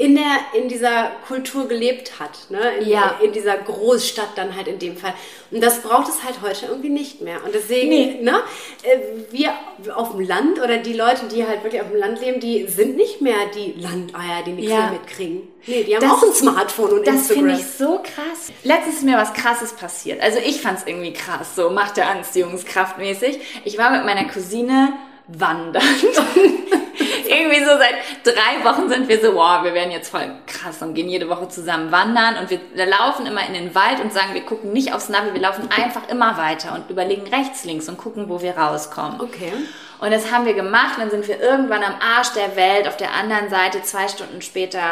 in 0.00 0.14
der, 0.16 0.24
in 0.60 0.68
dieser 0.68 1.10
Kultur 1.28 1.68
gelebt 1.68 2.18
hat, 2.18 2.30
ne? 2.48 2.58
In, 2.80 2.88
Ja. 2.88 3.16
in 3.22 3.32
dieser 3.32 3.56
Großstadt 3.58 4.30
dann 4.36 4.56
halt 4.56 4.66
in 4.66 4.78
dem 4.78 4.96
Fall. 4.96 5.12
Und 5.50 5.62
das 5.62 5.80
braucht 5.82 6.08
es 6.08 6.22
halt 6.24 6.36
heute 6.42 6.66
irgendwie 6.66 6.88
nicht 6.88 7.20
mehr. 7.20 7.44
Und 7.44 7.54
deswegen, 7.54 7.88
Nee. 7.90 8.18
ne, 8.22 8.40
äh, 8.82 8.98
wir 9.30 9.52
auf 9.94 10.12
dem 10.12 10.20
Land 10.20 10.58
oder 10.62 10.78
die 10.78 10.92
Leute, 10.94 11.26
die 11.26 11.46
halt 11.46 11.62
wirklich 11.64 11.82
auf 11.82 11.88
dem 11.90 11.98
Land 11.98 12.20
leben, 12.20 12.40
die 12.40 12.66
sind 12.66 12.96
nicht 12.96 13.20
mehr 13.20 13.34
die 13.54 13.74
Landeier, 13.80 14.42
die 14.46 14.52
nichts 14.52 14.70
Ja. 14.70 14.78
mehr 14.78 14.92
mitkriegen. 14.92 15.42
Nee, 15.66 15.84
die 15.84 15.94
haben 15.94 16.02
Das- 16.02 16.12
auch 16.12 16.22
ein 16.22 16.32
Smartphone 16.34 16.90
und 16.92 17.06
Das 17.06 17.14
Instagram. 17.16 17.44
finde 17.44 17.60
ich 17.60 17.66
so 17.66 17.98
krass. 18.02 18.52
Letztens 18.64 18.96
ist 18.96 19.02
mir 19.04 19.18
was 19.18 19.32
Krasses 19.34 19.72
passiert. 19.74 20.22
Also 20.22 20.38
ich 20.38 20.60
fand 20.62 20.78
es 20.78 20.86
irgendwie 20.86 21.12
krass, 21.12 21.54
so 21.56 21.68
macht 21.70 21.96
der 21.98 22.08
Anziehungskraftmäßig. 22.10 23.38
Ich 23.64 23.76
war 23.76 23.90
mit 23.90 24.04
meiner 24.06 24.24
Cousine 24.28 24.94
wandern. 25.28 25.82
irgendwie 27.60 27.64
so 27.64 27.78
seit 27.78 28.36
drei 28.36 28.64
Wochen 28.64 28.88
sind 28.88 29.08
wir 29.08 29.20
so, 29.20 29.34
wow, 29.34 29.62
wir 29.62 29.74
werden 29.74 29.90
jetzt 29.90 30.10
voll 30.10 30.30
krass 30.46 30.80
und 30.82 30.94
gehen 30.94 31.08
jede 31.08 31.28
Woche 31.28 31.48
zusammen 31.48 31.92
wandern 31.92 32.36
und 32.38 32.50
wir, 32.50 32.60
laufen 32.86 33.26
immer 33.26 33.46
in 33.46 33.54
den 33.54 33.74
Wald 33.74 34.00
und 34.00 34.12
sagen, 34.12 34.34
wir 34.34 34.42
gucken 34.42 34.72
nicht 34.72 34.92
aufs 34.94 35.08
Navi, 35.08 35.32
wir 35.32 35.40
laufen 35.40 35.68
einfach 35.70 36.08
immer 36.08 36.36
weiter 36.38 36.74
und 36.74 36.90
überlegen 36.90 37.26
rechts, 37.28 37.64
links 37.64 37.88
und 37.88 37.98
gucken, 37.98 38.28
wo 38.28 38.42
wir 38.42 38.56
rauskommen. 38.56 39.20
Okay. 39.20 39.52
Und 40.00 40.12
das 40.12 40.32
haben 40.32 40.46
wir 40.46 40.54
gemacht. 40.54 40.94
Dann 40.98 41.10
sind 41.10 41.28
wir 41.28 41.40
irgendwann 41.40 41.84
am 41.84 41.94
Arsch 42.00 42.32
der 42.32 42.56
Welt, 42.56 42.88
auf 42.88 42.96
der 42.96 43.14
anderen 43.14 43.50
Seite, 43.50 43.82
zwei 43.82 44.08
Stunden 44.08 44.40
später 44.40 44.82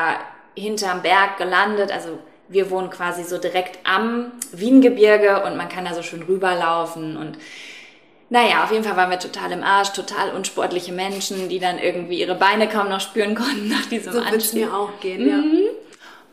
hinterm 0.54 1.02
Berg 1.02 1.38
gelandet. 1.38 1.90
Also 1.90 2.18
wir 2.48 2.70
wohnen 2.70 2.90
quasi 2.90 3.24
so 3.24 3.38
direkt 3.38 3.78
am 3.84 4.32
Wiengebirge 4.52 5.44
und 5.44 5.56
man 5.56 5.68
kann 5.68 5.86
da 5.86 5.94
so 5.94 6.02
schön 6.02 6.22
rüberlaufen 6.22 7.16
und 7.16 7.38
naja, 8.30 8.64
auf 8.64 8.72
jeden 8.72 8.84
Fall 8.84 8.96
waren 8.96 9.10
wir 9.10 9.18
total 9.18 9.52
im 9.52 9.62
Arsch, 9.62 9.90
total 9.90 10.34
unsportliche 10.34 10.92
Menschen, 10.92 11.48
die 11.48 11.58
dann 11.58 11.78
irgendwie 11.78 12.20
ihre 12.20 12.34
Beine 12.34 12.68
kaum 12.68 12.88
noch 12.88 13.00
spüren 13.00 13.34
konnten 13.34 13.68
nach 13.68 13.86
diesem 13.86 14.12
So 14.12 14.20
Anstieg. 14.20 14.66
mir 14.66 14.74
auch 14.74 15.00
gehen, 15.00 15.28
ja. 15.28 15.70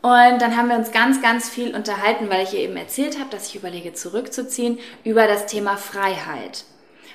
Und 0.02 0.40
dann 0.40 0.56
haben 0.56 0.70
wir 0.70 0.76
uns 0.76 0.92
ganz, 0.92 1.20
ganz 1.22 1.50
viel 1.50 1.74
unterhalten, 1.74 2.30
weil 2.30 2.44
ich 2.44 2.54
ihr 2.54 2.60
eben 2.60 2.78
erzählt 2.78 3.18
habe, 3.18 3.30
dass 3.32 3.48
ich 3.48 3.56
überlege, 3.56 3.94
zurückzuziehen, 3.94 4.78
über 5.04 5.26
das 5.26 5.48
Thema 5.48 5.78
Freiheit. 5.78 6.64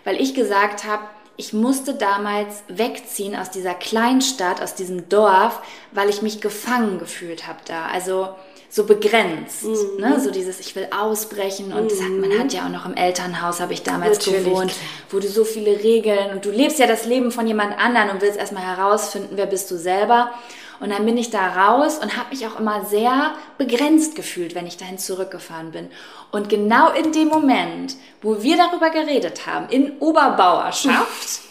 Weil 0.03 0.21
ich 0.21 0.35
gesagt 0.35 0.85
habe, 0.85 1.05
ich 1.37 1.53
musste 1.53 1.95
damals 1.95 2.65
wegziehen 2.69 3.37
aus 3.37 3.51
dieser 3.51 3.75
Kleinstadt, 3.75 4.61
aus 4.61 4.75
diesem 4.75 5.09
Dorf, 5.09 5.61
weil 5.93 6.09
ich 6.09 6.21
mich 6.21 6.41
gefangen 6.41 6.99
gefühlt 6.99 7.47
habe 7.47 7.61
da. 7.65 7.87
Also 7.87 8.31
so 8.71 8.85
begrenzt. 8.85 9.65
Mhm. 9.65 10.01
Ne? 10.01 10.21
So 10.21 10.31
dieses, 10.31 10.61
ich 10.61 10.77
will 10.77 10.89
ausbrechen. 10.97 11.73
Und 11.73 11.91
das 11.91 12.01
hat, 12.01 12.11
man 12.11 12.39
hat 12.39 12.53
ja 12.53 12.65
auch 12.65 12.71
noch 12.71 12.87
im 12.87 12.95
Elternhaus, 12.95 13.61
habe 13.61 13.73
ich 13.73 13.83
damals 13.83 14.19
Natürlich, 14.19 14.45
gewohnt, 14.45 14.73
wo 15.11 15.19
du 15.19 15.29
so 15.29 15.45
viele 15.45 15.83
Regeln 15.83 16.31
und 16.31 16.45
du 16.45 16.51
lebst 16.51 16.79
ja 16.79 16.87
das 16.87 17.05
Leben 17.05 17.33
von 17.33 17.47
jemand 17.49 17.77
anderen 17.79 18.11
und 18.11 18.23
willst 18.23 18.39
erstmal 18.39 18.63
herausfinden, 18.63 19.31
wer 19.35 19.47
bist 19.47 19.71
du 19.71 19.77
selber. 19.77 20.31
Und 20.79 20.91
dann 20.91 21.05
bin 21.05 21.19
ich 21.19 21.29
da 21.31 21.49
raus 21.49 21.99
und 21.99 22.17
habe 22.17 22.31
mich 22.31 22.47
auch 22.47 22.59
immer 22.59 22.87
sehr 22.87 23.35
begrenzt 23.59 24.15
gefühlt, 24.15 24.55
wenn 24.55 24.67
ich 24.67 24.79
dahin 24.79 24.97
zurückgefahren 24.99 25.73
bin. 25.73 25.91
Und 26.31 26.49
genau 26.49 26.91
in 26.93 27.13
dem 27.13 27.29
Moment, 27.29 27.97
wo 28.23 28.43
wir 28.43 28.57
darüber 28.57 28.89
geredet 28.89 29.47
haben, 29.47 29.69
in 29.69 29.99
Oberbauerschaft, 29.99 31.43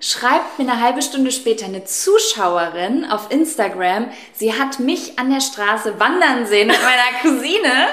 schreibt 0.00 0.58
mir 0.58 0.70
eine 0.70 0.80
halbe 0.80 1.02
Stunde 1.02 1.32
später 1.32 1.66
eine 1.66 1.84
Zuschauerin 1.84 3.04
auf 3.04 3.30
Instagram, 3.30 4.10
sie 4.32 4.52
hat 4.52 4.78
mich 4.78 5.18
an 5.18 5.30
der 5.30 5.40
Straße 5.40 5.98
wandern 5.98 6.46
sehen 6.46 6.68
mit 6.68 6.78
meiner 6.82 7.20
Cousine. 7.22 7.88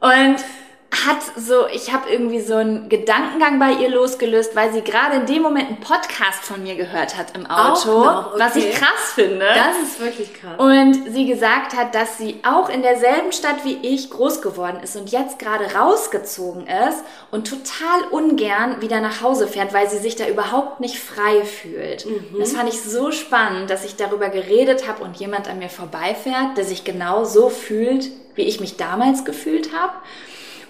Und 0.00 0.44
hat 0.92 1.18
so, 1.36 1.66
ich 1.68 1.92
habe 1.92 2.10
irgendwie 2.10 2.40
so 2.40 2.56
einen 2.56 2.88
Gedankengang 2.88 3.60
bei 3.60 3.72
ihr 3.72 3.88
losgelöst, 3.88 4.56
weil 4.56 4.72
sie 4.72 4.82
gerade 4.82 5.16
in 5.16 5.26
dem 5.26 5.42
Moment 5.42 5.68
einen 5.68 5.80
Podcast 5.80 6.42
von 6.42 6.62
mir 6.62 6.74
gehört 6.74 7.16
hat 7.16 7.36
im 7.36 7.46
Auto, 7.46 8.00
okay. 8.00 8.38
was 8.38 8.56
ich 8.56 8.72
krass 8.72 9.12
finde. 9.14 9.46
Das 9.46 9.88
ist 9.88 10.00
wirklich 10.00 10.34
krass. 10.34 10.58
Und 10.58 11.12
sie 11.12 11.26
gesagt 11.26 11.76
hat, 11.76 11.94
dass 11.94 12.18
sie 12.18 12.40
auch 12.42 12.68
in 12.68 12.82
derselben 12.82 13.32
Stadt 13.32 13.64
wie 13.64 13.78
ich 13.82 14.10
groß 14.10 14.42
geworden 14.42 14.80
ist 14.82 14.96
und 14.96 15.10
jetzt 15.10 15.38
gerade 15.38 15.72
rausgezogen 15.74 16.66
ist 16.66 17.04
und 17.30 17.48
total 17.48 18.02
ungern 18.10 18.80
wieder 18.80 19.00
nach 19.00 19.22
Hause 19.22 19.46
fährt, 19.46 19.72
weil 19.72 19.88
sie 19.88 19.98
sich 19.98 20.16
da 20.16 20.26
überhaupt 20.26 20.80
nicht 20.80 20.98
frei 20.98 21.44
fühlt. 21.44 22.04
Mhm. 22.06 22.38
Das 22.40 22.52
fand 22.52 22.68
ich 22.68 22.80
so 22.82 23.12
spannend, 23.12 23.70
dass 23.70 23.84
ich 23.84 23.94
darüber 23.94 24.28
geredet 24.28 24.88
habe 24.88 25.04
und 25.04 25.16
jemand 25.18 25.48
an 25.48 25.60
mir 25.60 25.70
vorbeifährt, 25.70 26.56
der 26.56 26.64
sich 26.64 26.82
genau 26.82 27.24
so 27.24 27.48
fühlt, 27.48 28.10
wie 28.34 28.42
ich 28.42 28.60
mich 28.60 28.76
damals 28.76 29.24
gefühlt 29.24 29.72
habe. 29.72 29.92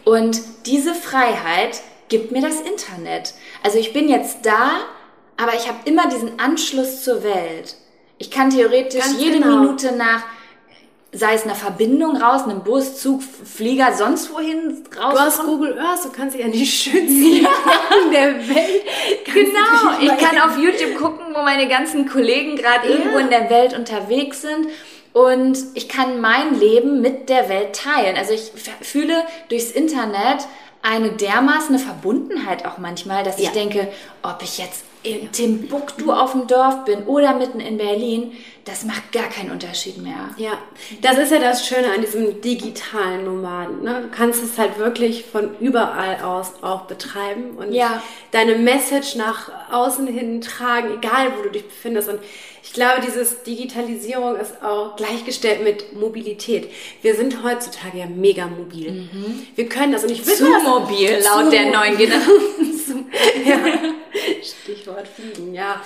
Und 0.04 0.40
diese 0.66 0.94
Freiheit 0.94 1.80
gibt 2.08 2.32
mir 2.32 2.42
das 2.42 2.60
Internet. 2.60 3.34
Also 3.62 3.78
ich 3.78 3.92
bin 3.92 4.08
jetzt 4.08 4.38
da, 4.44 4.70
aber 5.36 5.54
ich 5.54 5.68
habe 5.68 5.78
immer 5.84 6.08
diesen 6.08 6.38
Anschluss 6.40 7.02
zur 7.04 7.22
Welt. 7.22 7.76
Ich 8.18 8.30
kann 8.30 8.50
theoretisch 8.50 9.00
Ganz 9.02 9.18
jede 9.20 9.38
genau. 9.40 9.60
Minute 9.60 9.92
nach, 9.96 10.22
sei 11.12 11.34
es 11.34 11.44
einer 11.44 11.54
Verbindung 11.54 12.16
raus, 12.16 12.42
einem 12.42 12.62
Bus, 12.62 13.00
Zug, 13.00 13.22
Flieger, 13.22 13.92
sonst 13.94 14.32
wohin 14.32 14.84
raus. 14.98 15.14
Du 15.14 15.20
hast 15.20 15.42
Google 15.44 15.78
Earth, 15.78 16.04
du 16.04 16.10
kannst 16.10 16.36
dich 16.36 16.44
an 16.44 16.52
die 16.52 16.66
schönsten 16.66 17.24
Ecken 17.46 18.10
der 18.12 18.34
Welt. 18.48 18.82
Genau, 19.24 19.98
ich 20.00 20.18
kann 20.18 20.38
auf 20.50 20.58
YouTube 20.58 20.96
gucken, 20.96 21.26
wo 21.34 21.42
meine 21.42 21.68
ganzen 21.68 22.08
Kollegen 22.08 22.56
gerade 22.56 22.88
Ja. 22.88 22.96
irgendwo 22.96 23.18
in 23.18 23.30
der 23.30 23.48
Welt 23.50 23.76
unterwegs 23.76 24.42
sind. 24.42 24.66
Und 25.12 25.58
ich 25.74 25.88
kann 25.88 26.20
mein 26.20 26.58
Leben 26.58 27.00
mit 27.00 27.28
der 27.28 27.48
Welt 27.48 27.74
teilen. 27.74 28.16
Also 28.16 28.32
ich 28.32 28.52
fühle 28.80 29.14
durchs 29.48 29.70
Internet 29.72 30.46
eine 30.82 31.10
dermaßen 31.10 31.78
Verbundenheit 31.78 32.64
auch 32.64 32.78
manchmal, 32.78 33.22
dass 33.24 33.38
ich 33.38 33.46
Ja. 33.46 33.50
denke, 33.50 33.88
ob 34.22 34.42
ich 34.42 34.58
jetzt 34.58 34.84
in 35.02 35.32
Timbuktu 35.32 36.12
auf 36.12 36.32
dem 36.32 36.46
Dorf 36.46 36.84
bin 36.84 37.04
oder 37.04 37.34
mitten 37.34 37.58
in 37.58 37.78
Berlin, 37.78 38.32
das 38.66 38.84
macht 38.84 39.12
gar 39.12 39.28
keinen 39.30 39.50
Unterschied 39.50 39.96
mehr. 40.02 40.28
Ja, 40.36 40.52
das 41.00 41.16
ist 41.18 41.32
ja 41.32 41.38
das 41.38 41.66
Schöne 41.66 41.86
an 41.94 42.02
diesem 42.02 42.40
digitalen 42.42 43.24
Nomaden. 43.24 43.82
Ne? 43.82 44.02
Du 44.02 44.08
kannst 44.14 44.42
es 44.44 44.58
halt 44.58 44.78
wirklich 44.78 45.24
von 45.24 45.56
überall 45.58 46.20
aus 46.22 46.52
auch 46.62 46.82
betreiben 46.82 47.52
und 47.56 47.72
Ja. 47.72 48.02
deine 48.30 48.56
Message 48.56 49.16
nach 49.16 49.50
außen 49.72 50.06
hin 50.06 50.42
tragen, 50.42 50.98
egal 50.98 51.32
wo 51.38 51.42
du 51.44 51.50
dich 51.50 51.64
befindest. 51.66 52.10
Und 52.10 52.20
ich 52.62 52.72
glaube, 52.72 53.00
dieses 53.06 53.42
Digitalisierung 53.42 54.36
ist 54.36 54.62
auch 54.62 54.96
gleichgestellt 54.96 55.62
mit 55.64 55.92
Mobilität. 55.94 56.70
Wir 57.02 57.14
sind 57.16 57.42
heutzutage 57.42 57.98
ja 57.98 58.06
mega 58.06 58.46
mobil. 58.46 59.08
Wir 59.54 59.68
können 59.68 59.92
das 59.92 60.04
und 60.04 60.10
ich 60.10 60.24
will 60.26 60.34
Zu 60.34 60.44
das- 60.50 60.62
mobil, 60.62 61.18
Zu 61.20 61.28
laut 61.28 61.52
der 61.52 61.62
mobil. 61.66 61.78
neuen 61.78 61.96
Generation. 61.96 63.06
ja. 63.46 63.58
Stichwort 64.42 65.06
Fliegen, 65.08 65.54
ja. 65.54 65.82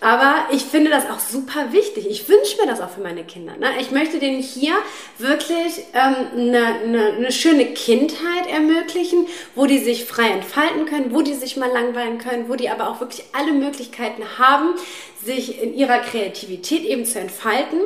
Aber 0.00 0.46
ich 0.52 0.62
finde 0.62 0.90
das 0.90 1.06
auch 1.06 1.18
super 1.18 1.72
wichtig. 1.72 2.06
Ich 2.08 2.28
wünsche 2.28 2.56
mir 2.60 2.68
das 2.68 2.80
auch 2.80 2.90
für 2.90 3.00
meine 3.00 3.24
Kinder. 3.24 3.56
Ne? 3.56 3.66
Ich 3.80 3.90
möchte 3.90 4.20
denen 4.20 4.40
hier 4.40 4.74
wirklich 5.18 5.84
ähm, 5.92 6.14
eine, 6.34 6.66
eine, 6.66 7.12
eine 7.14 7.32
schöne 7.32 7.66
Kindheit 7.66 8.46
ermöglichen, 8.48 9.26
wo 9.56 9.66
die 9.66 9.78
sich 9.78 10.04
frei 10.04 10.28
entfalten 10.28 10.86
können, 10.86 11.12
wo 11.12 11.22
die 11.22 11.34
sich 11.34 11.56
mal 11.56 11.70
langweilen 11.70 12.18
können, 12.18 12.48
wo 12.48 12.54
die 12.54 12.70
aber 12.70 12.88
auch 12.90 13.00
wirklich 13.00 13.24
alle 13.32 13.52
Möglichkeiten 13.52 14.22
haben, 14.38 14.74
sich 15.24 15.60
in 15.60 15.74
ihrer 15.74 15.98
Kreativität 15.98 16.84
eben 16.84 17.04
zu 17.04 17.18
entfalten. 17.18 17.80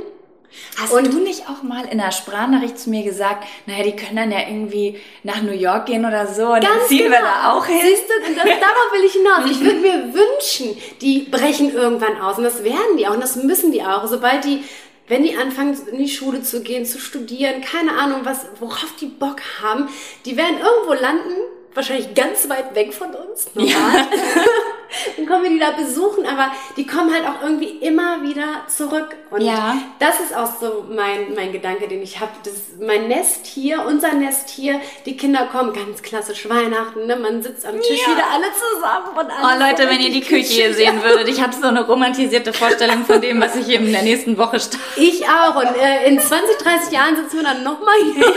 Hast 0.80 0.92
Und- 0.92 1.12
du 1.12 1.18
nicht 1.18 1.48
auch 1.48 1.62
mal 1.62 1.84
in 1.84 2.00
einer 2.00 2.12
Sprachnachricht 2.12 2.78
zu 2.78 2.90
mir 2.90 3.02
gesagt, 3.02 3.44
naja, 3.66 3.84
die 3.84 3.96
können 3.96 4.16
dann 4.16 4.30
ja 4.32 4.40
irgendwie 4.40 4.98
nach 5.22 5.42
New 5.42 5.52
York 5.52 5.86
gehen 5.86 6.04
oder 6.04 6.26
so 6.26 6.46
und 6.46 6.62
dann 6.64 6.78
ziehen 6.88 7.10
wir 7.10 7.20
da 7.20 7.52
auch 7.52 7.64
hin? 7.66 7.76
genau. 7.78 7.88
Siehst 7.90 8.04
du, 8.08 8.34
das, 8.34 8.44
darauf 8.60 8.92
will 8.92 9.04
ich 9.04 9.12
hinaus. 9.12 9.50
Ich 9.50 9.60
würde 9.60 9.78
mir 9.80 10.14
wünschen, 10.14 10.76
die 11.00 11.20
brechen 11.30 11.72
irgendwann 11.74 12.20
aus. 12.20 12.38
Und 12.38 12.44
das 12.44 12.64
werden 12.64 12.96
die 12.98 13.06
auch. 13.06 13.14
Und 13.14 13.22
das 13.22 13.36
müssen 13.36 13.72
die 13.72 13.82
auch. 13.82 14.06
Sobald 14.06 14.44
die, 14.44 14.64
wenn 15.08 15.22
die 15.24 15.36
anfangen, 15.36 15.76
in 15.90 15.98
die 15.98 16.08
Schule 16.08 16.42
zu 16.42 16.62
gehen, 16.62 16.84
zu 16.86 16.98
studieren, 16.98 17.60
keine 17.60 17.92
Ahnung, 17.98 18.20
was, 18.24 18.46
worauf 18.60 18.94
die 19.00 19.06
Bock 19.06 19.40
haben, 19.62 19.88
die 20.24 20.36
werden 20.36 20.56
irgendwo 20.58 20.94
landen, 20.94 21.34
wahrscheinlich 21.74 22.14
ganz 22.14 22.48
weit 22.48 22.74
weg 22.74 22.92
von 22.94 23.14
uns. 23.14 23.48
Normal. 23.54 23.72
Dann 25.16 25.26
kommen 25.26 25.44
wir 25.44 25.50
die 25.50 25.58
da 25.58 25.70
besuchen, 25.70 26.26
aber 26.26 26.52
die 26.76 26.86
kommen 26.86 27.12
halt 27.14 27.24
auch 27.26 27.42
irgendwie 27.42 27.78
immer 27.78 28.22
wieder 28.22 28.44
zurück. 28.68 29.16
Und 29.30 29.40
Ja. 29.40 29.74
das 29.98 30.20
ist 30.20 30.36
auch 30.36 30.50
so 30.60 30.84
mein, 30.90 31.34
mein 31.34 31.50
Gedanke, 31.50 31.88
den 31.88 32.02
ich 32.02 32.20
habe. 32.20 32.32
Das 32.44 32.52
ist 32.52 32.78
mein 32.78 33.08
Nest 33.08 33.46
hier, 33.46 33.86
unser 33.86 34.12
Nest 34.12 34.50
hier. 34.50 34.82
Die 35.06 35.16
Kinder 35.16 35.46
kommen, 35.50 35.72
ganz 35.72 36.02
klassisch 36.02 36.46
Weihnachten. 36.46 37.06
Ne? 37.06 37.16
Man 37.16 37.42
sitzt 37.42 37.64
am 37.64 37.80
Tisch 37.80 38.02
Ja. 38.06 38.12
wieder 38.12 38.24
alle 38.34 38.44
zusammen. 38.52 39.16
Und 39.18 39.32
Oh 39.40 39.46
alles 39.46 39.60
Leute, 39.70 39.82
so 39.84 39.88
wenn 39.88 40.00
ihr 40.02 40.12
die 40.12 40.20
Küche 40.20 40.52
hier 40.52 40.74
sehen 40.74 41.02
würdet, 41.02 41.26
ich 41.28 41.40
habe 41.40 41.54
so 41.54 41.68
eine 41.68 41.86
romantisierte 41.86 42.52
Vorstellung 42.52 43.06
von 43.06 43.18
dem, 43.22 43.40
was 43.40 43.56
ich 43.56 43.64
hier 43.64 43.78
in 43.78 43.90
der 43.92 44.02
nächsten 44.02 44.36
Woche 44.36 44.60
starte. 44.60 44.76
Ich 44.96 45.24
auch. 45.26 45.56
Und 45.56 45.74
äh, 45.80 46.06
in 46.06 46.20
20, 46.20 46.58
30 46.58 46.92
Jahren 46.92 47.16
sitzen 47.16 47.38
wir 47.38 47.44
dann 47.44 47.62
nochmal 47.64 47.94
hier. 48.12 48.26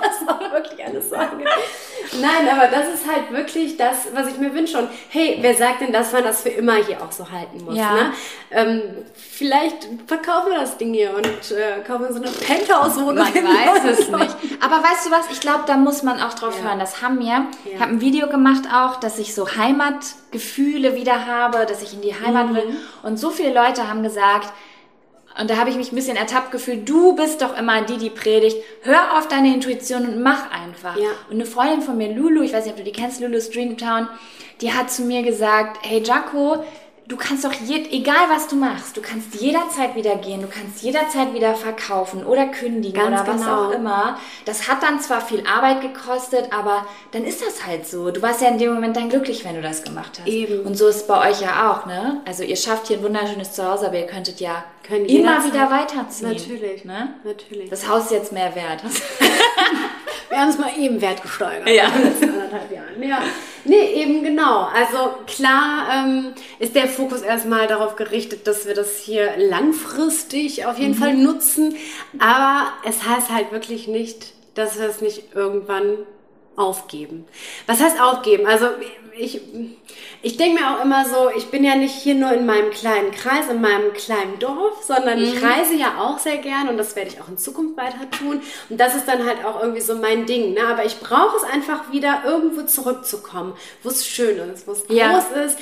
das 0.00 0.24
war 0.24 0.40
wirklich 0.52 0.84
alles 0.86 1.10
so 1.10 1.16
angenehm. 1.16 1.48
Nein, 2.20 2.48
aber 2.50 2.68
das 2.68 2.88
ist 2.94 3.06
halt 3.10 3.30
wirklich 3.32 3.76
das, 3.76 4.08
was 4.14 4.28
ich 4.28 4.38
mir 4.38 4.54
wünsche. 4.54 4.78
Und 4.78 4.88
hey, 5.10 5.38
wer 5.40 5.54
sagt 5.54 5.80
denn, 5.80 5.92
dass 5.92 6.12
man 6.12 6.22
das 6.24 6.42
für 6.42 6.48
immer 6.50 6.74
hier 6.76 7.02
auch 7.02 7.12
so 7.12 7.30
halten 7.30 7.64
muss? 7.64 7.76
Ja. 7.76 7.94
Ne? 7.94 8.12
Ähm, 8.50 8.82
vielleicht 9.16 9.88
verkaufen 10.06 10.52
wir 10.52 10.60
das 10.60 10.76
Ding 10.78 10.94
hier 10.94 11.14
und 11.16 11.26
äh, 11.26 11.80
kaufen 11.86 12.06
so 12.12 12.20
eine 12.22 12.30
Penthouse-Wohnung. 12.30 13.16
Man 13.16 13.34
in 13.34 13.44
weiß 13.44 13.84
es 13.98 14.08
nicht. 14.08 14.36
Aber 14.60 14.76
weißt 14.82 15.06
du 15.06 15.10
was? 15.10 15.30
Ich 15.32 15.40
glaube, 15.40 15.64
da 15.66 15.76
muss 15.76 16.02
man 16.02 16.20
auch 16.20 16.34
drauf 16.34 16.56
Ja. 16.60 16.68
hören. 16.68 16.78
Das 16.78 17.02
haben 17.02 17.18
wir. 17.20 17.46
Ich 17.64 17.72
Ja. 17.74 17.80
habe 17.80 17.90
ein 17.92 18.00
Video 18.00 18.28
gemacht 18.28 18.64
auch, 18.72 18.96
dass 19.00 19.18
ich 19.18 19.34
so 19.34 19.46
Heimatgefühle 19.56 20.94
wieder 20.96 21.26
habe, 21.26 21.66
dass 21.66 21.82
ich 21.82 21.94
in 21.94 22.02
die 22.02 22.14
Heimat 22.14 22.50
Mhm. 22.50 22.54
will. 22.56 22.76
Und 23.02 23.18
so 23.18 23.30
viele 23.30 23.52
Leute 23.52 23.88
haben 23.88 24.02
gesagt, 24.02 24.52
und 25.38 25.50
da 25.50 25.56
habe 25.56 25.70
ich 25.70 25.76
mich 25.76 25.90
ein 25.90 25.96
bisschen 25.96 26.16
ertappt 26.16 26.52
gefühlt, 26.52 26.88
du 26.88 27.16
bist 27.16 27.42
doch 27.42 27.58
immer 27.58 27.82
die, 27.82 27.98
die 27.98 28.10
predigt. 28.10 28.56
Hör 28.82 29.18
auf 29.18 29.26
deine 29.26 29.52
Intuition 29.52 30.06
und 30.06 30.22
mach 30.22 30.50
einfach. 30.50 30.96
Ja. 30.96 31.08
Und 31.28 31.34
eine 31.34 31.46
Freundin 31.46 31.82
von 31.82 31.96
mir, 31.96 32.12
Lulu, 32.12 32.42
ich 32.42 32.52
weiß 32.52 32.64
nicht, 32.64 32.72
ob 32.72 32.78
du 32.78 32.84
die 32.84 32.92
kennst, 32.92 33.20
Lulu 33.20 33.40
Streamtown, 33.40 34.08
die 34.60 34.72
hat 34.72 34.90
zu 34.90 35.02
mir 35.02 35.22
gesagt, 35.22 35.78
hey 35.82 36.02
Jaco, 36.04 36.64
du 37.08 37.16
kannst 37.16 37.44
doch, 37.44 37.52
je, 37.52 37.84
egal 37.90 38.28
was 38.28 38.46
du 38.46 38.56
machst, 38.56 38.96
du 38.96 39.02
kannst 39.02 39.34
jederzeit 39.34 39.96
wieder 39.96 40.16
gehen, 40.16 40.40
du 40.40 40.46
kannst 40.46 40.82
jederzeit 40.82 41.34
wieder 41.34 41.54
verkaufen 41.54 42.24
oder 42.24 42.46
kündigen 42.46 42.94
Ganz 42.94 43.20
oder 43.20 43.32
was 43.32 43.40
genau. 43.40 43.64
auch 43.66 43.70
immer. 43.72 44.18
Das 44.44 44.68
hat 44.68 44.82
dann 44.82 45.00
zwar 45.00 45.20
viel 45.20 45.44
Arbeit 45.46 45.80
gekostet, 45.80 46.52
aber 46.52 46.86
dann 47.10 47.24
ist 47.24 47.42
das 47.44 47.66
halt 47.66 47.86
so. 47.86 48.10
Du 48.10 48.22
warst 48.22 48.40
ja 48.40 48.48
in 48.48 48.58
dem 48.58 48.72
Moment 48.72 48.96
dann 48.96 49.08
glücklich, 49.08 49.44
wenn 49.44 49.56
du 49.56 49.62
das 49.62 49.82
gemacht 49.82 50.20
hast. 50.20 50.28
Eben. 50.28 50.64
Und 50.64 50.76
so 50.76 50.86
ist 50.86 50.96
es 50.96 51.06
bei 51.06 51.30
euch 51.30 51.40
ja 51.40 51.72
auch, 51.72 51.86
ne? 51.86 52.20
Also 52.24 52.44
ihr 52.44 52.56
schafft 52.56 52.86
hier 52.86 52.98
ein 52.98 53.02
wunderschönes 53.02 53.52
Zuhause, 53.52 53.86
aber 53.86 53.98
ihr 53.98 54.06
könntet 54.06 54.40
ja 54.40 54.64
Können 54.86 55.06
immer 55.06 55.44
wieder 55.44 55.70
weiterziehen. 55.70 56.28
Natürlich. 56.28 56.84
Ne? 56.84 57.14
Natürlich. 57.24 57.70
Das 57.70 57.88
Haus 57.88 58.04
ist 58.04 58.10
jetzt 58.10 58.32
mehr 58.32 58.54
wert. 58.54 58.82
Wir 60.28 60.40
haben 60.40 60.48
es 60.48 60.58
mal 60.58 60.72
eben 60.76 61.00
Wert 61.00 61.22
gesteigert. 61.22 61.68
Ja. 61.68 61.86
In 62.20 62.28
anderthalb 62.28 62.72
Jahren. 62.72 63.02
Ja. 63.02 63.22
Nee, 63.64 63.94
eben 63.94 64.24
genau. 64.24 64.62
Also 64.64 65.14
klar 65.26 65.86
ähm, 65.92 66.32
ist 66.58 66.74
der 66.74 66.88
Fokus 66.88 67.22
erstmal 67.22 67.66
darauf 67.66 67.96
gerichtet, 67.96 68.46
dass 68.46 68.66
wir 68.66 68.74
das 68.74 68.98
hier 68.98 69.36
langfristig 69.36 70.66
auf 70.66 70.78
jeden 70.78 70.94
Fall 70.94 71.14
nutzen. 71.14 71.76
Aber 72.18 72.66
es 72.84 73.06
heißt 73.06 73.30
halt 73.30 73.52
wirklich 73.52 73.86
nicht, 73.86 74.32
dass 74.54 74.78
wir 74.78 74.86
es 74.88 75.00
nicht 75.00 75.34
irgendwann 75.34 75.98
aufgeben. 76.56 77.26
Was 77.66 77.80
heißt 77.80 78.00
aufgeben? 78.00 78.46
Also 78.46 78.66
ich, 79.18 79.40
ich 80.22 80.36
denke 80.36 80.60
mir 80.60 80.70
auch 80.70 80.84
immer 80.84 81.04
so, 81.08 81.30
ich 81.36 81.46
bin 81.46 81.64
ja 81.64 81.74
nicht 81.76 81.94
hier 81.94 82.14
nur 82.14 82.32
in 82.32 82.46
meinem 82.46 82.70
kleinen 82.70 83.10
Kreis, 83.10 83.48
in 83.50 83.60
meinem 83.60 83.92
kleinen 83.92 84.38
Dorf, 84.38 84.82
sondern 84.82 85.18
ich 85.22 85.42
reise 85.42 85.74
ja 85.74 85.98
auch 86.00 86.18
sehr 86.18 86.38
gern 86.38 86.68
und 86.68 86.76
das 86.78 86.96
werde 86.96 87.10
ich 87.10 87.20
auch 87.20 87.28
in 87.28 87.38
Zukunft 87.38 87.76
weiter 87.76 88.10
tun. 88.10 88.42
Und 88.68 88.80
das 88.80 88.94
ist 88.94 89.06
dann 89.06 89.24
halt 89.26 89.44
auch 89.44 89.60
irgendwie 89.60 89.80
so 89.80 89.94
mein 89.96 90.26
Ding. 90.26 90.54
Ne? 90.54 90.66
Aber 90.66 90.84
ich 90.84 90.98
brauche 91.00 91.36
es 91.36 91.44
einfach 91.44 91.92
wieder 91.92 92.22
irgendwo 92.24 92.62
zurückzukommen, 92.62 93.54
wo 93.82 93.88
es 93.90 94.06
schön 94.06 94.38
ist, 94.50 94.66
wo 94.66 94.72
es 94.72 94.84
Ja. 94.88 95.12
groß 95.12 95.44
ist. 95.46 95.58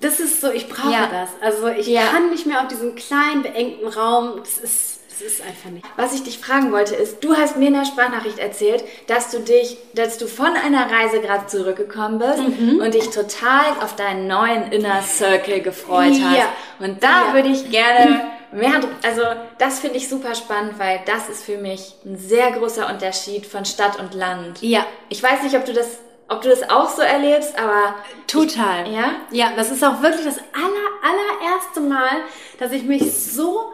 Das 0.00 0.18
ist 0.18 0.40
so, 0.40 0.50
ich 0.50 0.68
brauche 0.68 0.92
Ja. 0.92 1.06
das. 1.10 1.30
Also 1.40 1.68
ich 1.68 1.86
Ja. 1.86 2.02
kann 2.06 2.30
nicht 2.30 2.46
mehr 2.46 2.60
auf 2.62 2.68
diesem 2.68 2.94
kleinen, 2.96 3.42
beengten 3.42 3.86
Raum. 3.86 4.38
Das 4.38 4.58
ist, 4.58 4.93
das 5.18 5.32
ist 5.32 5.42
einfach 5.42 5.70
nicht. 5.70 5.86
Was 5.96 6.12
ich 6.14 6.22
dich 6.24 6.38
fragen 6.38 6.72
wollte 6.72 6.94
ist, 6.94 7.22
du 7.22 7.36
hast 7.36 7.56
mir 7.56 7.68
in 7.68 7.74
der 7.74 7.84
Sprachnachricht 7.84 8.38
erzählt, 8.38 8.82
dass 9.06 9.30
du 9.30 9.38
dich, 9.40 9.76
dass 9.94 10.18
du 10.18 10.26
von 10.26 10.46
einer 10.56 10.90
Reise 10.90 11.20
gerade 11.20 11.46
zurückgekommen 11.46 12.18
bist 12.18 12.38
Mhm. 12.38 12.80
und 12.80 12.94
dich 12.94 13.10
total 13.10 13.64
auf 13.80 13.94
deinen 13.96 14.26
neuen 14.26 14.72
Inner 14.72 15.02
Circle 15.02 15.60
gefreut 15.60 16.14
hast. 16.22 16.36
Ja. 16.38 16.52
Und 16.80 17.02
da 17.02 17.28
Ja. 17.28 17.34
würde 17.34 17.48
ich 17.48 17.70
gerne 17.70 18.26
mehr, 18.52 18.80
also 19.04 19.22
das 19.58 19.80
finde 19.80 19.96
ich 19.98 20.08
super 20.08 20.34
spannend, 20.34 20.78
weil 20.78 21.00
das 21.06 21.28
ist 21.28 21.44
für 21.44 21.58
mich 21.58 21.94
ein 22.04 22.16
sehr 22.18 22.50
großer 22.52 22.88
Unterschied 22.88 23.46
von 23.46 23.64
Stadt 23.64 23.98
und 24.00 24.14
Land. 24.14 24.62
Ja, 24.62 24.84
Ich 25.08 25.22
weiß 25.22 25.42
nicht, 25.42 25.54
ob 25.56 25.64
du 25.64 25.72
das, 25.72 25.98
ob 26.28 26.42
du 26.42 26.48
das 26.48 26.68
auch 26.70 26.88
so 26.88 27.02
erlebst, 27.02 27.56
aber 27.58 27.94
Total. 28.26 28.90
Ja? 28.90 29.12
Ja, 29.30 29.52
das 29.54 29.70
ist 29.70 29.84
auch 29.84 30.02
wirklich 30.02 30.24
das 30.24 30.38
aller, 30.38 30.90
allererste 31.02 31.80
Mal, 31.80 32.22
dass 32.58 32.72
ich 32.72 32.82
mich 32.82 33.02
so 33.14 33.72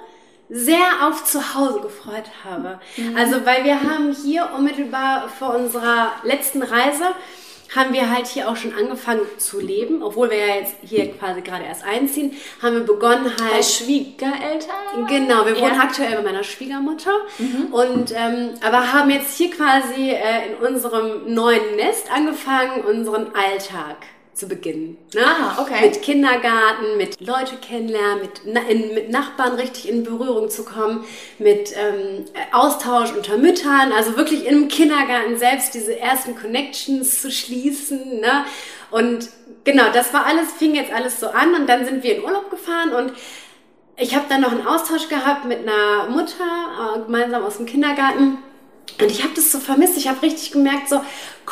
sehr 0.50 1.06
auf 1.06 1.24
zu 1.24 1.54
Hause 1.54 1.80
gefreut 1.80 2.30
habe. 2.44 2.80
Mhm. 2.96 3.16
Also, 3.16 3.46
weil 3.46 3.64
wir 3.64 3.82
haben 3.82 4.12
hier 4.12 4.50
unmittelbar 4.56 5.28
vor 5.28 5.54
unserer 5.54 6.12
letzten 6.24 6.62
Reise 6.62 7.04
haben 7.74 7.92
wir 7.92 8.10
halt 8.10 8.26
hier 8.26 8.48
auch 8.48 8.56
schon 8.56 8.74
angefangen 8.74 9.20
zu 9.38 9.60
leben, 9.60 10.02
obwohl 10.02 10.30
wir 10.30 10.38
ja 10.38 10.54
jetzt 10.56 10.74
hier 10.82 11.12
quasi 11.12 11.40
gerade 11.40 11.64
erst 11.64 11.84
einziehen, 11.84 12.32
haben 12.60 12.74
wir 12.74 12.82
begonnen 12.82 13.26
halt. 13.26 13.52
Bei 13.52 13.62
Schwiegereltern? 13.62 15.06
Genau, 15.06 15.46
wir 15.46 15.56
wohnen 15.60 15.76
ja. 15.76 15.80
aktuell 15.80 16.16
bei 16.16 16.22
meiner 16.22 16.42
Schwiegermutter 16.42 17.12
mhm. 17.38 17.72
und 17.72 18.12
ähm, 18.12 18.50
aber 18.60 18.92
haben 18.92 19.10
jetzt 19.10 19.36
hier 19.36 19.50
quasi 19.50 20.10
äh, 20.10 20.48
in 20.48 20.66
unserem 20.66 21.32
neuen 21.32 21.76
Nest 21.76 22.10
angefangen, 22.12 22.82
unseren 22.84 23.34
Alltag 23.34 23.98
zu 24.34 24.48
beginnen. 24.48 24.96
Ne? 25.14 25.24
Ah, 25.24 25.60
okay. 25.60 25.86
Mit 25.86 26.02
Kindergarten, 26.02 26.96
mit 26.96 27.20
Leute 27.20 27.56
kennenlernen, 27.56 28.22
mit, 28.22 28.64
in, 28.68 28.94
mit 28.94 29.10
Nachbarn 29.10 29.54
richtig 29.56 29.88
in 29.88 30.04
Berührung 30.04 30.48
zu 30.48 30.64
kommen, 30.64 31.04
mit 31.38 31.72
ähm, 31.76 32.24
Austausch 32.52 33.12
unter 33.12 33.36
Müttern, 33.36 33.92
also 33.92 34.16
wirklich 34.16 34.46
im 34.46 34.68
Kindergarten 34.68 35.38
selbst 35.38 35.74
diese 35.74 35.98
ersten 35.98 36.36
Connections 36.36 37.20
zu 37.20 37.30
schließen. 37.30 38.20
Ne? 38.20 38.44
Und 38.90 39.28
genau, 39.64 39.84
das 39.92 40.14
war 40.14 40.26
alles, 40.26 40.52
fing 40.52 40.74
jetzt 40.74 40.92
alles 40.92 41.20
so 41.20 41.28
an 41.28 41.54
und 41.54 41.68
dann 41.68 41.84
sind 41.84 42.02
wir 42.02 42.16
in 42.16 42.24
Urlaub 42.24 42.50
gefahren 42.50 42.92
und 42.92 43.12
ich 43.96 44.14
habe 44.14 44.24
dann 44.30 44.40
noch 44.40 44.52
einen 44.52 44.66
Austausch 44.66 45.08
gehabt 45.08 45.44
mit 45.44 45.58
einer 45.58 46.08
Mutter, 46.08 46.96
äh, 46.96 47.00
gemeinsam 47.00 47.44
aus 47.44 47.58
dem 47.58 47.66
Kindergarten. 47.66 48.38
Und 49.00 49.10
ich 49.10 49.22
habe 49.22 49.34
das 49.34 49.52
so 49.52 49.58
vermisst. 49.58 49.96
Ich 49.96 50.08
habe 50.08 50.22
richtig 50.22 50.52
gemerkt, 50.52 50.88
so 50.88 51.00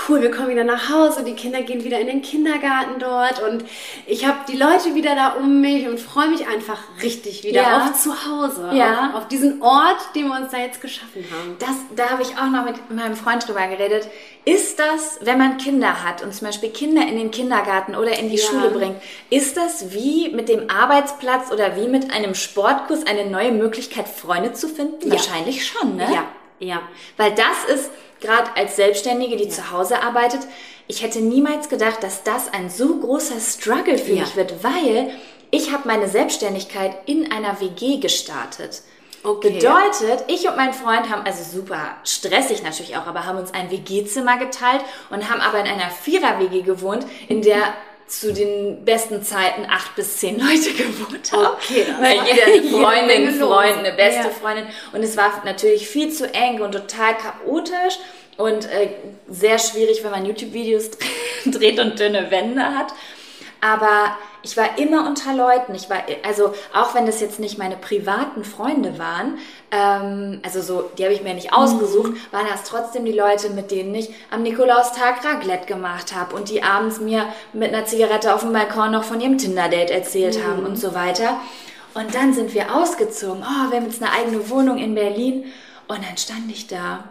cool, 0.09 0.23
wir 0.23 0.31
kommen 0.31 0.49
wieder 0.49 0.65
nach 0.65 0.89
Hause, 0.91 1.25
die 1.25 1.35
Kinder 1.35 1.63
gehen 1.63 1.85
wieder 1.85 1.99
in 1.99 2.07
den 2.07 2.23
Kindergarten 2.23 3.01
dort 3.01 3.43
und 3.43 3.65
ich 4.07 4.27
habe 4.27 4.39
die 4.49 4.57
Leute 4.57 4.95
wieder 4.95 5.15
da 5.15 5.31
um 5.31 5.61
mich 5.61 5.89
und 5.89 5.99
freue 5.99 6.29
mich 6.29 6.47
einfach 6.47 6.79
richtig 7.03 7.43
wieder 7.43 7.63
ja. 7.63 7.83
auf 7.83 8.01
zu 8.01 8.13
Hause, 8.27 8.71
ja. 8.75 9.11
auf, 9.11 9.23
auf, 9.23 9.29
diesen 9.29 9.63
Ort, 9.63 10.15
den 10.15 10.29
wir 10.29 10.37
uns 10.37 10.51
da 10.51 10.59
jetzt 10.59 10.81
geschaffen 10.81 11.25
haben. 11.31 11.57
Das, 11.59 11.77
da 11.97 12.11
habe 12.11 12.23
ich 12.23 12.37
auch 12.37 12.49
noch 12.51 12.65
mit 12.65 12.91
meinem 12.91 13.17
Freund 13.17 13.47
drüber 13.47 13.67
geredet. 13.67 14.09
Ist 14.45 14.79
das, 14.79 15.19
wenn 15.23 15.39
man 15.39 15.59
Kinder 15.59 16.05
hat 16.05 16.23
und 16.23 16.35
zum 16.35 16.47
Beispiel 16.47 16.71
Kinder 16.71 17.03
in 17.03 17.17
den 17.19 17.31
Kindergarten 17.31 17.95
oder 17.95 18.19
in 18.19 18.31
die 18.31 18.37
ja. 18.37 18.45
Schule 18.45 18.71
bringt, 18.71 18.97
ist 19.31 19.57
das 19.57 19.93
wie 19.93 20.31
mit 20.31 20.49
dem 20.49 20.71
Arbeitsplatz 20.71 21.51
oder 21.51 21.77
wie 21.77 21.89
mit 21.89 22.13
einem 22.13 22.35
Sportkurs 22.35 23.07
eine 23.07 23.29
neue 23.29 23.53
Möglichkeit, 23.53 24.09
Freunde 24.09 24.53
zu 24.53 24.69
finden? 24.69 25.11
Wahrscheinlich 25.11 25.67
schon, 25.67 25.97
ne? 25.97 26.09
Ja, 26.13 26.25
ja. 26.59 26.83
Weil 27.17 27.35
das 27.35 27.65
ist 27.75 27.91
gerade 28.21 28.57
als 28.57 28.77
Selbstständige, 28.77 29.37
die 29.37 29.45
ja. 29.45 29.51
zu 29.51 29.71
Hause 29.71 30.03
arbeitet, 30.03 30.41
ich 30.87 31.03
hätte 31.03 31.21
niemals 31.21 31.69
gedacht, 31.69 32.03
dass 32.03 32.25
das 32.25 32.53
ein 32.53 32.71
so 32.71 32.97
großer 32.97 33.41
Struggle 33.41 33.99
für 33.99 34.15
ja. 34.15 34.23
mich 34.23 34.37
wird, 34.37 34.65
weil 34.65 35.11
ich 35.51 35.73
habe 35.73 35.87
meine 35.87 36.09
Selbstständigkeit 36.09 36.97
in 37.07 37.31
einer 37.31 37.61
WG 37.61 37.99
gestartet. 37.99 38.83
Okay. 39.25 39.51
Bedeutet, 39.51 40.25
ich 40.29 40.49
und 40.49 40.57
mein 40.57 40.73
Freund 40.73 41.11
haben, 41.11 41.23
also 41.27 41.43
super 41.43 41.97
stressig 42.05 42.63
natürlich 42.63 42.97
auch, 42.97 43.07
aber 43.07 43.27
haben 43.27 43.39
uns 43.39 43.53
ein 43.53 43.71
WG-Zimmer 43.71 44.39
geteilt 44.39 44.83
und 45.11 45.29
haben 45.29 45.41
aber 45.41 45.59
in 45.59 45.67
einer 45.67 45.91
Vierer-WG 45.91 46.63
gewohnt, 46.63 47.05
in 47.29 47.43
der 47.43 47.75
zu 48.09 48.33
den 48.33 48.85
besten 48.85 49.23
Zeiten 49.23 49.67
acht 49.69 49.95
bis 49.95 50.17
zehn 50.17 50.39
Leute 50.39 50.73
gewohnt 50.77 51.33
haben. 51.33 51.57
Okay, 51.57 51.87
weil 52.01 52.17
jeder 52.27 52.47
eine 52.47 52.71
Freundin, 52.71 53.35
Freund, 53.41 53.79
eine 53.79 53.93
beste 53.93 54.29
ja. 54.29 54.31
Freundin. 54.31 54.67
Und 54.93 55.03
es 55.03 55.17
war 55.17 55.43
natürlich 55.45 55.89
viel 55.89 56.11
zu 56.11 56.33
eng 56.33 56.61
und 56.61 56.73
total 56.73 57.15
chaotisch 57.17 57.99
und 58.37 58.67
äh, 58.67 58.91
sehr 59.29 59.59
schwierig, 59.59 60.03
wenn 60.05 60.11
man 60.11 60.25
YouTube-Videos 60.25 60.91
dreht 61.47 61.79
und 61.79 61.99
dünne 61.99 62.31
Wände 62.31 62.65
hat. 62.65 62.93
Aber 63.61 64.17
ich 64.43 64.57
war 64.57 64.79
immer 64.79 65.07
unter 65.07 65.35
Leuten. 65.35 65.75
Ich 65.75 65.91
war, 65.91 65.99
also 66.25 66.53
auch 66.73 66.95
wenn 66.95 67.07
das 67.07 67.21
jetzt 67.21 67.41
nicht 67.41 67.59
meine 67.59 67.77
privaten 67.77 68.45
Freunde 68.45 68.99
waren, 68.99 69.39
ähm, 69.71 70.41
also 70.45 70.63
so, 70.63 70.91
die 70.97 71.05
habe 71.05 71.13
ich 71.13 71.23
mir 71.23 71.35
nicht 71.35 71.53
ausgesucht, 71.53 72.13
mhm. 72.13 72.19
waren 72.31 72.47
das 72.49 72.65
trotzdem 72.65 73.05
die 73.05 73.13
Leute, 73.13 73.51
mit 73.51 73.71
denen 73.71 73.95
ich 73.95 74.11
am 74.31 74.43
Nikolaustag 74.43 75.25
Raclette 75.25 75.67
gemacht 75.67 76.15
habe 76.15 76.37
und 76.37 76.49
die 76.49 76.63
abends 76.63 77.01
mir 77.01 77.27
mit 77.53 77.75
einer 77.75 77.85
Zigarette 77.85 78.35
auf 78.35 78.41
dem 78.41 78.53
Balkon 78.53 78.93
noch 78.93 79.05
von 79.05 79.21
ihrem 79.21 79.39
Tinder-Date 79.39 79.91
erzählt 79.91 80.39
mhm. 80.39 80.47
haben 80.47 80.67
und 80.67 80.77
so 80.77 80.95
weiter. 80.95 81.41
Und 81.95 82.15
dann 82.15 82.33
sind 82.33 82.55
wir 82.55 82.75
ausgezogen. 82.75 83.43
Oh, 83.43 83.71
wir 83.71 83.79
haben 83.79 83.87
jetzt 83.87 84.03
eine 84.03 84.13
eigene 84.13 84.49
Wohnung 84.51 84.79
in 84.79 84.95
Berlin. 84.95 85.47
Und 85.89 85.99
dann 85.99 86.17
stand 86.17 86.51
ich 86.51 86.67
da 86.69 87.05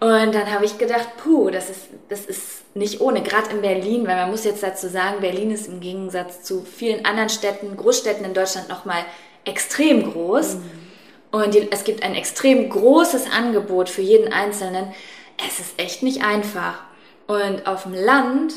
und 0.00 0.34
dann 0.34 0.52
habe 0.52 0.64
ich 0.64 0.76
gedacht, 0.76 1.08
puh, 1.22 1.50
das 1.50 1.70
ist, 1.70 1.82
das 2.08 2.26
ist 2.26 2.76
nicht 2.76 3.00
ohne, 3.00 3.22
gerade 3.22 3.50
in 3.50 3.62
Berlin, 3.62 4.06
weil 4.06 4.16
man 4.16 4.30
muss 4.30 4.44
jetzt 4.44 4.62
dazu 4.62 4.88
sagen, 4.88 5.20
Berlin 5.20 5.50
ist 5.50 5.68
im 5.68 5.80
Gegensatz 5.80 6.42
zu 6.42 6.62
vielen 6.62 7.04
anderen 7.04 7.28
Städten, 7.28 7.76
Großstädten 7.76 8.24
in 8.24 8.34
Deutschland 8.34 8.68
nochmal 8.68 9.04
extrem 9.44 10.12
groß. 10.12 10.54
Mhm. 10.54 10.70
Und 11.30 11.54
die, 11.54 11.68
es 11.70 11.84
gibt 11.84 12.02
ein 12.02 12.14
extrem 12.14 12.68
großes 12.68 13.30
Angebot 13.30 13.88
für 13.88 14.02
jeden 14.02 14.32
Einzelnen. 14.32 14.92
Es 15.44 15.58
ist 15.58 15.80
echt 15.80 16.02
nicht 16.02 16.22
einfach. 16.22 16.82
Und 17.26 17.66
auf 17.66 17.84
dem 17.84 17.94
Land 17.94 18.54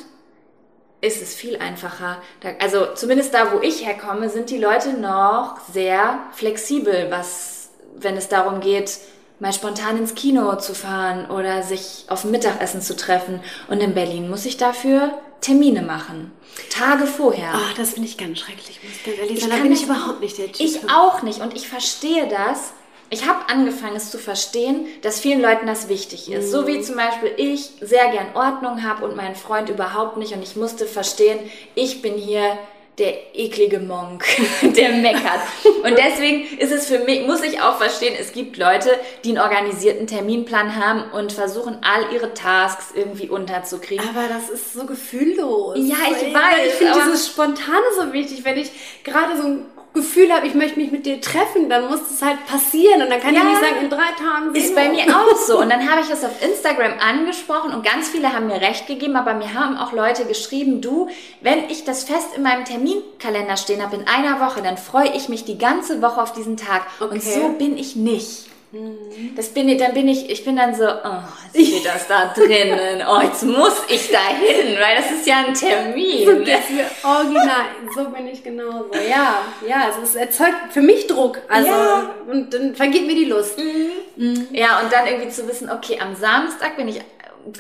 ist 1.02 1.22
es 1.22 1.36
viel 1.36 1.58
einfacher. 1.58 2.22
Also 2.60 2.88
zumindest 2.96 3.34
da, 3.34 3.54
wo 3.54 3.60
ich 3.62 3.86
herkomme, 3.86 4.30
sind 4.30 4.50
die 4.50 4.58
Leute 4.58 4.94
noch 4.94 5.60
sehr 5.72 6.20
flexibel, 6.34 7.08
was, 7.10 7.70
wenn 7.96 8.18
es 8.18 8.28
darum 8.28 8.60
geht, 8.60 8.98
mal 9.40 9.54
spontan 9.54 9.98
ins 9.98 10.16
Kino 10.16 10.56
zu 10.56 10.74
fahren 10.74 11.30
oder 11.30 11.64
sich 11.64 12.06
auf 12.08 12.24
Mittagessen 12.26 12.82
zu 12.82 12.96
treffen. 12.96 13.40
Und 13.68 13.82
in 13.82 13.94
Berlin 13.94 14.30
muss 14.30 14.46
ich 14.46 14.58
dafür 14.58 15.12
Termine 15.42 15.82
machen. 15.82 16.32
Tage 16.70 17.06
vorher. 17.06 17.54
Oh, 17.56 17.74
das 17.78 17.94
finde 17.94 18.08
ich 18.08 18.18
ganz 18.18 18.40
schrecklich, 18.40 18.80
muss 18.84 18.94
ich 18.94 19.04
ganz 19.06 19.18
ehrlich 19.20 19.40
sagen. 19.40 19.52
Da 19.52 19.62
bin 19.62 19.72
ich 19.72 19.84
überhaupt 19.84 20.22
nicht 20.22 20.38
der 20.38 20.52
Typ. 20.52 20.60
Ich 20.60 20.90
auch 20.90 21.22
nicht. 21.22 21.42
Und 21.42 21.56
ich 21.56 21.68
verstehe 21.68 22.28
das. 22.28 22.74
Ich 23.10 23.26
habe 23.28 23.48
angefangen, 23.48 23.96
es 23.96 24.12
zu 24.12 24.18
verstehen, 24.18 24.86
dass 25.02 25.20
vielen 25.20 25.42
Leuten 25.42 25.66
das 25.66 25.88
wichtig 25.88 26.30
ist. 26.30 26.48
Mhm. 26.48 26.52
So 26.52 26.68
wie 26.68 26.82
zum 26.82 26.96
Beispiel 26.96 27.32
ich 27.38 27.72
sehr 27.80 28.10
gern 28.10 28.36
Ordnung 28.36 28.84
habe 28.84 29.06
und 29.06 29.16
mein 29.16 29.36
Freund 29.36 29.70
überhaupt 29.70 30.18
nicht. 30.18 30.34
Und 30.34 30.44
ich 30.44 30.56
musste 30.56 30.86
verstehen, 30.86 31.40
ich 31.76 32.02
bin 32.02 32.16
hier 32.16 32.58
der 32.98 33.36
eklige 33.36 33.80
Monk, 33.80 34.26
der 34.62 34.94
meckert. 34.94 35.42
Und 35.84 35.98
deswegen 35.98 36.58
ist 36.58 36.72
es 36.72 36.88
für 36.88 37.00
mich, 37.00 37.28
muss 37.28 37.44
ich 37.44 37.62
auch 37.62 37.78
verstehen, 37.78 38.16
es 38.20 38.32
gibt 38.32 38.58
Leute, 38.58 38.90
die 39.24 39.30
einen 39.30 39.40
organisierten 39.40 40.08
Terminplan 40.08 40.76
haben 40.76 41.12
und 41.12 41.32
versuchen, 41.32 41.78
all 41.82 42.12
ihre 42.14 42.34
Tasks 42.34 42.88
irgendwie 42.96 43.30
unterzukriegen. 43.30 44.08
Aber 44.10 44.28
das 44.28 44.50
ist 44.50 44.74
so 44.74 44.86
gefühllos. 44.86 45.78
Ja, 45.78 45.98
ich 46.10 46.34
weiß. 46.34 46.68
Ich 46.68 46.74
finde 46.74 46.94
dieses 47.06 47.28
Spontane 47.28 47.86
so 48.00 48.14
wichtig, 48.14 48.44
wenn 48.44 48.58
ich 48.58 48.72
gerade 49.04 49.38
so 49.38 49.44
ein 49.44 49.66
Gefühl 49.98 50.32
habe, 50.32 50.48
ich 50.48 50.54
möchte 50.54 50.80
mich 50.80 50.92
mit 50.92 51.06
dir 51.06 51.20
treffen, 51.20 51.70
dann 51.70 51.88
muss 51.88 52.00
es 52.10 52.22
halt 52.22 52.46
passieren 52.46 53.02
und 53.02 53.10
dann 53.10 53.20
kann 53.20 53.34
ja, 53.34 53.42
ich 53.42 53.48
nicht 53.48 53.62
sagen, 53.62 53.76
in 53.82 53.90
drei 53.90 54.12
Tagen 54.18 54.56
Ist 54.56 54.74
bei 54.76 54.90
mir 54.90 55.04
auch 55.04 55.36
so. 55.36 55.60
Und 55.68 55.70
dann 55.70 55.90
habe 55.90 56.02
ich 56.02 56.08
das 56.08 56.24
auf 56.24 56.42
Instagram 56.42 56.94
angesprochen 57.00 57.74
und 57.74 57.84
ganz 57.84 58.10
viele 58.10 58.32
haben 58.32 58.48
mir 58.48 58.62
recht 58.62 58.88
gegeben, 58.88 59.16
aber 59.16 59.34
mir 59.34 59.54
haben 59.54 59.78
auch 59.78 59.92
Leute 59.92 60.26
geschrieben, 60.26 60.82
du, 60.82 61.10
wenn 61.42 61.70
ich 61.70 61.84
das 61.84 62.04
fest 62.04 62.36
in 62.36 62.44
meinem 62.44 62.64
Terminkalender 62.64 63.58
stehen 63.58 63.84
habe 63.84 63.98
in 63.98 64.08
einer 64.08 64.40
Woche, 64.40 64.62
dann 64.62 64.78
freue 64.78 65.12
ich 65.16 65.30
mich 65.30 65.46
die 65.46 65.58
ganze 65.58 66.02
Woche 66.02 66.22
auf 66.22 66.34
diesen 66.34 66.58
Tag. 66.58 66.86
Okay. 67.00 67.14
Und 67.14 67.24
so 67.24 67.50
bin 67.58 67.78
ich 67.78 67.96
nicht. 67.96 68.48
Mhm. 68.72 69.34
Das 69.36 69.50
bin 69.50 69.70
ich, 69.70 69.78
dann 69.78 69.94
bin 69.94 70.08
ich, 70.10 70.30
ich 70.30 70.44
bin 70.44 70.58
dann 70.58 70.76
so, 70.76 70.84
oh, 70.86 71.22
jetzt 71.54 71.68
steht 71.68 71.86
das 71.86 72.08
da 72.08 72.34
drinnen. 72.34 73.02
Oh, 73.10 73.22
jetzt 73.22 73.44
muss 73.44 73.82
ich 73.88 74.12
da 74.12 74.28
hin, 74.28 74.78
weil 74.80 74.98
das 74.98 75.12
ist 75.12 75.26
ja 75.26 75.46
ein 75.46 75.54
Termin. 75.54 76.26
So 76.26 76.44
geht's 76.44 76.70
mir 76.70 76.86
original. 77.04 77.66
So 77.96 78.10
bin 78.10 78.28
ich 78.28 78.44
genauso. 78.44 78.92
Ja, 79.10 79.42
ja, 79.68 79.86
also 79.86 80.02
es 80.04 80.16
erzeugt 80.16 80.72
für 80.72 80.82
mich 80.82 81.08
Druck. 81.08 81.40
Also, 81.48 81.70
ja. 81.70 82.16
und 82.30 82.54
dann 82.54 82.76
vergeht 82.76 83.08
mir 83.08 83.16
die 83.16 83.26
Lust. 83.26 83.58
Mhm. 83.58 83.92
Mhm. 84.18 84.48
Ja, 84.52 84.82
und 84.82 84.92
dann 84.92 85.08
irgendwie 85.08 85.30
zu 85.30 85.48
wissen, 85.48 85.70
okay, 85.70 86.00
am 86.02 86.16
Samstag 86.16 86.76
bin 86.76 86.90
ich 86.90 87.02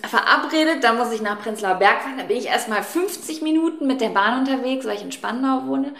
verabredet, 0.05 0.83
da 0.83 0.93
muss 0.93 1.13
ich 1.13 1.21
nach 1.21 1.41
Prenzlauer 1.41 1.75
Berg 1.75 2.01
fahren, 2.01 2.17
da 2.17 2.23
bin 2.23 2.35
ich 2.35 2.47
erstmal 2.47 2.83
50 2.83 3.41
Minuten 3.41 3.87
mit 3.87 4.01
der 4.01 4.09
Bahn 4.09 4.39
unterwegs, 4.39 4.85
weil 4.85 4.95
ich 4.95 5.03
in 5.03 5.13
Spandau 5.13 5.65
wohne. 5.67 5.93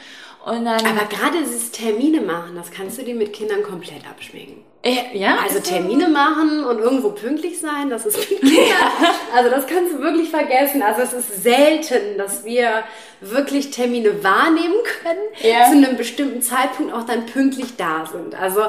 Und 0.47 0.63
dann 0.63 0.79
Aber 0.85 1.05
gerade 1.09 1.39
dieses 1.43 1.71
Termine 1.71 2.21
machen, 2.21 2.55
das 2.55 2.71
kannst 2.71 2.97
du 2.97 3.03
dir 3.03 3.15
mit 3.15 3.33
Kindern 3.33 3.63
komplett 3.63 4.07
abschminken. 4.09 4.63
Äh, 4.81 5.17
ja, 5.17 5.39
also 5.43 5.59
Termine 5.59 6.07
machen 6.07 6.63
und 6.63 6.79
irgendwo 6.79 7.09
pünktlich 7.09 7.59
sein, 7.59 7.89
das 7.89 8.05
ist 8.05 8.17
ja. 8.41 9.09
also 9.35 9.49
das 9.49 9.67
kannst 9.67 9.93
du 9.93 9.99
wirklich 9.99 10.29
vergessen. 10.29 10.81
Also 10.81 11.01
es 11.01 11.11
ist 11.11 11.43
selten, 11.43 12.17
dass 12.17 12.45
wir 12.45 12.85
wirklich 13.19 13.71
Termine 13.71 14.23
wahrnehmen 14.23 14.75
können, 15.03 15.19
ja. 15.41 15.65
zu 15.65 15.71
einem 15.71 15.97
bestimmten 15.97 16.41
Zeitpunkt 16.41 16.93
auch 16.93 17.03
dann 17.03 17.25
pünktlich 17.25 17.75
da 17.75 18.05
sind. 18.09 18.33
Also 18.33 18.61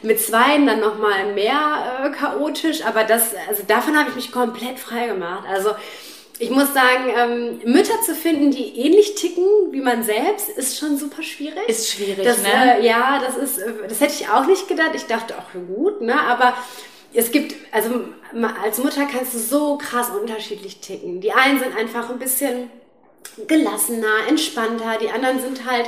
mit 0.00 0.18
zweien 0.18 0.66
dann 0.66 0.80
noch 0.80 0.98
mal 0.98 1.34
mehr 1.34 2.02
äh, 2.02 2.10
chaotisch, 2.12 2.82
aber 2.82 3.04
das 3.04 3.34
also 3.46 3.62
davon 3.68 3.98
habe 3.98 4.08
ich 4.08 4.16
mich 4.16 4.32
komplett 4.32 4.78
frei 4.78 5.08
gemacht. 5.08 5.44
Also 5.52 5.72
ich 6.38 6.50
muss 6.50 6.74
sagen, 6.74 7.10
ähm, 7.16 7.72
Mütter 7.72 8.00
zu 8.02 8.14
finden, 8.14 8.50
die 8.50 8.78
ähnlich 8.78 9.14
ticken 9.14 9.44
wie 9.70 9.80
man 9.80 10.02
selbst, 10.02 10.48
ist 10.50 10.78
schon 10.78 10.98
super 10.98 11.22
schwierig. 11.22 11.68
Ist 11.68 11.90
schwierig, 11.90 12.24
das, 12.24 12.42
ne? 12.42 12.78
Äh, 12.78 12.86
ja, 12.86 13.20
das 13.24 13.36
ist, 13.36 13.58
äh, 13.58 13.72
das 13.88 14.00
hätte 14.00 14.14
ich 14.20 14.28
auch 14.28 14.46
nicht 14.46 14.68
gedacht. 14.68 14.90
Ich 14.94 15.06
dachte 15.06 15.34
auch 15.38 15.52
gut, 15.52 16.02
ne? 16.02 16.20
Aber 16.20 16.54
es 17.14 17.30
gibt, 17.30 17.54
also 17.72 18.04
als 18.62 18.78
Mutter 18.78 19.06
kannst 19.06 19.34
du 19.34 19.38
so 19.38 19.78
krass 19.78 20.10
unterschiedlich 20.10 20.80
ticken. 20.80 21.20
Die 21.20 21.32
einen 21.32 21.58
sind 21.58 21.76
einfach 21.76 22.10
ein 22.10 22.18
bisschen 22.18 22.70
gelassener, 23.46 24.28
entspannter, 24.28 24.98
die 25.00 25.10
anderen 25.10 25.40
sind 25.40 25.64
halt 25.64 25.86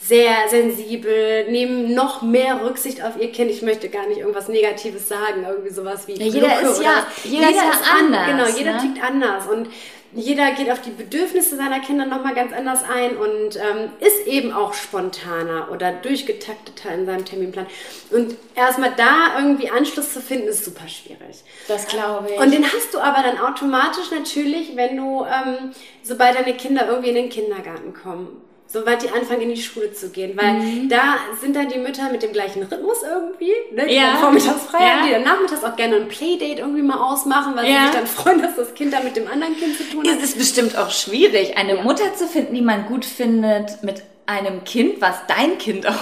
sehr 0.00 0.48
sensibel, 0.48 1.50
nehmen 1.50 1.94
noch 1.94 2.22
mehr 2.22 2.64
Rücksicht 2.64 3.02
auf 3.02 3.20
ihr 3.20 3.32
Kind. 3.32 3.50
Ich 3.50 3.62
möchte 3.62 3.88
gar 3.88 4.06
nicht 4.06 4.18
irgendwas 4.18 4.48
Negatives 4.48 5.08
sagen, 5.08 5.44
irgendwie 5.48 5.72
sowas 5.72 6.06
wie 6.06 6.14
ja, 6.14 6.26
jeder 6.26 6.60
ist 6.60 6.82
ja, 6.82 7.06
jeder, 7.24 7.48
jeder 7.48 7.50
ist 7.50 7.56
ja 7.56 7.96
anders. 7.98 8.20
An, 8.20 8.36
genau, 8.36 8.58
jeder 8.58 8.72
ne? 8.74 8.80
tickt 8.80 9.02
anders 9.02 9.46
und 9.46 9.68
jeder 10.12 10.52
geht 10.52 10.70
auf 10.70 10.80
die 10.80 10.90
Bedürfnisse 10.90 11.56
seiner 11.56 11.80
Kinder 11.80 12.06
nochmal 12.06 12.34
ganz 12.34 12.52
anders 12.52 12.82
ein 12.84 13.16
und 13.16 13.56
ähm, 13.56 13.90
ist 14.00 14.26
eben 14.26 14.52
auch 14.52 14.72
spontaner 14.72 15.68
oder 15.70 15.92
durchgetakteter 15.92 16.94
in 16.94 17.04
seinem 17.04 17.24
Terminplan. 17.24 17.66
Und 18.10 18.34
erstmal 18.54 18.92
da 18.96 19.38
irgendwie 19.38 19.68
Anschluss 19.68 20.14
zu 20.14 20.22
finden, 20.22 20.48
ist 20.48 20.64
super 20.64 20.88
schwierig. 20.88 21.44
Das 21.68 21.86
glaube 21.86 22.30
ich. 22.32 22.40
Und 22.40 22.50
den 22.50 22.64
hast 22.64 22.94
du 22.94 22.98
aber 22.98 23.22
dann 23.22 23.38
automatisch 23.38 24.10
natürlich, 24.10 24.74
wenn 24.74 24.96
du, 24.96 25.24
ähm, 25.24 25.72
sobald 26.02 26.34
deine 26.34 26.54
Kinder 26.54 26.88
irgendwie 26.88 27.10
in 27.10 27.16
den 27.16 27.28
Kindergarten 27.28 27.92
kommen 27.92 28.40
sobald 28.68 29.02
die 29.02 29.10
anfangen 29.10 29.42
in 29.42 29.48
die 29.50 29.62
Schule 29.62 29.92
zu 29.92 30.10
gehen, 30.10 30.36
weil 30.36 30.54
mhm. 30.54 30.88
da 30.88 31.16
sind 31.40 31.54
dann 31.56 31.68
die 31.68 31.78
Mütter 31.78 32.10
mit 32.10 32.22
dem 32.22 32.32
gleichen 32.32 32.62
Rhythmus 32.62 33.02
irgendwie, 33.02 33.52
ne? 33.72 33.86
die 33.86 33.94
ja. 33.94 34.12
dann 34.12 34.18
vormittags 34.18 34.62
frei 34.64 34.80
ja. 34.80 34.90
haben, 34.90 35.06
die 35.06 35.12
dann 35.12 35.24
nachmittags 35.24 35.64
auch 35.64 35.76
gerne 35.76 35.96
ein 35.96 36.08
Playdate 36.08 36.60
irgendwie 36.60 36.82
mal 36.82 36.98
ausmachen, 36.98 37.54
weil 37.56 37.70
ja. 37.70 37.78
sie 37.78 37.86
sich 37.86 37.96
dann 37.96 38.06
freuen, 38.06 38.42
dass 38.42 38.56
das 38.56 38.74
Kind 38.74 38.92
da 38.92 39.00
mit 39.00 39.16
dem 39.16 39.28
anderen 39.28 39.56
Kind 39.56 39.76
zu 39.76 39.84
tun 39.84 40.06
hat. 40.06 40.16
Es 40.16 40.24
ist 40.24 40.38
bestimmt 40.38 40.76
auch 40.76 40.90
schwierig, 40.90 41.56
eine 41.56 41.76
Mutter 41.76 42.14
zu 42.14 42.26
finden, 42.26 42.54
die 42.54 42.62
man 42.62 42.86
gut 42.86 43.04
findet 43.04 43.82
mit 43.82 44.02
einem 44.26 44.64
Kind, 44.64 45.00
was 45.00 45.14
dein 45.28 45.58
Kind 45.58 45.86
auch 45.86 45.94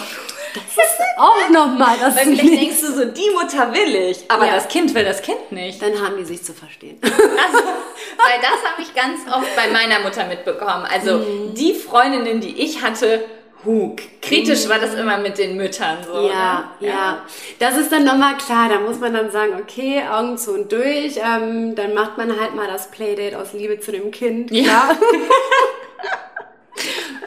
das 0.55 0.62
ist 0.62 1.00
auch 1.18 1.48
nochmal 1.50 1.96
das 2.00 2.16
Weil 2.16 2.24
vielleicht 2.24 2.61
denkst 2.61 2.80
du 2.80 2.92
so, 2.92 3.05
die 3.07 3.30
Mutter 3.34 3.72
will 3.72 3.94
ich, 4.11 4.30
aber 4.30 4.46
ja. 4.46 4.55
das 4.55 4.68
Kind 4.68 4.94
will 4.94 5.05
das 5.05 5.20
Kind 5.20 5.52
nicht. 5.52 5.82
Dann 5.82 6.00
haben 6.00 6.16
die 6.16 6.24
sich 6.24 6.42
zu 6.44 6.52
verstehen. 6.52 6.98
Also, 7.02 7.59
weil 7.59 8.40
das 8.40 8.70
habe 8.70 8.82
ich 8.82 8.94
ganz 8.94 9.20
oft 9.32 9.55
bei 9.57 9.68
meiner 9.68 10.00
Mutter 10.00 10.26
mitbekommen. 10.26 10.86
Also 10.90 11.18
mhm. 11.18 11.55
die 11.55 11.74
Freundinnen, 11.74 12.40
die 12.40 12.62
ich 12.62 12.82
hatte, 12.82 13.24
Hug. 13.64 13.96
Kritisch 14.20 14.66
mhm. 14.66 14.68
war 14.70 14.78
das 14.78 14.94
immer 14.94 15.18
mit 15.18 15.38
den 15.38 15.57
Müttern 15.57 15.98
so. 16.07 16.28
Ja, 16.28 16.70
ne? 16.80 16.88
ja, 16.88 17.22
Das 17.59 17.76
ist 17.76 17.90
dann 17.90 18.05
nochmal 18.05 18.36
klar. 18.36 18.68
Da 18.68 18.78
muss 18.78 19.00
man 19.00 19.12
dann 19.14 19.30
sagen, 19.30 19.55
okay, 19.61 20.02
Augen 20.09 20.38
zu 20.38 20.52
und 20.52 20.70
durch. 20.70 21.16
Ähm, 21.16 21.74
dann 21.74 21.94
macht 21.94 22.16
man 22.18 22.38
halt 22.38 22.55
mal 22.55 22.66
das 22.66 22.90
Playdate 22.90 23.38
aus 23.38 23.52
Liebe 23.52 23.80
zu 23.80 23.90
dem 23.92 24.11
Kind. 24.11 24.50
Klar. 24.50 24.64
Ja. 24.64 24.90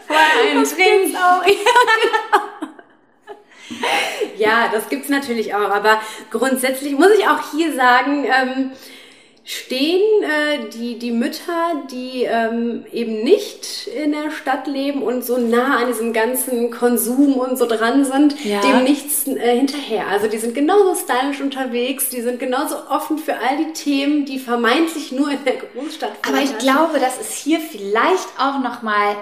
Vorher 0.07 0.51
einen 0.51 0.63
Trink. 0.63 1.15
Auch. 1.15 1.45
Ja, 1.45 1.53
genau. 1.53 2.43
ja, 4.37 4.69
das 4.71 4.89
gibt's 4.89 5.09
natürlich 5.09 5.53
auch. 5.55 5.69
Aber 5.69 6.01
grundsätzlich 6.31 6.93
muss 6.93 7.11
ich 7.17 7.27
auch 7.27 7.51
hier 7.51 7.73
sagen, 7.73 8.25
ähm, 8.25 8.71
stehen 9.47 10.01
äh, 10.23 10.69
die, 10.73 10.99
die 10.99 11.11
Mütter, 11.11 11.85
die 11.89 12.23
ähm, 12.23 12.85
eben 12.91 13.23
nicht 13.23 13.87
in 13.87 14.11
der 14.11 14.29
Stadt 14.29 14.67
leben 14.67 15.01
und 15.01 15.23
so 15.23 15.37
nah 15.37 15.77
an 15.77 15.87
diesem 15.87 16.11
ganzen 16.11 16.69
Konsum 16.69 17.35
und 17.35 17.57
so 17.57 17.65
dran 17.65 18.03
sind, 18.03 18.43
ja. 18.43 18.59
dem 18.59 18.83
nichts 18.83 19.25
äh, 19.25 19.55
hinterher. 19.55 20.07
Also 20.07 20.27
die 20.27 20.37
sind 20.37 20.53
genauso 20.53 20.95
stylisch 20.95 21.39
unterwegs, 21.39 22.09
die 22.09 22.21
sind 22.21 22.41
genauso 22.41 22.75
offen 22.89 23.17
für 23.17 23.35
all 23.35 23.55
die 23.55 23.71
Themen, 23.71 24.25
die 24.25 24.37
vermeintlich 24.37 25.13
nur 25.13 25.31
in 25.31 25.45
der 25.45 25.55
Großstadt 25.55 26.11
Aber 26.27 26.41
ich 26.41 26.57
glaube, 26.57 26.99
das 26.99 27.17
ist 27.17 27.31
hier 27.31 27.61
vielleicht 27.61 28.27
auch 28.37 28.59
nochmal 28.59 29.15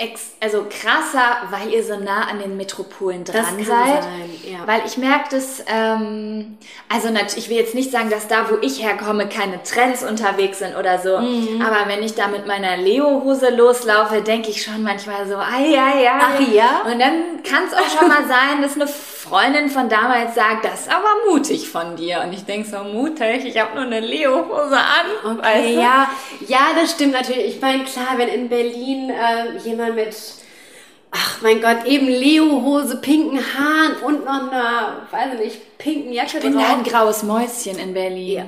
ex 0.00 0.32
also 0.40 0.66
krasser, 0.68 1.36
weil 1.50 1.72
ihr 1.72 1.84
so 1.84 1.96
nah 1.96 2.22
an 2.28 2.38
den 2.38 2.56
Metropolen 2.56 3.24
dran 3.24 3.44
das 3.58 3.66
seid. 3.66 4.02
Sein, 4.02 4.30
ja. 4.44 4.66
Weil 4.66 4.82
ich 4.86 4.96
merke 4.96 5.28
das, 5.30 5.62
ähm, 5.66 6.56
also 6.88 7.08
ich 7.36 7.50
will 7.50 7.56
jetzt 7.56 7.74
nicht 7.74 7.90
sagen, 7.90 8.08
dass 8.08 8.26
da, 8.26 8.50
wo 8.50 8.56
ich 8.62 8.82
herkomme, 8.82 9.28
keine 9.28 9.62
Trends 9.62 10.02
unterwegs 10.02 10.58
sind 10.58 10.76
oder 10.76 10.98
so. 10.98 11.18
Mhm. 11.18 11.60
Aber 11.62 11.88
wenn 11.88 12.02
ich 12.02 12.14
da 12.14 12.28
mit 12.28 12.46
meiner 12.46 12.78
Leo-Hose 12.78 13.50
loslaufe, 13.50 14.22
denke 14.22 14.50
ich 14.50 14.62
schon 14.62 14.82
manchmal 14.82 15.28
so, 15.28 15.36
ai, 15.36 15.78
ai, 15.78 16.10
ai. 16.10 16.20
Ach 16.20 16.40
ja? 16.40 16.82
Und 16.90 16.98
dann 16.98 17.42
kann 17.42 17.64
es 17.68 17.74
auch 17.74 17.98
schon 17.98 18.08
mal 18.08 18.24
sein, 18.28 18.62
dass 18.62 18.76
eine 18.76 18.88
Freundin 19.30 19.70
von 19.70 19.88
damals 19.88 20.34
sagt, 20.34 20.64
das 20.64 20.80
ist 20.80 20.90
aber 20.90 21.30
mutig 21.30 21.68
von 21.68 21.94
dir. 21.94 22.22
Und 22.24 22.32
ich 22.32 22.44
denke 22.44 22.68
so, 22.68 22.82
mutig, 22.82 23.44
ich 23.44 23.60
habe 23.60 23.74
nur 23.76 23.84
eine 23.84 24.00
Leo-Hose 24.00 24.76
an. 24.76 25.36
Okay, 25.38 25.42
weißt 25.42 25.68
du? 25.68 25.80
ja, 25.80 26.10
ja, 26.48 26.58
das 26.74 26.90
stimmt 26.90 27.12
natürlich. 27.12 27.54
Ich 27.54 27.60
meine, 27.60 27.84
klar, 27.84 28.14
wenn 28.16 28.28
in 28.28 28.48
Berlin 28.48 29.10
äh, 29.10 29.56
jemand 29.64 29.94
mit 29.94 30.16
ach 31.12 31.40
mein 31.42 31.60
Gott, 31.60 31.84
eben 31.86 32.08
Leo-Hose, 32.08 32.96
pinken 32.96 33.38
Haaren 33.38 33.96
und 34.02 34.24
noch 34.24 34.52
eine, 34.52 35.06
weiß 35.10 35.34
ich 35.34 35.40
nicht, 35.40 35.78
pinken 35.78 36.12
Jacke 36.12 36.38
Ich 36.38 36.42
bin 36.42 36.54
drauf. 36.54 36.64
ein 36.68 36.82
graues 36.82 37.22
Mäuschen 37.22 37.78
in 37.78 37.94
Berlin. 37.94 38.34
Ja. 38.34 38.44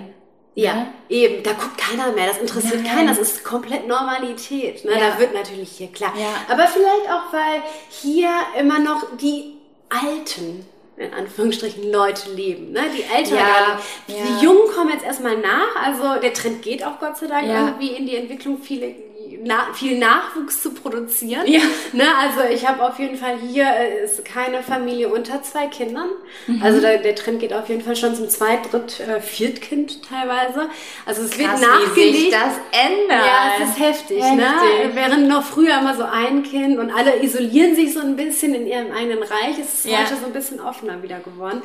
Ja, 0.55 0.75
ja, 0.75 0.87
eben, 1.09 1.43
da 1.43 1.53
guckt 1.53 1.79
keiner 1.79 2.13
mehr, 2.13 2.27
das 2.27 2.37
interessiert 2.37 2.83
Nein. 2.83 2.95
keinen, 2.95 3.07
das 3.09 3.17
ist 3.17 3.43
komplett 3.43 3.89
Normalität. 3.89 4.85
Ne? 4.85 4.93
Ja. 4.93 4.99
Da 4.99 5.19
wird 5.19 5.33
natürlich 5.33 5.71
hier 5.71 5.91
klar. 5.91 6.13
Ja. 6.15 6.29
Aber 6.47 6.67
vielleicht 6.67 7.11
auch, 7.11 7.33
weil 7.33 7.63
hier 7.89 8.29
immer 8.59 8.79
noch 8.79 9.17
die 9.17 9.55
Alten 9.89 10.67
in 11.03 11.15
Anführungsstrichen 11.15 11.91
Leute 11.91 12.31
leben, 12.33 12.73
ne? 12.73 12.83
Die 12.97 13.03
Älteren, 13.03 13.39
ja, 13.39 13.81
ja. 14.07 14.15
die 14.17 14.45
Jungen 14.45 14.71
kommen 14.75 14.91
jetzt 14.91 15.05
erstmal 15.05 15.39
nach, 15.39 15.77
also 15.83 16.21
der 16.21 16.33
Trend 16.33 16.63
geht 16.63 16.85
auch 16.85 16.99
Gott 16.99 17.17
sei 17.17 17.27
Dank 17.27 17.47
ja. 17.47 17.67
irgendwie 17.67 17.89
in 17.89 18.07
die 18.07 18.17
Entwicklung. 18.17 18.59
Viele 18.63 18.95
na, 19.45 19.73
viel 19.75 19.99
Nachwuchs 19.99 20.63
zu 20.63 20.73
produzieren. 20.73 21.47
Ja. 21.47 21.61
Ne, 21.93 22.05
also 22.19 22.41
ich 22.53 22.67
habe 22.67 22.83
auf 22.83 22.99
jeden 22.99 23.17
Fall 23.17 23.39
hier 23.39 23.65
äh, 23.65 24.05
ist 24.05 24.25
keine 24.25 24.63
Familie 24.63 25.09
unter 25.09 25.43
zwei 25.43 25.67
Kindern. 25.67 26.09
Mhm. 26.47 26.63
Also 26.63 26.81
der, 26.81 26.99
der 26.99 27.15
Trend 27.15 27.41
geht 27.41 27.53
auf 27.53 27.69
jeden 27.69 27.83
Fall 27.83 27.97
schon 27.97 28.15
zum 28.15 28.29
Zweit-, 28.29 28.73
Dritt-, 28.73 29.01
äh, 29.01 29.21
Viertkind 29.21 30.03
teilweise. 30.03 30.69
Also 31.07 31.23
es 31.23 31.31
Krass, 31.31 31.61
wird 31.61 31.71
nachgelegt. 31.71 31.97
Wie 31.97 32.21
sich 32.21 32.31
das 32.31 32.55
ändert. 32.71 33.27
Ja, 33.27 33.53
es 33.59 33.71
ist 33.71 33.79
heftig, 33.79 34.19
ne? 34.21 34.27
heftig. 34.27 34.87
ne? 34.87 34.91
Während 34.95 35.29
noch 35.29 35.45
früher 35.45 35.79
immer 35.79 35.97
so 35.97 36.05
ein 36.05 36.45
Kind 36.45 36.79
und 36.79 36.91
alle 36.91 37.23
isolieren 37.23 37.75
sich 37.75 37.93
so 37.93 38.01
ein 38.01 38.17
bisschen 38.17 38.55
in 38.55 38.67
ihrem 38.67 38.93
eigenen 38.93 39.23
Reich, 39.23 39.59
ist 39.59 39.85
es 39.85 39.91
ja. 39.91 39.99
heute 39.99 40.17
so 40.17 40.27
ein 40.27 40.33
bisschen 40.33 40.61
offener 40.61 41.03
wieder 41.03 41.19
geworden. 41.19 41.63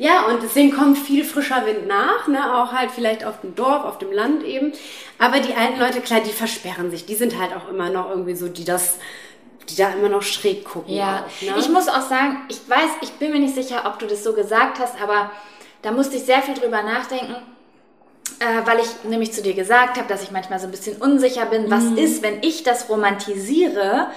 Ja, 0.00 0.26
und 0.26 0.42
deswegen 0.42 0.72
kommt 0.72 0.98
viel 0.98 1.24
frischer 1.24 1.66
Wind 1.66 1.86
nach, 1.86 2.26
ne? 2.26 2.54
auch 2.56 2.72
halt 2.72 2.90
vielleicht 2.90 3.24
auf 3.24 3.42
dem 3.42 3.54
Dorf, 3.54 3.84
auf 3.84 3.98
dem 3.98 4.10
Land 4.10 4.42
eben. 4.42 4.72
Aber 5.18 5.40
die 5.40 5.54
alten 5.54 5.78
Leute, 5.78 6.00
klar, 6.00 6.20
die 6.20 6.32
versperren 6.32 6.90
sich. 6.90 7.04
Die 7.04 7.14
sind 7.14 7.38
halt 7.38 7.54
auch 7.54 7.68
immer 7.68 7.90
noch 7.90 8.08
irgendwie 8.08 8.34
so, 8.34 8.48
die 8.48 8.64
das 8.64 8.96
die 9.68 9.76
da 9.76 9.90
immer 9.92 10.08
noch 10.08 10.22
schräg 10.22 10.64
gucken. 10.64 10.94
Ja, 10.94 11.26
auch, 11.26 11.42
ne? 11.42 11.54
ich 11.60 11.68
muss 11.68 11.88
auch 11.88 12.02
sagen, 12.02 12.38
ich 12.48 12.60
weiß, 12.68 12.90
ich 13.02 13.12
bin 13.12 13.30
mir 13.30 13.38
nicht 13.38 13.54
sicher, 13.54 13.84
ob 13.86 13.98
du 13.98 14.06
das 14.06 14.24
so 14.24 14.32
gesagt 14.32 14.80
hast, 14.80 15.00
aber 15.00 15.30
da 15.82 15.92
musste 15.92 16.16
ich 16.16 16.24
sehr 16.24 16.42
viel 16.42 16.54
drüber 16.54 16.82
nachdenken, 16.82 17.36
äh, 18.40 18.66
weil 18.66 18.80
ich 18.80 19.08
nämlich 19.08 19.32
zu 19.32 19.42
dir 19.42 19.54
gesagt 19.54 19.96
habe, 19.96 20.08
dass 20.08 20.22
ich 20.22 20.30
manchmal 20.30 20.58
so 20.58 20.66
ein 20.66 20.70
bisschen 20.70 20.96
unsicher 20.96 21.46
bin, 21.46 21.70
was 21.70 21.84
mhm. 21.84 21.98
ist, 21.98 22.22
wenn 22.22 22.42
ich 22.42 22.62
das 22.62 22.88
romantisiere 22.88 24.08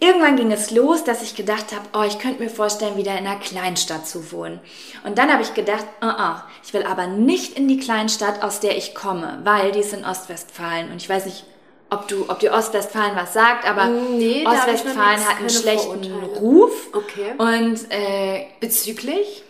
Irgendwann 0.00 0.36
ging 0.36 0.52
es 0.52 0.70
los, 0.70 1.04
dass 1.04 1.22
ich 1.22 1.34
gedacht 1.34 1.66
habe, 1.72 1.84
oh, 1.94 2.02
ich 2.06 2.18
könnte 2.18 2.42
mir 2.42 2.50
vorstellen, 2.50 2.96
wieder 2.96 3.12
in 3.12 3.26
einer 3.26 3.36
Kleinstadt 3.36 4.06
zu 4.06 4.32
wohnen. 4.32 4.60
Und 5.04 5.18
dann 5.18 5.32
habe 5.32 5.42
ich 5.42 5.54
gedacht, 5.54 5.86
uh 6.02 6.06
-uh, 6.06 6.42
ich 6.64 6.74
will 6.74 6.82
aber 6.82 7.06
nicht 7.06 7.56
in 7.56 7.68
die 7.68 7.78
Kleinstadt, 7.78 8.42
aus 8.42 8.60
der 8.60 8.76
ich 8.76 8.94
komme, 8.94 9.40
weil 9.44 9.72
die 9.72 9.80
ist 9.80 9.92
in 9.92 10.04
Ostwestfalen. 10.04 10.90
Und 10.90 10.96
ich 10.96 11.08
weiß 11.08 11.26
nicht, 11.26 11.44
ob 11.90 12.08
du, 12.08 12.28
ob 12.28 12.40
dir 12.40 12.52
Ostwestfalen 12.52 13.16
was 13.16 13.32
sagt, 13.32 13.68
aber 13.68 13.86
mm, 13.86 14.18
nee, 14.18 14.46
Ostwestfalen 14.46 15.24
hat 15.26 15.38
einen 15.38 15.50
schlechten 15.50 16.12
Ruf. 16.12 16.72
Okay. 16.92 17.34
Und 17.38 17.90
äh, 17.90 18.46
bezüglich? 18.60 19.44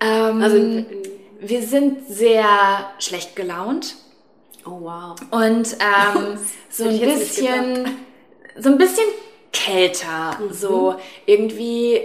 Ähm, 0.00 0.42
also 0.42 0.84
wir 1.40 1.62
sind 1.62 2.08
sehr 2.08 2.44
schlecht 2.98 3.36
gelaunt. 3.36 3.96
Oh 4.64 4.80
wow. 4.82 5.16
Und 5.30 5.76
ähm, 5.80 6.38
so 6.70 6.84
ein 6.84 7.00
bisschen, 7.00 7.96
so 8.58 8.68
ein 8.70 8.78
bisschen 8.78 9.04
kälter, 9.52 10.38
mhm. 10.40 10.52
so 10.52 10.96
irgendwie 11.26 12.00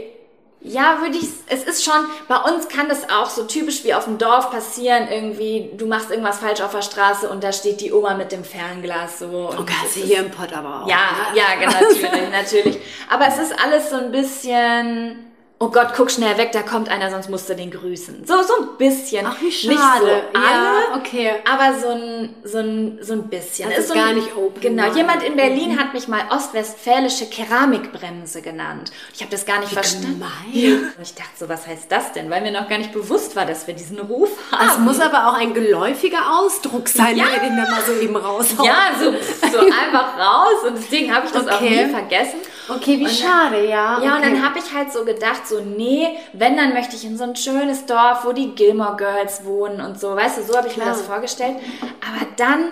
ja, 0.66 1.02
würde 1.02 1.18
ich, 1.18 1.28
es 1.48 1.64
ist 1.64 1.84
schon, 1.84 2.06
bei 2.30 2.38
uns 2.38 2.70
kann 2.70 2.88
das 2.88 3.10
auch 3.10 3.30
so 3.30 3.44
typisch 3.44 3.84
wie 3.84 3.94
auf 3.94 4.06
dem 4.06 4.18
Dorf 4.18 4.50
passieren, 4.50 5.10
irgendwie, 5.12 5.70
du 5.76 5.86
machst 5.86 6.10
irgendwas 6.10 6.40
falsch 6.40 6.62
auf 6.62 6.72
der 6.72 6.82
Straße 6.82 7.30
und 7.30 7.44
da 7.44 7.52
steht 7.52 7.82
die 7.82 7.92
Oma 7.92 8.14
mit 8.14 8.32
dem 8.32 8.46
Fernglas 8.46 9.20
so. 9.20 9.50
Und 9.50 9.60
okay, 9.60 9.74
hast 9.84 9.98
du 9.98 10.00
hier 10.02 10.20
im 10.20 10.32
Pott 10.32 10.54
aber 10.54 10.84
auch. 10.84 10.88
Ja, 10.88 11.10
ne? 11.34 11.38
ja, 11.38 11.56
genau, 11.60 11.74
natürlich, 11.74 12.32
natürlich. 12.32 12.80
Aber 13.10 13.28
es 13.28 13.38
ist 13.40 13.54
alles 13.62 13.90
so 13.90 13.98
ein 13.98 14.12
bisschen, 14.12 15.33
oh 15.60 15.70
Gott, 15.70 15.94
guck 15.96 16.12
schnell 16.12 16.38
weg, 16.38 16.52
da 16.52 16.62
kommt 16.62 16.90
einer, 16.90 17.10
sonst 17.10 17.30
musst 17.30 17.50
du 17.50 17.56
den 17.56 17.72
grüßen. 17.72 18.26
So, 18.26 18.42
so 18.44 18.54
ein 18.62 18.78
bisschen. 18.78 19.26
Ach, 19.26 19.42
wie 19.42 19.52
schade. 19.52 19.74
Nicht 19.74 19.82
so 19.82 20.06
alle, 20.06 20.24
ja, 20.34 20.96
okay. 20.96 21.32
aber 21.50 21.80
so 21.80 21.88
ein, 21.90 22.36
so 22.44 22.58
ein, 22.58 23.00
so 23.02 23.14
ein 23.14 23.30
bisschen. 23.30 23.70
Das 23.70 23.80
ist, 23.80 23.88
so 23.90 23.94
gar 23.94 24.08
ein, 24.08 24.16
nicht 24.16 24.36
open. 24.36 24.62
Genau, 24.62 24.94
jemand 24.94 25.24
in 25.24 25.36
Berlin 25.36 25.72
mhm. 25.72 25.80
hat 25.80 25.94
mich 25.94 26.08
mal 26.08 26.24
ostwestfälische 26.30 27.28
Keramikbremse 27.28 28.42
genannt. 28.42 28.92
Ich 29.14 29.22
habe 29.22 29.32
das 29.32 29.46
gar 29.46 29.60
nicht 29.60 29.72
wie 29.72 29.76
verstanden. 29.76 30.22
Und 30.54 31.02
ich 31.02 31.16
dachte 31.16 31.32
so, 31.38 31.48
was 31.48 31.66
heißt 31.66 31.90
das 31.90 32.12
denn? 32.12 32.30
Weil 32.30 32.42
mir 32.42 32.52
noch 32.52 32.68
gar 32.68 32.78
nicht 32.78 32.92
bewusst 32.92 33.36
war, 33.36 33.46
dass 33.46 33.66
wir 33.66 33.74
diesen 33.74 34.00
Ruf 34.00 34.32
haben. 34.52 34.68
Es 34.68 34.78
muss 34.80 35.00
aber 35.00 35.28
auch 35.28 35.34
ein 35.36 35.54
geläufiger 35.54 36.40
Ausdruck 36.40 36.90
sein, 36.90 37.16
ja. 37.16 37.26
den 37.42 37.56
dann 37.56 37.72
mal 37.72 37.82
so 37.86 37.94
eben 37.94 38.16
raushaut. 38.16 38.66
Ja, 38.66 38.92
so, 39.00 39.12
so 39.12 39.60
einfach 39.60 40.18
raus. 40.18 40.68
Und 40.68 40.78
deswegen 40.78 41.14
habe 41.14 41.26
ich 41.26 41.32
das 41.32 41.44
okay. 41.44 41.54
auch 41.54 41.62
nie 41.62 41.90
vergessen. 41.90 42.40
Okay, 42.70 43.00
wie 43.00 43.04
und 43.06 43.12
schade, 43.12 43.68
ja. 43.68 44.02
Ja, 44.02 44.16
okay. 44.16 44.16
und 44.16 44.22
dann 44.22 44.46
habe 44.46 44.60
ich 44.60 44.74
halt 44.74 44.92
so 44.92 45.04
gedacht, 45.04 45.48
so, 45.48 45.60
nee, 45.60 46.08
wenn, 46.34 46.56
dann 46.56 46.74
möchte 46.74 46.96
ich 46.96 47.04
in 47.04 47.18
so 47.18 47.24
ein 47.24 47.36
schönes 47.36 47.86
Dorf, 47.86 48.26
wo 48.26 48.32
die 48.32 48.56
Gilmore 48.56 48.96
Girls 48.96 49.44
wohnen 49.44 49.82
und 49.82 50.00
so. 50.00 50.16
Weißt 50.16 50.38
du, 50.38 50.44
so 50.44 50.56
habe 50.56 50.68
ich 50.68 50.74
Klar. 50.74 50.88
mir 50.88 50.92
das 50.94 51.02
vorgestellt. 51.02 51.58
Aber 51.82 52.26
dann 52.38 52.70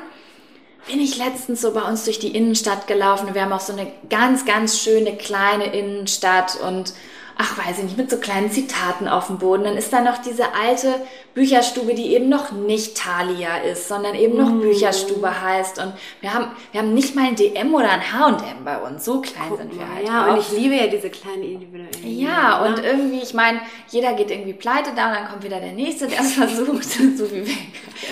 bin 0.87 0.99
ich 0.99 1.17
letztens 1.17 1.61
so 1.61 1.73
bei 1.73 1.81
uns 1.81 2.05
durch 2.05 2.19
die 2.19 2.35
Innenstadt 2.35 2.87
gelaufen. 2.87 3.33
Wir 3.33 3.43
haben 3.43 3.53
auch 3.53 3.59
so 3.59 3.73
eine 3.73 3.91
ganz, 4.09 4.45
ganz 4.45 4.79
schöne 4.79 5.15
kleine 5.15 5.73
Innenstadt 5.73 6.57
und 6.65 6.93
ach 7.37 7.57
weiß 7.57 7.79
ich 7.79 7.83
nicht, 7.83 7.97
mit 7.97 8.09
so 8.09 8.17
kleinen 8.17 8.51
Zitaten 8.51 9.07
auf 9.07 9.27
dem 9.27 9.39
Boden. 9.39 9.63
Dann 9.63 9.77
ist 9.77 9.93
da 9.93 10.01
noch 10.01 10.19
diese 10.19 10.53
alte 10.53 10.95
Bücherstube, 11.33 11.93
die 11.93 12.13
eben 12.13 12.29
noch 12.29 12.51
nicht 12.51 12.97
Thalia 12.97 13.57
ist, 13.57 13.87
sondern 13.87 14.15
eben 14.15 14.37
noch 14.37 14.49
mm. 14.49 14.61
Bücherstube 14.61 15.41
heißt. 15.41 15.79
Und 15.79 15.93
wir 16.19 16.33
haben, 16.33 16.47
wir 16.71 16.81
haben 16.81 16.93
nicht 16.93 17.15
mal 17.15 17.25
ein 17.27 17.35
DM 17.35 17.73
oder 17.73 17.89
ein 17.89 18.11
H&M 18.11 18.63
bei 18.65 18.77
uns. 18.77 19.05
So 19.05 19.21
klein 19.21 19.45
Guck 19.49 19.59
sind 19.59 19.77
wir 19.77 19.87
halt 19.87 20.05
Ja, 20.07 20.25
auch. 20.27 20.33
und 20.33 20.39
ich 20.39 20.51
liebe 20.51 20.75
ja 20.75 20.87
diese 20.87 21.09
kleinen 21.09 21.43
individuellen. 21.43 21.89
Ja, 22.03 22.65
und 22.65 22.83
irgendwie, 22.83 23.21
ich 23.21 23.33
meine, 23.33 23.61
jeder 23.89 24.13
geht 24.13 24.29
irgendwie 24.29 24.53
pleite 24.53 24.91
da 24.95 25.07
und 25.07 25.15
dann 25.15 25.27
kommt 25.29 25.43
wieder 25.43 25.59
der 25.59 25.71
Nächste, 25.71 26.07
der 26.07 26.19
es 26.19 26.33
versucht. 26.33 26.83
so 26.91 27.31
wie 27.31 27.45
wir 27.45 27.55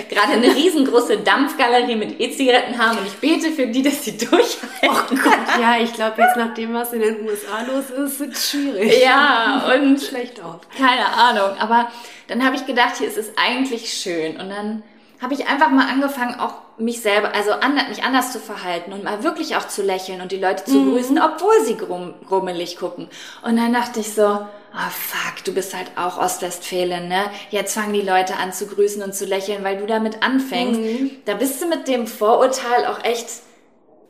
gerade 0.09 0.33
eine 0.33 0.55
riesengroße 0.55 1.17
Dampfgalerie 1.17 1.95
mit 1.95 2.19
E-Zigaretten 2.19 2.77
haben 2.77 2.97
und 2.99 3.07
ich 3.07 3.15
bete 3.15 3.51
für 3.51 3.67
die, 3.67 3.81
dass 3.81 4.05
sie 4.05 4.17
durchhalten. 4.17 4.59
Oh 4.83 5.15
Gott, 5.23 5.39
ja, 5.59 5.77
ich 5.81 5.91
glaube 5.93 6.21
jetzt 6.21 6.37
nach 6.37 6.53
dem, 6.53 6.73
was 6.73 6.93
in 6.93 7.01
den 7.01 7.27
USA 7.27 7.63
los 7.67 7.89
ist, 7.89 8.19
wird 8.19 8.33
es 8.33 8.51
schwierig. 8.51 9.01
Ja, 9.03 9.69
und 9.75 9.99
schlecht 10.01 10.41
auf. 10.41 10.61
Keine 10.77 11.05
Ahnung, 11.05 11.57
aber 11.59 11.89
dann 12.29 12.45
habe 12.45 12.55
ich 12.55 12.65
gedacht, 12.65 12.97
hier 12.97 13.07
ist 13.07 13.17
es 13.17 13.31
eigentlich 13.37 13.93
schön. 13.93 14.37
Und 14.37 14.49
dann 14.49 14.83
habe 15.21 15.33
ich 15.33 15.47
einfach 15.47 15.69
mal 15.69 15.87
angefangen, 15.87 16.39
auch 16.39 16.53
mich 16.77 17.01
selber, 17.01 17.33
also 17.33 17.51
an, 17.51 17.75
mich 17.89 18.03
anders 18.03 18.31
zu 18.31 18.39
verhalten 18.39 18.93
und 18.93 19.03
mal 19.03 19.23
wirklich 19.23 19.57
auch 19.57 19.67
zu 19.67 19.81
lächeln 19.81 20.21
und 20.21 20.31
die 20.31 20.37
Leute 20.37 20.63
zu 20.63 20.77
mhm. 20.77 20.91
grüßen, 20.91 21.19
obwohl 21.19 21.65
sie 21.65 21.75
grumm, 21.75 22.13
grummelig 22.25 22.77
gucken. 22.77 23.09
Und 23.43 23.57
dann 23.57 23.73
dachte 23.73 23.99
ich 23.99 24.13
so, 24.13 24.23
ah 24.23 24.47
oh 24.73 24.91
fuck, 24.91 25.43
du 25.43 25.53
bist 25.53 25.75
halt 25.75 25.91
auch 25.97 26.17
Ostwestfälin, 26.17 27.09
ne? 27.09 27.29
Jetzt 27.49 27.73
fangen 27.73 27.93
die 27.93 28.01
Leute 28.01 28.37
an 28.37 28.53
zu 28.53 28.67
grüßen 28.67 29.01
und 29.03 29.13
zu 29.13 29.25
lächeln, 29.25 29.63
weil 29.63 29.77
du 29.77 29.87
damit 29.87 30.23
anfängst. 30.23 30.79
Mhm. 30.79 31.11
Da 31.25 31.33
bist 31.33 31.61
du 31.61 31.67
mit 31.67 31.87
dem 31.89 32.07
Vorurteil 32.07 32.85
auch 32.85 33.03
echt 33.03 33.27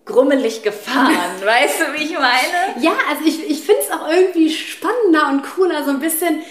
grummelig 0.05 0.61
gefahren. 0.61 1.15
weißt 1.43 1.79
du, 1.79 1.99
wie 1.99 2.03
ich 2.03 2.13
meine? 2.13 2.81
Ja, 2.81 2.91
also 3.09 3.23
ich, 3.25 3.49
ich 3.49 3.61
finde 3.61 3.81
es 3.81 3.91
auch 3.91 4.07
irgendwie 4.07 4.51
spannender 4.51 5.29
und 5.29 5.43
cooler, 5.43 5.83
so 5.85 5.91
ein 5.91 5.99
bisschen 5.99 6.43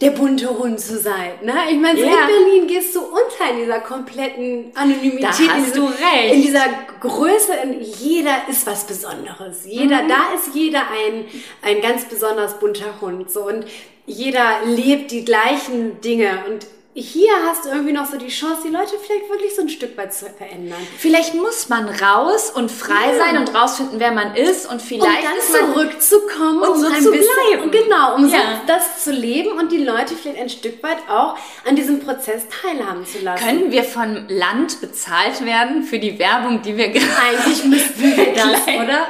der 0.00 0.10
bunte 0.10 0.58
Hund 0.58 0.78
zu 0.78 0.98
sein. 0.98 1.32
Ne? 1.42 1.54
Ich 1.70 1.78
meine, 1.78 1.98
ja. 1.98 2.06
in 2.06 2.26
Berlin 2.26 2.66
gehst 2.66 2.94
du 2.94 3.00
unter 3.00 3.50
in 3.50 3.60
dieser 3.60 3.80
kompletten 3.80 4.72
Anonymität. 4.74 5.22
Da 5.22 5.28
hast 5.54 5.74
in, 5.74 5.80
du 5.80 5.86
recht. 5.86 6.34
In 6.34 6.42
dieser 6.42 6.66
Größe, 7.00 7.54
in 7.62 7.80
jeder 7.80 8.48
ist 8.48 8.66
was 8.66 8.86
Besonderes. 8.86 9.64
Jeder, 9.64 10.02
mhm. 10.02 10.08
da 10.08 10.34
ist 10.34 10.54
jeder 10.54 10.80
ein, 10.80 11.24
ein 11.62 11.80
ganz 11.80 12.04
besonders 12.04 12.58
bunter 12.58 13.00
Hund. 13.00 13.30
So, 13.30 13.46
und 13.46 13.64
jeder 14.04 14.64
lebt 14.66 15.12
die 15.12 15.24
gleichen 15.24 16.00
Dinge. 16.02 16.44
Und 16.46 16.66
hier 16.96 17.30
hast 17.44 17.66
du 17.66 17.68
irgendwie 17.68 17.92
noch 17.92 18.06
so 18.06 18.16
die 18.16 18.28
Chance, 18.28 18.62
die 18.64 18.70
Leute 18.70 18.94
vielleicht 19.04 19.28
wirklich 19.28 19.54
so 19.54 19.60
ein 19.60 19.68
Stück 19.68 19.96
weit 19.98 20.14
zu 20.14 20.26
verändern. 20.26 20.78
Vielleicht 20.96 21.34
muss 21.34 21.68
man 21.68 21.88
raus 21.88 22.50
und 22.50 22.70
frei 22.70 23.12
ja. 23.12 23.18
sein 23.18 23.38
und 23.38 23.54
rausfinden, 23.54 24.00
wer 24.00 24.12
man 24.12 24.34
ist 24.34 24.70
und 24.70 24.80
vielleicht 24.80 25.04
und 25.04 25.54
dann 25.54 25.74
zurückzukommen 25.74 26.62
und 26.62 26.68
um 26.70 26.76
so 26.80 26.90
zu 26.90 27.10
bleiben. 27.10 27.70
Genau, 27.70 28.16
um 28.16 28.28
ja. 28.28 28.38
so 28.38 28.44
das 28.66 29.04
zu 29.04 29.12
leben 29.12 29.58
und 29.58 29.72
die 29.72 29.84
Leute 29.84 30.14
vielleicht 30.14 30.40
ein 30.40 30.48
Stück 30.48 30.82
weit 30.82 30.98
auch 31.08 31.36
an 31.68 31.76
diesem 31.76 32.00
Prozess 32.00 32.44
teilhaben 32.62 33.04
zu 33.04 33.18
lassen. 33.18 33.44
Können 33.44 33.70
wir 33.70 33.84
von 33.84 34.26
Land 34.28 34.80
bezahlt 34.80 35.44
werden 35.44 35.82
für 35.82 35.98
die 35.98 36.18
Werbung, 36.18 36.62
die 36.62 36.78
wir 36.78 36.88
gerade 36.88 37.06
Eigentlich 37.28 37.64
müssten 37.64 38.16
wir 38.16 38.26
das, 38.34 38.62
oder? 38.66 39.06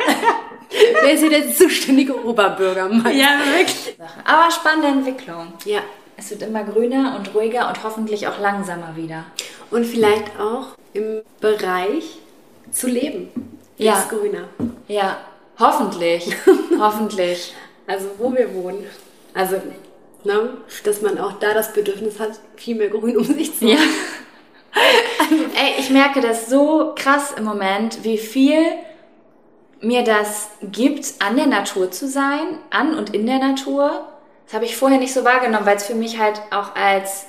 Wer 1.03 1.13
ist 1.13 1.21
hier 1.21 1.31
der 1.31 1.55
zuständige 1.55 2.25
Oberbürgermeister? 2.25 3.13
Ja, 3.13 3.39
wirklich. 3.57 3.97
Aber 4.25 4.51
spannende 4.51 4.89
Entwicklung. 4.89 5.53
Ja. 5.65 5.83
Es 6.17 6.31
wird 6.31 6.43
immer 6.43 6.65
grüner 6.65 7.17
und 7.19 7.35
ruhiger 7.35 7.69
und 7.69 7.85
hoffentlich 7.85 8.27
auch 8.27 8.41
langsamer 8.41 8.97
wieder. 8.97 9.25
Und 9.71 9.85
vielleicht 9.85 10.39
auch 10.41 10.69
im 10.95 11.23
Bereich 11.41 12.19
zu 12.71 12.87
leben. 12.87 13.29
Ja. 13.77 13.99
Ist 13.99 14.09
grüner. 14.09 14.49
Ja, 14.89 15.19
hoffentlich. 15.59 16.35
hoffentlich. 16.79 17.55
Also 17.87 18.07
wo 18.19 18.33
wir 18.33 18.55
wohnen. 18.55 18.85
Also, 19.35 19.61
ne, 20.25 20.51
dass 20.85 21.03
man 21.03 21.19
auch 21.19 21.35
da 21.35 21.53
das 21.53 21.75
Bedürfnis 21.75 22.19
hat, 22.19 22.41
viel 22.57 22.77
mehr 22.77 22.89
Grün 22.89 23.19
um 23.19 23.25
sich 23.25 23.55
zu 23.55 23.67
haben. 23.67 23.73
Ja. 23.73 23.79
Ey, 25.63 25.75
ich 25.79 25.91
merke 25.91 26.21
das 26.21 26.49
so 26.49 26.93
krass 26.97 27.35
im 27.37 27.45
Moment, 27.45 28.05
wie 28.05 28.19
viel 28.19 28.63
mir 29.81 30.03
das 30.03 30.49
gibt, 30.63 31.15
an 31.19 31.37
der 31.37 31.47
Natur 31.47 31.91
zu 31.91 32.09
sein, 32.09 32.59
an 32.71 32.95
und 32.95 33.15
in 33.15 33.27
der 33.27 33.39
Natur 33.39 34.07
das 34.47 34.55
habe 34.55 34.65
ich 34.65 34.77
vorher 34.77 34.99
nicht 34.99 35.13
so 35.13 35.25
wahrgenommen, 35.25 35.67
weil 35.67 35.77
es 35.77 35.87
für 35.87 35.95
mich 35.95 36.19
halt 36.19 36.41
auch 36.51 36.75
als, 36.77 37.27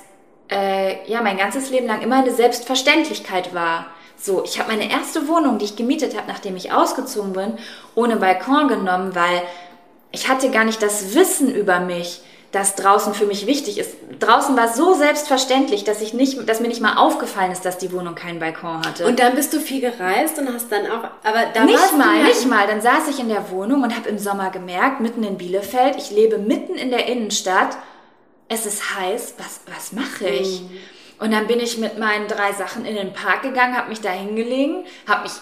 äh, 0.50 1.04
ja, 1.10 1.20
mein 1.20 1.36
ganzes 1.36 1.70
Leben 1.70 1.86
lang 1.86 2.00
immer 2.00 2.16
eine 2.16 2.32
Selbstverständlichkeit 2.32 3.54
war. 3.54 3.86
So, 4.16 4.44
ich 4.44 4.58
habe 4.58 4.70
meine 4.70 4.90
erste 4.90 5.28
Wohnung, 5.28 5.58
die 5.58 5.64
ich 5.64 5.76
gemietet 5.76 6.16
habe, 6.16 6.28
nachdem 6.28 6.56
ich 6.56 6.72
ausgezogen 6.72 7.32
bin, 7.32 7.58
ohne 7.94 8.16
Balkon 8.16 8.68
genommen, 8.68 9.14
weil 9.14 9.42
ich 10.12 10.28
hatte 10.28 10.50
gar 10.50 10.64
nicht 10.64 10.82
das 10.82 11.14
Wissen 11.14 11.52
über 11.52 11.80
mich, 11.80 12.22
das 12.52 12.76
draußen 12.76 13.12
für 13.12 13.26
mich 13.26 13.46
wichtig 13.46 13.78
ist. 13.78 13.94
Draußen 14.20 14.56
war 14.56 14.72
so 14.72 14.94
selbstverständlich, 14.94 15.84
dass 15.84 16.00
ich 16.00 16.14
nicht, 16.14 16.48
dass 16.48 16.60
mir 16.60 16.68
nicht 16.68 16.80
mal 16.80 16.96
aufgefallen 16.96 17.52
ist, 17.52 17.64
dass 17.64 17.76
die 17.76 17.92
Wohnung 17.92 18.14
keinen 18.14 18.38
Balkon 18.38 18.86
hatte. 18.86 19.06
Und 19.06 19.18
dann 19.18 19.34
bist 19.34 19.52
du 19.52 19.60
viel 19.60 19.82
gereist 19.82 20.38
und 20.38 20.52
hast 20.52 20.72
dann 20.72 20.86
auch, 20.86 21.04
aber 21.24 21.44
da 21.52 21.64
nicht 21.64 21.96
mal, 21.96 22.22
nicht 22.22 22.46
mal. 22.46 22.66
Dann 22.66 22.80
saß 22.80 23.08
ich 23.10 23.20
in 23.20 23.28
der 23.28 23.50
Wohnung 23.50 23.82
und 23.82 23.94
habe 23.94 24.08
im 24.08 24.18
Sommer 24.18 24.50
gemerkt, 24.50 25.00
mitten 25.00 25.24
in 25.24 25.36
Bielefeld, 25.36 25.96
ich 25.96 26.10
lebe 26.10 26.38
mitten 26.38 26.74
in 26.74 26.90
der 26.90 27.06
Innenstadt. 27.06 27.76
Es 28.48 28.64
ist 28.64 28.96
heiß. 28.98 29.34
Was, 29.36 29.60
was 29.66 29.92
mache 29.92 30.28
ich? 30.28 30.62
Mhm. 30.62 30.78
Und 31.18 31.32
dann 31.32 31.48
bin 31.48 31.60
ich 31.60 31.76
mit 31.76 31.98
meinen 31.98 32.28
drei 32.28 32.52
Sachen 32.52 32.86
in 32.86 32.94
den 32.94 33.12
Park 33.12 33.42
gegangen, 33.42 33.76
habe 33.76 33.90
mich 33.90 34.00
da 34.00 34.10
hingelegen, 34.10 34.84
habe 35.06 35.24
mich 35.24 35.32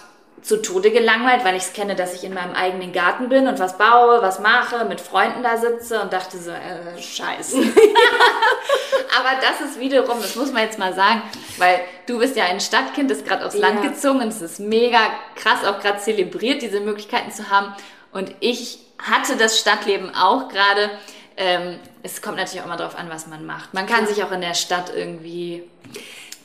zu 0.43 0.63
Tode 0.63 0.91
gelangweilt, 0.91 1.45
weil 1.45 1.57
ich 1.57 1.65
es 1.65 1.73
kenne, 1.73 1.97
dass 1.97 2.15
ich 2.15 2.23
in 2.23 2.35
meinem 2.35 2.55
eigenen 2.55 2.93
Garten 2.93 3.29
bin 3.29 3.49
und 3.49 3.59
was 3.59 3.79
baue, 3.79 4.23
was 4.23 4.39
mache, 4.39 4.85
mit 4.85 5.01
Freunden 5.01 5.43
da 5.43 5.57
sitze 5.57 6.01
und 6.01 6.13
dachte 6.13 6.39
so, 6.39 6.51
äh, 6.51 7.01
scheiße. 7.01 7.59
Aber 9.19 9.41
das 9.41 9.69
ist 9.69 9.81
wiederum, 9.81 10.21
das 10.21 10.37
muss 10.37 10.53
man 10.53 10.63
jetzt 10.63 10.79
mal 10.79 10.95
sagen, 10.95 11.23
weil 11.59 11.81
du 12.07 12.19
bist 12.19 12.37
ja 12.37 12.45
ein 12.45 12.61
Stadtkind, 12.61 13.11
ist 13.11 13.27
gerade 13.27 13.45
aufs 13.47 13.57
Land 13.57 13.83
gezogen 13.83 14.21
und 14.21 14.29
es 14.29 14.43
ist 14.43 14.61
mega 14.61 15.01
krass, 15.35 15.65
auch 15.65 15.81
gerade 15.81 15.99
zelebriert, 15.99 16.63
diese 16.63 16.81
Möglichkeiten 16.81 17.33
zu 17.33 17.51
haben. 17.51 17.75
Und 18.13 18.35
ich 18.41 18.79
hatte 18.99 19.37
das 19.37 19.59
Stadtleben 19.59 20.15
auch 20.15 20.49
gerade. 20.49 20.91
Ähm, 21.37 21.79
es 22.03 22.23
kommt 22.23 22.37
natürlich 22.37 22.61
auch 22.61 22.67
immer 22.67 22.77
darauf 22.77 22.97
an, 22.97 23.11
was 23.11 23.27
man 23.27 23.45
macht. 23.45 23.75
Man 23.75 23.87
kann 23.87 24.07
sich 24.07 24.23
auch 24.23 24.33
in 24.33 24.41
der 24.41 24.55
Stadt 24.55 24.93
irgendwie 24.95 25.65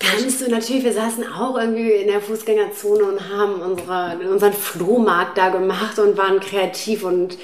Kannst 0.01 0.41
du 0.41 0.49
natürlich, 0.49 0.83
wir 0.83 0.93
saßen 0.93 1.31
auch 1.31 1.57
irgendwie 1.57 1.91
in 1.91 2.07
der 2.07 2.21
Fußgängerzone 2.21 3.03
und 3.03 3.29
haben 3.29 3.61
unsere, 3.61 4.17
unseren 4.31 4.53
Flohmarkt 4.53 5.37
da 5.37 5.49
gemacht 5.49 5.99
und 5.99 6.17
waren 6.17 6.39
kreativ 6.39 7.03
und 7.03 7.37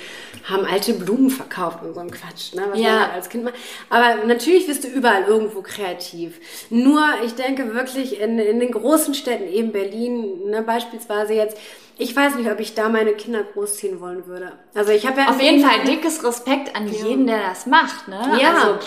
haben 0.43 0.65
alte 0.65 0.93
Blumen 0.93 1.29
verkauft 1.29 1.79
und 1.83 1.93
so 1.93 1.99
ein 1.99 2.11
Quatsch, 2.11 2.53
ne, 2.53 2.63
was 2.71 2.79
ja. 2.79 2.89
man 2.89 3.01
halt 3.01 3.13
als 3.13 3.29
Kind 3.29 3.43
macht. 3.43 3.55
Aber 3.89 4.25
natürlich 4.25 4.67
bist 4.67 4.83
du 4.83 4.87
überall 4.87 5.23
irgendwo 5.23 5.61
kreativ. 5.61 6.39
Nur, 6.69 7.03
ich 7.25 7.35
denke 7.35 7.73
wirklich 7.73 8.19
in, 8.19 8.39
in 8.39 8.59
den 8.59 8.71
großen 8.71 9.13
Städten, 9.13 9.47
eben 9.47 9.71
Berlin, 9.71 10.45
ne, 10.45 10.61
beispielsweise 10.61 11.33
jetzt, 11.33 11.57
ich 11.99 12.15
weiß 12.15 12.35
nicht, 12.35 12.49
ob 12.49 12.59
ich 12.59 12.75
da 12.75 12.89
meine 12.89 13.13
Kinder 13.13 13.43
großziehen 13.43 13.99
wollen 13.99 14.27
würde. 14.27 14.51
Also 14.75 14.91
ich 14.91 15.07
habe 15.07 15.21
ja 15.21 15.29
auf 15.29 15.41
jeden 15.41 15.65
Fall 15.65 15.83
dickes 15.85 16.23
Respekt 16.23 16.75
an 16.75 16.91
ja. 16.91 17.05
jeden, 17.05 17.25
der 17.25 17.39
das 17.49 17.65
macht, 17.65 18.07
ne? 18.07 18.37
Ja. 18.39 18.53
Also, 18.53 18.79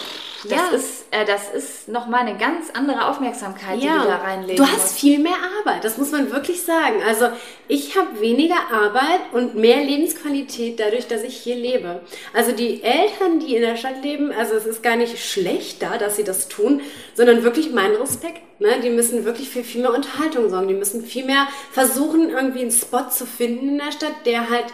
das 0.44 0.52
ja. 0.52 0.68
ist, 0.74 1.06
äh, 1.10 1.24
das 1.26 1.50
ist 1.50 1.88
nochmal 1.88 2.20
eine 2.20 2.38
ganz 2.38 2.70
andere 2.72 3.08
Aufmerksamkeit, 3.08 3.78
ja. 3.78 3.92
die 3.92 3.98
du 4.00 4.06
da 4.06 4.16
reinlegst. 4.16 4.58
Du 4.58 4.64
hast 4.64 4.82
musst. 4.82 4.98
viel 4.98 5.18
mehr 5.18 5.36
Arbeit, 5.58 5.84
das 5.84 5.98
muss 5.98 6.12
man 6.12 6.32
wirklich 6.32 6.62
sagen. 6.62 7.02
Also 7.06 7.28
ich 7.68 7.98
habe 7.98 8.20
weniger 8.20 8.56
Arbeit 8.72 9.20
und 9.32 9.54
mehr 9.54 9.84
Lebensqualität 9.84 10.80
dadurch, 10.80 11.08
dass 11.08 11.22
ich 11.22 11.39
hier 11.40 11.56
lebe. 11.56 12.00
Also 12.32 12.52
die 12.52 12.82
Eltern, 12.82 13.40
die 13.40 13.56
in 13.56 13.62
der 13.62 13.76
Stadt 13.76 14.02
leben, 14.02 14.32
also 14.32 14.54
es 14.54 14.66
ist 14.66 14.82
gar 14.82 14.96
nicht 14.96 15.18
schlecht 15.18 15.82
da, 15.82 15.98
dass 15.98 16.16
sie 16.16 16.24
das 16.24 16.48
tun, 16.48 16.80
sondern 17.14 17.42
wirklich 17.42 17.72
mein 17.72 17.94
Respekt. 17.94 18.40
Ne? 18.60 18.80
Die 18.82 18.90
müssen 18.90 19.24
wirklich 19.24 19.48
für 19.48 19.64
viel 19.64 19.82
mehr 19.82 19.94
Unterhaltung 19.94 20.48
sorgen. 20.50 20.68
Die 20.68 20.74
müssen 20.74 21.04
viel 21.04 21.24
mehr 21.24 21.48
versuchen, 21.72 22.30
irgendwie 22.30 22.60
einen 22.60 22.70
Spot 22.70 23.08
zu 23.10 23.26
finden 23.26 23.70
in 23.70 23.78
der 23.78 23.92
Stadt, 23.92 24.26
der 24.26 24.50
halt 24.50 24.66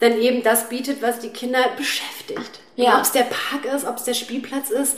dann 0.00 0.20
eben 0.20 0.42
das 0.42 0.68
bietet, 0.68 1.02
was 1.02 1.20
die 1.20 1.30
Kinder 1.30 1.64
beschäftigt. 1.76 2.60
Ja. 2.76 2.98
Ob 2.98 3.04
es 3.04 3.12
der 3.12 3.22
Park 3.24 3.64
ist, 3.74 3.86
ob 3.86 3.96
es 3.96 4.04
der 4.04 4.14
Spielplatz 4.14 4.70
ist. 4.70 4.96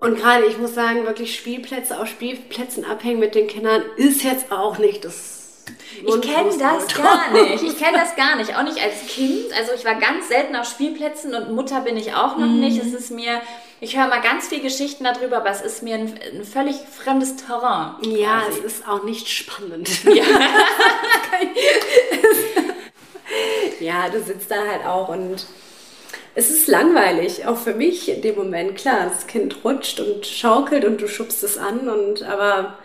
Und 0.00 0.16
gerade, 0.16 0.44
ich 0.44 0.58
muss 0.58 0.74
sagen, 0.74 1.06
wirklich 1.06 1.34
Spielplätze 1.34 1.98
auf 1.98 2.06
Spielplätzen 2.06 2.84
abhängen 2.84 3.20
mit 3.20 3.34
den 3.34 3.46
Kindern 3.46 3.82
ist 3.96 4.22
jetzt 4.22 4.52
auch 4.52 4.78
nicht 4.78 5.04
das 5.04 5.33
ich 6.04 6.20
kenne 6.20 6.50
das 6.58 6.88
gar 6.94 7.30
nicht. 7.32 7.62
Ich 7.62 7.78
kenne 7.78 7.98
das 7.98 8.16
gar 8.16 8.36
nicht. 8.36 8.56
Auch 8.56 8.62
nicht 8.62 8.82
als 8.82 9.06
Kind. 9.06 9.52
Also 9.56 9.72
ich 9.74 9.84
war 9.84 9.94
ganz 9.94 10.28
selten 10.28 10.56
auf 10.56 10.66
Spielplätzen 10.68 11.34
und 11.34 11.52
Mutter 11.52 11.80
bin 11.80 11.96
ich 11.96 12.14
auch 12.14 12.36
noch 12.36 12.46
mhm. 12.46 12.60
nicht. 12.60 12.82
Es 12.82 12.92
ist 12.92 13.10
mir, 13.10 13.40
ich 13.80 13.96
höre 13.96 14.08
mal 14.08 14.20
ganz 14.20 14.48
viele 14.48 14.62
Geschichten 14.62 15.04
darüber, 15.04 15.38
aber 15.38 15.50
es 15.50 15.60
ist 15.60 15.82
mir 15.82 15.94
ein, 15.96 16.18
ein 16.32 16.44
völlig 16.44 16.76
fremdes 16.76 17.36
Terrain. 17.36 17.96
Ja, 18.02 18.40
quasi. 18.40 18.58
es 18.58 18.64
ist 18.64 18.88
auch 18.88 19.04
nicht 19.04 19.28
spannend. 19.28 19.88
Ja. 20.14 20.24
ja, 23.80 24.08
du 24.08 24.22
sitzt 24.22 24.50
da 24.50 24.56
halt 24.56 24.86
auch 24.86 25.08
und 25.08 25.46
es 26.36 26.50
ist 26.50 26.68
langweilig, 26.68 27.46
auch 27.46 27.56
für 27.56 27.74
mich 27.74 28.08
in 28.08 28.22
dem 28.22 28.36
Moment. 28.36 28.76
Klar, 28.76 29.08
das 29.08 29.26
Kind 29.26 29.64
rutscht 29.64 30.00
und 30.00 30.26
schaukelt 30.26 30.84
und 30.84 31.00
du 31.00 31.08
schubst 31.08 31.42
es 31.42 31.58
an 31.58 31.88
und 31.88 32.22
aber 32.22 32.78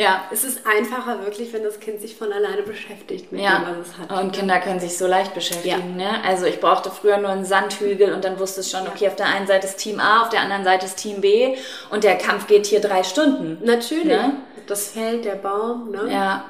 Ja. 0.00 0.22
Es 0.30 0.44
ist 0.44 0.64
einfacher 0.64 1.24
wirklich, 1.24 1.52
wenn 1.52 1.64
das 1.64 1.80
Kind 1.80 2.00
sich 2.00 2.14
von 2.16 2.32
alleine 2.32 2.62
beschäftigt 2.62 3.32
mit 3.32 3.40
Ja, 3.40 3.58
dem, 3.58 3.80
was 3.80 3.88
es 3.88 3.98
hat. 3.98 4.22
und 4.22 4.32
Kinder 4.32 4.60
können 4.60 4.78
sich 4.78 4.96
so 4.96 5.08
leicht 5.08 5.34
beschäftigen. 5.34 5.96
Ne? 5.96 6.22
Also 6.24 6.46
ich 6.46 6.60
brauchte 6.60 6.90
früher 6.90 7.18
nur 7.18 7.30
einen 7.30 7.44
Sandhügel 7.44 8.12
und 8.14 8.24
dann 8.24 8.38
wusste 8.38 8.60
es 8.60 8.70
schon, 8.70 8.86
okay, 8.86 9.08
auf 9.08 9.16
der 9.16 9.26
einen 9.26 9.48
Seite 9.48 9.66
ist 9.66 9.76
Team 9.78 9.98
A, 9.98 10.22
auf 10.22 10.28
der 10.28 10.40
anderen 10.40 10.62
Seite 10.62 10.86
ist 10.86 10.96
Team 10.96 11.20
B 11.20 11.56
und 11.90 12.04
der 12.04 12.16
Kampf 12.16 12.46
geht 12.46 12.66
hier 12.66 12.80
drei 12.80 13.02
Stunden. 13.02 13.58
Natürlich. 13.64 14.04
Ne? 14.06 14.36
Das 14.68 14.88
Feld, 14.92 15.24
der 15.24 15.34
Baum, 15.34 15.90
ne? 15.90 16.08
Ja. 16.12 16.44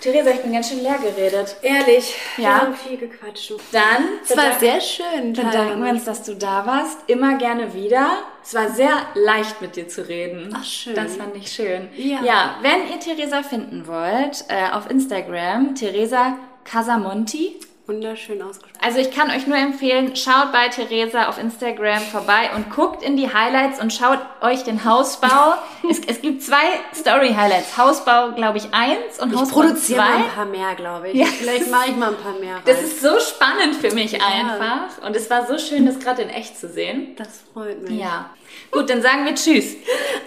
Theresa, 0.00 0.30
ich 0.30 0.40
bin 0.42 0.52
ganz 0.52 0.68
schön 0.68 0.82
leer 0.82 0.98
geredet. 0.98 1.56
Ehrlich, 1.62 2.14
wir 2.36 2.44
Ja. 2.44 2.60
haben 2.60 2.74
viel 2.74 2.96
gequatscht. 2.96 3.52
Dann 3.72 4.04
Es 4.22 4.36
war 4.36 4.58
sehr 4.58 4.80
schön. 4.80 5.32
bedanken 5.32 5.82
wir 5.84 5.90
uns, 5.90 6.04
dass 6.04 6.22
du 6.22 6.34
da 6.34 6.64
warst. 6.66 6.98
Immer 7.08 7.36
gerne 7.38 7.74
wieder. 7.74 8.10
Es 8.42 8.54
war 8.54 8.68
sehr 8.70 8.92
leicht 9.14 9.60
mit 9.60 9.76
dir 9.76 9.88
zu 9.88 10.08
reden. 10.08 10.54
Ach, 10.56 10.64
schön. 10.64 10.94
Das 10.94 11.16
fand 11.16 11.36
ich 11.36 11.50
schön. 11.50 11.88
Ja. 11.96 12.22
ja 12.22 12.54
wenn 12.62 12.88
ihr 12.90 13.00
Theresa 13.00 13.42
finden 13.42 13.86
wollt, 13.86 14.44
äh, 14.48 14.70
auf 14.72 14.88
Instagram, 14.90 15.74
Theresa 15.74 16.36
Casamonti. 16.64 17.58
Wunderschön 17.88 18.42
ausgesprochen. 18.42 18.84
Also 18.84 18.98
ich 18.98 19.10
kann 19.10 19.30
euch 19.30 19.46
nur 19.46 19.56
empfehlen, 19.56 20.14
schaut 20.14 20.52
bei 20.52 20.68
Theresa 20.68 21.26
auf 21.30 21.38
Instagram 21.38 22.02
vorbei 22.02 22.50
und 22.54 22.70
guckt 22.70 23.02
in 23.02 23.16
die 23.16 23.32
Highlights 23.32 23.80
und 23.80 23.94
schaut 23.94 24.18
euch 24.42 24.62
den 24.62 24.84
Hausbau. 24.84 25.54
es, 25.90 26.00
es 26.06 26.20
gibt 26.20 26.42
zwei 26.42 26.62
Story-Highlights. 26.94 27.78
Hausbau, 27.78 28.32
glaube 28.32 28.58
ich, 28.58 28.74
eins 28.74 29.18
und 29.18 29.32
Ich 29.32 29.40
Hausbau 29.40 29.62
produziere 29.62 30.00
mal 30.00 30.06
zwei. 30.06 30.16
ein 30.16 30.30
paar 30.34 30.44
mehr, 30.44 30.74
glaube 30.74 31.08
ich. 31.08 31.14
Ja. 31.14 31.24
Vielleicht 31.26 31.70
mache 31.70 31.88
ich 31.88 31.96
mal 31.96 32.10
ein 32.10 32.16
paar 32.16 32.34
mehr 32.34 32.56
rein. 32.56 32.62
Das 32.66 32.82
ist 32.82 33.00
so 33.00 33.18
spannend 33.20 33.76
für 33.76 33.94
mich 33.94 34.22
einfach. 34.22 35.02
Und 35.06 35.16
es 35.16 35.30
war 35.30 35.46
so 35.46 35.56
schön, 35.56 35.86
das 35.86 35.98
gerade 35.98 36.20
in 36.20 36.28
echt 36.28 36.58
zu 36.58 36.68
sehen. 36.68 37.16
das 37.16 37.42
freut 37.54 37.88
mich. 37.88 37.98
Ja. 37.98 38.28
Gut, 38.70 38.90
dann 38.90 39.00
sagen 39.00 39.24
wir 39.24 39.34
Tschüss. 39.34 39.76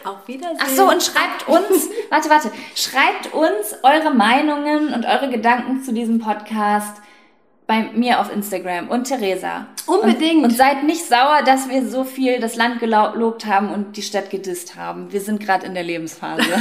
Auf 0.04 0.28
Wiedersehen. 0.28 0.58
Ach 0.60 0.70
so, 0.70 0.90
und 0.90 1.04
schreibt 1.04 1.48
uns, 1.48 1.90
warte, 2.10 2.28
warte, 2.32 2.52
schreibt 2.74 3.32
uns 3.36 3.76
eure 3.84 4.12
Meinungen 4.12 4.96
und 4.96 5.06
eure 5.06 5.30
Gedanken 5.30 5.84
zu 5.84 5.94
diesem 5.94 6.18
Podcast 6.18 6.98
bei 7.72 7.84
mir 7.94 8.20
auf 8.20 8.30
Instagram 8.30 8.90
und 8.90 9.06
Theresa. 9.06 9.66
Unbedingt. 9.88 10.44
Und, 10.44 10.52
und 10.52 10.58
seid 10.58 10.84
nicht 10.84 11.06
sauer, 11.06 11.42
dass 11.46 11.70
wir 11.70 11.88
so 11.88 12.04
viel 12.04 12.42
das 12.42 12.58
Land 12.58 12.82
gelobt 12.82 13.46
haben 13.46 13.72
und 13.72 13.96
die 13.96 14.02
Stadt 14.02 14.30
gedisst 14.30 14.76
haben. 14.76 15.14
Wir 15.14 15.22
sind 15.22 15.40
gerade 15.40 15.68
in 15.68 15.74
der 15.74 15.84
Lebensphase. 15.84 16.44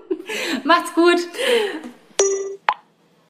Macht's 0.64 0.94
gut. 0.94 1.18